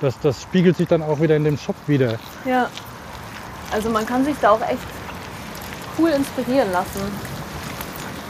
das, 0.00 0.18
das 0.20 0.40
spiegelt 0.40 0.78
sich 0.78 0.88
dann 0.88 1.02
auch 1.02 1.20
wieder 1.20 1.36
in 1.36 1.44
dem 1.44 1.58
Shop 1.58 1.76
wieder. 1.86 2.14
ja. 2.46 2.68
Also 3.72 3.90
man 3.90 4.06
kann 4.06 4.24
sich 4.24 4.36
da 4.40 4.50
auch 4.50 4.60
echt 4.60 4.78
cool 5.98 6.10
inspirieren 6.10 6.70
lassen. 6.70 7.00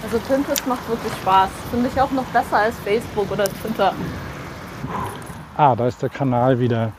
Also 0.03 0.18
Pinterest 0.20 0.66
macht 0.66 0.89
wirklich 0.89 1.12
Spaß. 1.20 1.51
Finde 1.70 1.91
ich 1.93 2.01
auch 2.01 2.11
noch 2.12 2.25
besser 2.27 2.57
als 2.57 2.75
Facebook 2.83 3.31
oder 3.31 3.45
Twitter. 3.45 3.93
Ah, 5.57 5.76
da 5.76 5.86
ist 5.86 6.02
der 6.02 6.09
Kanal 6.09 6.59
wieder. 6.59 6.92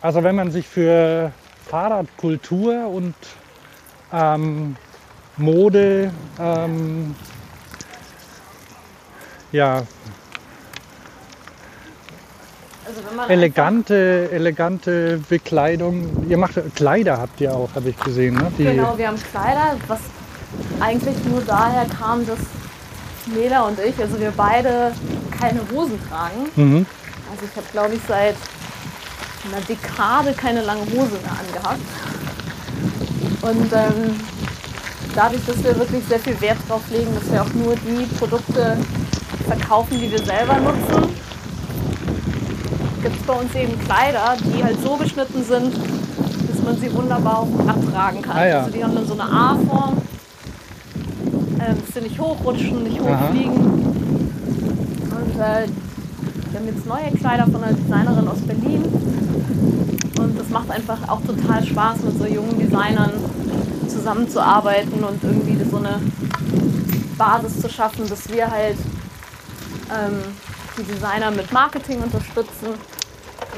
Also 0.00 0.22
wenn 0.22 0.36
man 0.36 0.52
sich 0.52 0.68
für 0.68 1.32
Fahrradkultur 1.68 2.86
und 2.86 3.14
ähm, 4.12 4.76
Mode, 5.36 6.12
ähm, 6.38 7.16
ja, 9.50 9.82
Also 12.86 13.32
elegante, 13.32 14.30
elegante 14.30 15.20
Bekleidung. 15.28 16.24
Ihr 16.28 16.38
macht 16.38 16.54
Kleider 16.76 17.18
habt 17.18 17.40
ihr 17.40 17.52
auch, 17.52 17.74
habe 17.74 17.88
ich 17.88 17.98
gesehen. 17.98 18.36
Ne? 18.36 18.52
Die, 18.56 18.64
Genau, 18.64 18.96
wir 18.96 19.08
haben 19.08 19.18
Kleider, 19.32 19.76
was 19.88 19.98
eigentlich 20.80 21.16
nur 21.24 21.40
daher 21.42 21.86
kam, 21.86 22.26
dass 22.26 22.38
Nela 23.26 23.62
und 23.62 23.78
ich, 23.80 23.98
also 24.00 24.18
wir 24.20 24.32
beide 24.36 24.92
keine 25.38 25.60
Hosen 25.72 25.98
tragen. 26.08 26.50
Mhm. 26.54 26.86
Also 27.30 27.44
ich 27.50 27.56
habe, 27.56 27.66
glaube 27.72 27.94
ich, 27.94 28.00
seit 28.06 28.36
einer 29.46 29.60
Dekade 29.62 30.32
keine 30.32 30.62
lange 30.62 30.82
Hose 30.82 31.18
mehr 31.22 31.36
angehabt. 31.38 31.80
Und 33.42 33.72
ähm, 33.72 34.20
dadurch, 35.14 35.44
dass 35.46 35.62
wir 35.62 35.78
wirklich 35.78 36.04
sehr 36.08 36.20
viel 36.20 36.40
Wert 36.40 36.58
drauf 36.68 36.82
legen, 36.90 37.14
dass 37.14 37.30
wir 37.30 37.42
auch 37.42 37.52
nur 37.54 37.74
die 37.76 38.06
Produkte 38.16 38.76
verkaufen, 39.46 40.00
die 40.00 40.10
wir 40.10 40.24
selber 40.24 40.56
nutzen, 40.56 41.14
gibt 43.02 43.20
es 43.20 43.26
bei 43.26 43.34
uns 43.34 43.54
eben 43.54 43.78
Kleider, 43.84 44.36
die 44.40 44.64
halt 44.64 44.82
so 44.82 44.96
geschnitten 44.96 45.44
sind, 45.44 45.74
dass 46.48 46.62
man 46.62 46.76
sie 46.78 46.92
wunderbar 46.92 47.40
auf 47.40 47.48
dem 47.48 47.68
Rad 47.68 47.92
tragen 47.92 48.22
kann. 48.22 48.36
Ah, 48.36 48.46
ja. 48.46 48.58
Also 48.60 48.70
die 48.70 48.82
haben 48.82 48.94
dann 48.94 49.06
so 49.06 49.12
eine 49.12 49.24
A-Form, 49.24 50.02
ähm, 51.66 51.76
dass 51.84 51.94
sie 51.94 52.00
nicht 52.00 52.18
hochrutschen, 52.20 52.84
nicht 52.84 53.00
Aha. 53.00 53.28
hochfliegen. 53.28 53.54
Und 53.54 55.34
äh, 55.40 55.66
wir 56.50 56.60
haben 56.60 56.66
jetzt 56.66 56.86
neue 56.86 57.10
Kleider 57.18 57.44
von 57.44 57.62
einer 57.62 57.72
Designerin 57.72 58.28
aus 58.28 58.40
Berlin. 58.40 58.82
Und 60.18 60.38
das 60.38 60.48
macht 60.48 60.70
einfach 60.70 61.08
auch 61.08 61.20
total 61.22 61.64
Spaß, 61.64 62.02
mit 62.04 62.18
so 62.18 62.26
jungen 62.26 62.58
Designern 62.58 63.12
zusammenzuarbeiten 63.88 65.04
und 65.04 65.22
irgendwie 65.22 65.58
so 65.68 65.78
eine 65.78 66.00
Basis 67.18 67.60
zu 67.60 67.68
schaffen, 67.68 68.08
dass 68.08 68.30
wir 68.30 68.50
halt 68.50 68.76
ähm, 69.90 70.22
die 70.78 70.82
Designer 70.84 71.30
mit 71.30 71.50
Marketing 71.52 72.02
unterstützen 72.02 72.68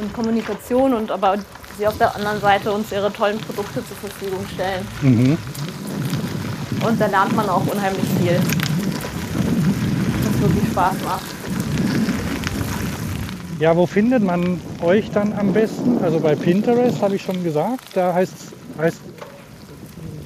und 0.01 0.13
Kommunikation 0.13 0.95
und 0.95 1.11
aber 1.11 1.37
sie 1.77 1.87
auf 1.87 1.99
der 1.99 2.15
anderen 2.15 2.41
Seite 2.41 2.73
uns 2.73 2.91
ihre 2.93 3.13
tollen 3.13 3.39
Produkte 3.39 3.85
zur 3.87 3.97
Verfügung 3.97 4.45
stellen. 4.53 4.87
Mhm. 5.03 5.39
Und 6.87 7.01
da 7.01 7.07
lernt 7.07 7.35
man 7.37 7.49
auch 7.49 7.63
unheimlich 7.67 8.05
viel. 8.21 8.39
Was 10.25 10.41
wirklich 10.41 10.69
Spaß 10.71 10.95
macht. 11.05 11.25
Ja, 13.59 13.77
wo 13.77 13.87
findet 13.87 14.23
man 14.23 14.61
euch 14.83 15.11
dann 15.11 15.33
am 15.33 15.53
besten? 15.53 15.99
Also 16.03 16.21
bei 16.21 16.37
Pinterest 16.37 17.03
habe 17.03 17.17
ich 17.17 17.23
schon 17.23 17.43
gesagt. 17.43 17.85
Da 17.95 18.15
heißt, 18.15 18.33
heißt 18.79 19.01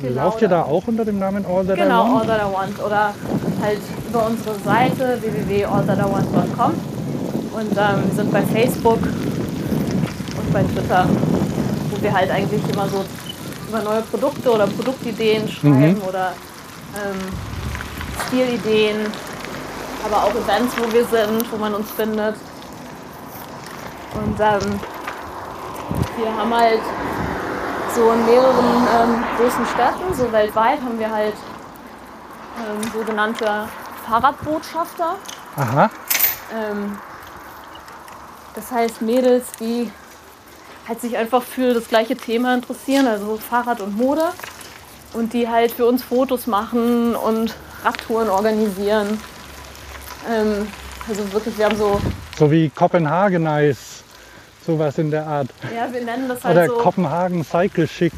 Genau, 0.03 0.14
lauft 0.24 0.42
ihr 0.42 0.48
da- 0.48 0.64
auch 0.64 0.86
unter 0.86 1.05
dem 1.05 1.18
Namen 1.18 1.46
All 1.46 1.64
That 1.64 1.78
I 1.78 1.80
Genau, 1.82 2.03
All 2.03 2.12
Want? 2.14 2.26
That 2.26 2.40
I 2.40 2.53
Want. 2.53 2.84
Oder 2.84 3.14
halt 3.62 3.78
über 4.11 4.26
unsere 4.26 4.55
Seite 4.64 5.18
www.allthatIwant.com. 5.22 6.72
Und 7.55 7.70
ähm, 7.70 8.03
wir 8.07 8.14
sind 8.16 8.32
bei 8.32 8.42
Facebook 8.42 8.98
und 9.03 10.53
bei 10.53 10.62
Twitter, 10.64 11.07
wo 11.90 12.03
wir 12.03 12.12
halt 12.12 12.30
eigentlich 12.30 12.61
immer 12.72 12.88
so 12.88 13.05
über 13.72 13.80
neue 13.82 14.02
Produkte 14.02 14.52
oder 14.52 14.66
Produktideen 14.66 15.48
schreiben 15.48 15.94
Mhm. 15.94 16.02
oder 16.06 16.34
ähm, 16.94 17.18
Stilideen, 18.26 19.06
aber 20.04 20.24
auch 20.24 20.30
Events, 20.34 20.74
wo 20.76 20.92
wir 20.92 21.06
sind, 21.06 21.50
wo 21.50 21.56
man 21.56 21.74
uns 21.74 21.90
findet. 21.92 22.36
Und 24.14 24.38
ähm, 24.38 24.80
wir 26.18 26.36
haben 26.36 26.54
halt 26.54 26.82
so 27.94 28.12
in 28.12 28.26
mehreren 28.26 28.86
ähm, 29.00 29.24
großen 29.38 29.64
Städten, 29.66 30.14
so 30.14 30.30
weltweit, 30.30 30.82
haben 30.82 30.98
wir 30.98 31.10
halt 31.10 31.34
ähm, 32.58 32.90
sogenannte 32.92 33.68
Fahrradbotschafter. 34.06 35.14
Aha. 35.56 35.90
Ähm, 36.54 36.98
das 38.54 38.70
heißt 38.70 39.00
Mädels, 39.00 39.46
die 39.58 39.90
halt 40.88 41.00
sich 41.00 41.16
einfach 41.16 41.42
für 41.42 41.74
das 41.74 41.88
gleiche 41.88 42.16
Thema 42.16 42.54
interessieren, 42.54 43.06
also 43.06 43.36
Fahrrad 43.36 43.80
und 43.80 43.96
Mode. 43.96 44.24
Und 45.12 45.34
die 45.34 45.46
halt 45.48 45.72
für 45.72 45.84
uns 45.86 46.02
Fotos 46.02 46.46
machen 46.46 47.14
und 47.14 47.54
Radtouren 47.84 48.30
organisieren. 48.30 49.20
Ähm, 50.30 50.66
also 51.08 51.32
wirklich, 51.32 51.58
wir 51.58 51.66
haben 51.66 51.76
so, 51.76 52.00
So 52.38 52.50
wie 52.50 52.70
Kopenhagenize, 52.70 54.02
sowas 54.66 54.96
in 54.96 55.10
der 55.10 55.26
Art. 55.26 55.48
ja, 55.74 55.92
wir 55.92 56.02
nennen 56.02 56.28
das 56.28 56.42
halt 56.44 56.56
Oder 56.56 56.66
so. 56.68 56.74
Kopenhagen 56.78 57.44
Cycle 57.44 57.86
Chic. 57.86 58.12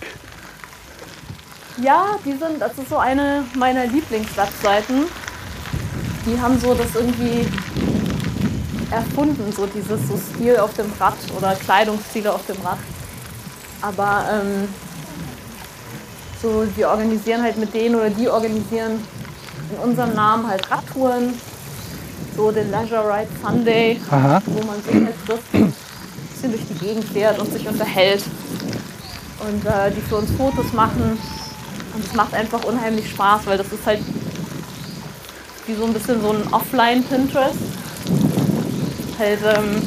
Ja, 1.79 2.17
die 2.25 2.35
sind, 2.35 2.61
das 2.61 2.79
ist 2.79 2.89
so 2.89 2.99
eine 2.99 3.45
meiner 3.57 3.87
Lieblingswebseiten. 3.87 5.07
Die 6.27 6.41
haben 6.41 6.59
so 6.61 6.75
das 6.75 6.95
irgendwie 6.95 7.49
erfunden, 8.95 9.53
so 9.53 9.67
dieses 9.67 10.09
so 10.09 10.17
Stil 10.17 10.59
auf 10.59 10.75
dem 10.75 10.93
Rad 10.99 11.15
oder 11.37 11.55
Kleidungsstile 11.55 12.33
auf 12.33 12.47
dem 12.47 12.57
Rad. 12.63 12.79
Aber 13.83 14.25
ähm, 14.33 14.69
so, 16.41 16.67
wir 16.77 16.89
organisieren 16.89 17.43
halt 17.43 17.57
mit 17.57 17.73
denen 17.75 17.95
oder 17.95 18.11
die 18.11 18.29
organisieren 18.29 19.01
in 19.71 19.89
unserem 19.89 20.15
Namen 20.15 20.47
halt 20.47 20.71
Radtouren. 20.71 21.35
So 22.37 22.51
den 22.51 22.71
Leisure 22.71 23.05
Ride 23.07 23.29
Sunday, 23.43 24.01
Aha. 24.11 24.43
wo 24.47 24.67
man 24.67 24.83
sich 24.83 24.95
halt 24.95 25.15
ein 25.53 25.73
bisschen 26.33 26.51
durch 26.51 26.67
die 26.69 26.85
Gegend 26.85 27.05
fährt 27.05 27.39
und 27.39 27.53
sich 27.53 27.67
unterhält. 27.67 28.25
Und 29.41 29.65
äh, 29.67 29.91
die 29.91 30.01
für 30.01 30.17
uns 30.17 30.31
Fotos 30.33 30.73
machen. 30.73 31.19
Und 31.95 32.05
es 32.05 32.13
macht 32.15 32.35
einfach 32.35 32.65
unheimlich 32.65 33.09
Spaß, 33.11 33.47
weil 33.47 33.57
das 33.57 33.69
ist 33.69 33.87
halt 33.87 34.01
wie 35.67 35.75
so 35.75 35.85
ein 35.85 35.93
bisschen 35.93 36.21
so 36.21 36.31
ein 36.31 36.53
Offline-Pinterest. 36.53 37.57
Halt 39.19 39.41
ähm, 39.45 39.83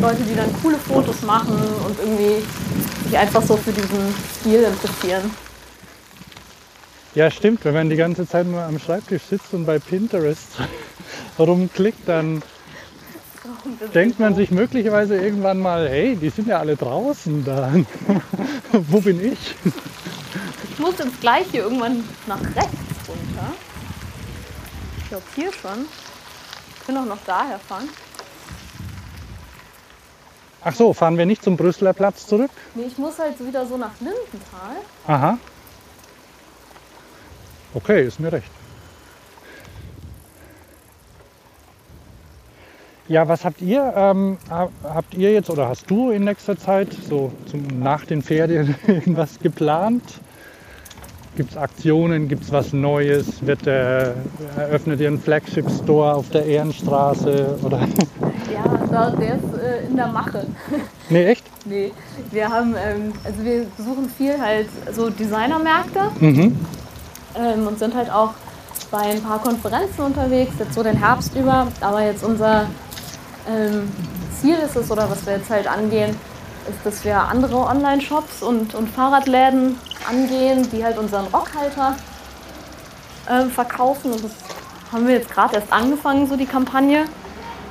Leute, 0.00 0.22
die 0.22 0.34
dann 0.34 0.52
coole 0.62 0.78
Fotos 0.78 1.22
machen 1.22 1.58
und 1.86 1.98
irgendwie 1.98 2.42
sich 3.04 3.18
einfach 3.18 3.42
so 3.42 3.56
für 3.56 3.72
diesen 3.72 4.14
Stil 4.40 4.62
interessieren. 4.62 5.30
Ja, 7.14 7.30
stimmt. 7.30 7.64
Wenn 7.64 7.74
man 7.74 7.90
die 7.90 7.96
ganze 7.96 8.26
Zeit 8.26 8.46
nur 8.46 8.62
am 8.62 8.78
Schreibtisch 8.78 9.22
sitzt 9.22 9.52
und 9.52 9.66
bei 9.66 9.78
Pinterest 9.78 10.48
rumklickt, 11.38 12.08
dann 12.08 12.42
denkt 13.94 14.18
man 14.18 14.34
sich 14.34 14.50
möglicherweise 14.50 15.16
irgendwann 15.16 15.60
mal, 15.60 15.88
hey, 15.88 16.16
die 16.16 16.30
sind 16.30 16.48
ja 16.48 16.58
alle 16.58 16.76
draußen 16.76 17.44
da. 17.44 17.72
Wo 18.72 19.00
bin 19.00 19.32
ich? 19.32 19.54
Ich 20.72 20.78
muss 20.78 20.94
jetzt 20.98 21.20
gleich 21.20 21.46
hier 21.50 21.64
irgendwann 21.64 22.02
nach 22.26 22.40
rechts 22.40 23.08
runter. 23.08 23.52
Ich 24.98 25.08
glaube 25.08 25.24
hier 25.34 25.52
schon. 25.52 25.78
Wir 25.80 26.86
können 26.86 26.98
auch 26.98 27.14
noch 27.16 27.24
daher 27.26 27.58
fahren. 27.58 27.88
Ach 30.64 30.74
so, 30.74 30.92
fahren 30.92 31.18
wir 31.18 31.26
nicht 31.26 31.42
zum 31.42 31.56
Brüsseler 31.56 31.92
Platz 31.92 32.26
zurück? 32.26 32.50
Nee, 32.74 32.84
ich 32.86 32.96
muss 32.98 33.18
halt 33.18 33.44
wieder 33.44 33.66
so 33.66 33.76
nach 33.76 33.92
Lindenthal. 34.00 34.76
Aha. 35.08 35.38
Okay, 37.74 38.06
ist 38.06 38.20
mir 38.20 38.32
recht. 38.32 38.50
Ja, 43.08 43.26
was 43.26 43.44
habt 43.44 43.60
ihr, 43.60 43.92
ähm, 43.96 44.38
ha- 44.48 44.70
habt 44.84 45.14
ihr 45.14 45.32
jetzt 45.32 45.50
oder 45.50 45.68
hast 45.68 45.90
du 45.90 46.10
in 46.10 46.24
nächster 46.24 46.56
Zeit 46.56 46.88
so 47.08 47.32
zum, 47.50 47.66
nach 47.80 48.04
den 48.04 48.22
Ferien 48.22 48.74
irgendwas 48.86 49.38
geplant? 49.40 50.02
Gibt 51.34 51.52
es 51.52 51.56
Aktionen? 51.56 52.28
Gibt 52.28 52.44
es 52.44 52.52
was 52.52 52.74
Neues? 52.74 53.44
Wird, 53.46 53.66
äh, 53.66 54.12
eröffnet 54.56 55.00
ihr 55.00 55.08
einen 55.08 55.18
Flagship 55.20 55.66
Store 55.70 56.14
auf 56.14 56.28
der 56.28 56.44
Ehrenstraße? 56.44 57.58
Oder? 57.62 57.80
Ja, 58.52 58.86
da, 58.90 59.10
der 59.10 59.36
ist 59.36 59.54
äh, 59.58 59.86
in 59.88 59.96
der 59.96 60.08
Mache. 60.08 60.46
nee, 61.08 61.24
echt? 61.24 61.44
Nee, 61.64 61.92
wir 62.32 62.48
haben, 62.50 62.74
ähm, 62.74 63.12
also 63.24 63.42
wir 63.44 63.64
besuchen 63.78 64.10
viel 64.10 64.38
halt 64.38 64.68
so 64.94 65.08
Designermärkte 65.08 66.00
Mhm. 66.20 66.56
ähm, 67.34 67.66
und 67.66 67.78
sind 67.78 67.94
halt 67.94 68.10
auch 68.10 68.34
bei 68.90 68.98
ein 69.00 69.22
paar 69.22 69.40
Konferenzen 69.40 70.02
unterwegs, 70.02 70.52
jetzt 70.58 70.74
so 70.74 70.82
den 70.82 70.98
Herbst 70.98 71.34
über. 71.34 71.66
Aber 71.80 72.02
jetzt 72.04 72.22
unser 72.24 72.66
ähm, 73.48 73.88
Ziel 74.38 74.56
ist 74.56 74.76
es, 74.76 74.90
oder 74.90 75.08
was 75.08 75.24
wir 75.24 75.34
jetzt 75.38 75.48
halt 75.48 75.66
angehen, 75.66 76.14
ist, 76.68 76.84
dass 76.84 77.04
wir 77.04 77.18
andere 77.18 77.56
Online-Shops 77.56 78.42
und, 78.42 78.74
und 78.74 78.88
Fahrradläden 78.88 79.78
angehen, 80.08 80.68
die 80.70 80.84
halt 80.84 80.98
unseren 80.98 81.26
Rockhalter 81.26 81.96
ähm, 83.30 83.50
verkaufen. 83.50 84.12
Und 84.12 84.24
das 84.24 84.32
haben 84.92 85.06
wir 85.06 85.14
jetzt 85.14 85.30
gerade 85.30 85.56
erst 85.56 85.72
angefangen, 85.72 86.26
so 86.26 86.36
die 86.36 86.46
Kampagne. 86.46 87.04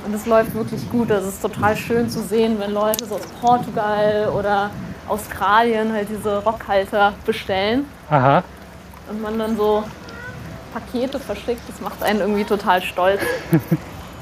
Und 0.04 0.14
es 0.14 0.26
läuft 0.26 0.54
wirklich 0.54 0.90
gut. 0.90 1.10
Also 1.12 1.28
Es 1.28 1.34
ist 1.34 1.42
total 1.42 1.76
schön 1.76 2.10
zu 2.10 2.22
sehen, 2.22 2.58
wenn 2.58 2.72
Leute 2.72 3.06
so 3.06 3.16
aus 3.16 3.26
Portugal 3.40 4.32
oder 4.36 4.70
Australien 5.08 5.92
halt 5.92 6.08
diese 6.08 6.42
Rockhalter 6.42 7.12
bestellen 7.24 7.86
Aha. 8.10 8.42
und 9.10 9.22
man 9.22 9.38
dann 9.38 9.56
so 9.56 9.84
Pakete 10.72 11.18
verschickt. 11.18 11.60
Das 11.68 11.80
macht 11.80 12.02
einen 12.02 12.20
irgendwie 12.20 12.44
total 12.44 12.82
stolz. 12.82 13.20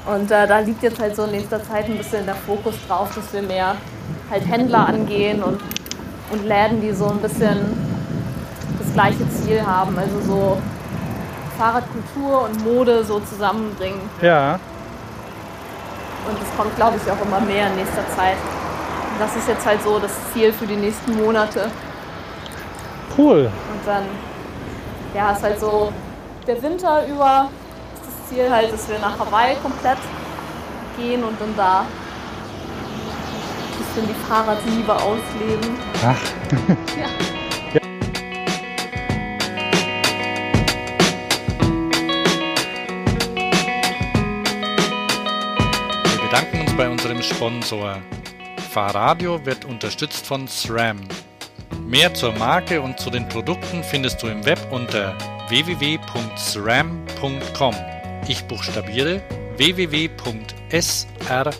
Und 0.05 0.31
äh, 0.31 0.47
da 0.47 0.59
liegt 0.59 0.81
jetzt 0.81 0.99
halt 0.99 1.15
so 1.15 1.25
in 1.25 1.31
nächster 1.31 1.63
Zeit 1.63 1.85
ein 1.85 1.97
bisschen 1.97 2.25
der 2.25 2.35
Fokus 2.35 2.73
drauf, 2.87 3.13
dass 3.13 3.31
wir 3.33 3.43
mehr 3.43 3.75
halt 4.31 4.47
Händler 4.47 4.87
angehen 4.87 5.43
und, 5.43 5.59
und 6.31 6.45
Läden, 6.45 6.81
die 6.81 6.93
so 6.93 7.07
ein 7.07 7.17
bisschen 7.17 7.59
das 8.79 8.93
gleiche 8.93 9.29
Ziel 9.29 9.61
haben. 9.65 9.97
Also 9.99 10.21
so 10.21 10.57
Fahrradkultur 11.57 12.45
und 12.45 12.63
Mode 12.63 13.03
so 13.03 13.19
zusammenbringen. 13.19 13.99
Ja. 14.21 14.53
Und 16.27 16.37
das 16.39 16.57
kommt, 16.57 16.75
glaube 16.75 16.97
ich, 16.97 17.11
auch 17.11 17.21
immer 17.25 17.41
mehr 17.41 17.67
in 17.67 17.75
nächster 17.75 18.07
Zeit. 18.15 18.37
Und 19.11 19.19
das 19.19 19.35
ist 19.35 19.47
jetzt 19.47 19.65
halt 19.65 19.83
so 19.83 19.99
das 19.99 20.11
Ziel 20.33 20.53
für 20.53 20.65
die 20.65 20.75
nächsten 20.75 21.21
Monate. 21.21 21.69
Cool. 23.17 23.49
Und 23.71 23.87
dann, 23.87 24.03
ja, 25.13 25.31
ist 25.31 25.43
halt 25.43 25.59
so, 25.59 25.91
der 26.47 26.61
Winter 26.63 27.05
über 27.07 27.49
ist 27.93 28.03
das 28.05 28.29
Ziel 28.29 28.49
halt, 28.49 28.71
dass 28.71 28.87
wir 28.87 28.99
nach 28.99 29.19
Hawaii 29.19 29.55
komplett 29.61 29.97
gehen 30.97 31.23
und 31.23 31.39
dann 31.41 31.53
da 31.57 31.85
bisschen 33.81 34.07
die 34.07 34.13
Fahrradliebe 34.27 34.93
ausleben. 34.93 35.77
Ach. 36.05 36.15
Ja. 36.99 37.07
Wir 46.13 46.21
bedanken 46.21 46.61
uns 46.61 46.73
bei 46.77 46.89
unserem 46.89 47.21
Sponsor 47.21 47.97
Fahrradio 48.71 49.45
wird 49.45 49.65
unterstützt 49.65 50.25
von 50.25 50.47
SRAM. 50.47 51.01
Mehr 51.85 52.13
zur 52.13 52.31
Marke 52.33 52.79
und 52.81 52.99
zu 52.99 53.09
den 53.09 53.27
Produkten 53.27 53.83
findest 53.83 54.23
du 54.23 54.27
im 54.27 54.45
Web 54.45 54.59
unter 54.71 55.13
www.sram.com. 55.49 56.05
Ich 58.27 58.45
buchstabiere 58.45 59.21
www.sram.com. 59.57 60.60
sram.com. 60.71 61.51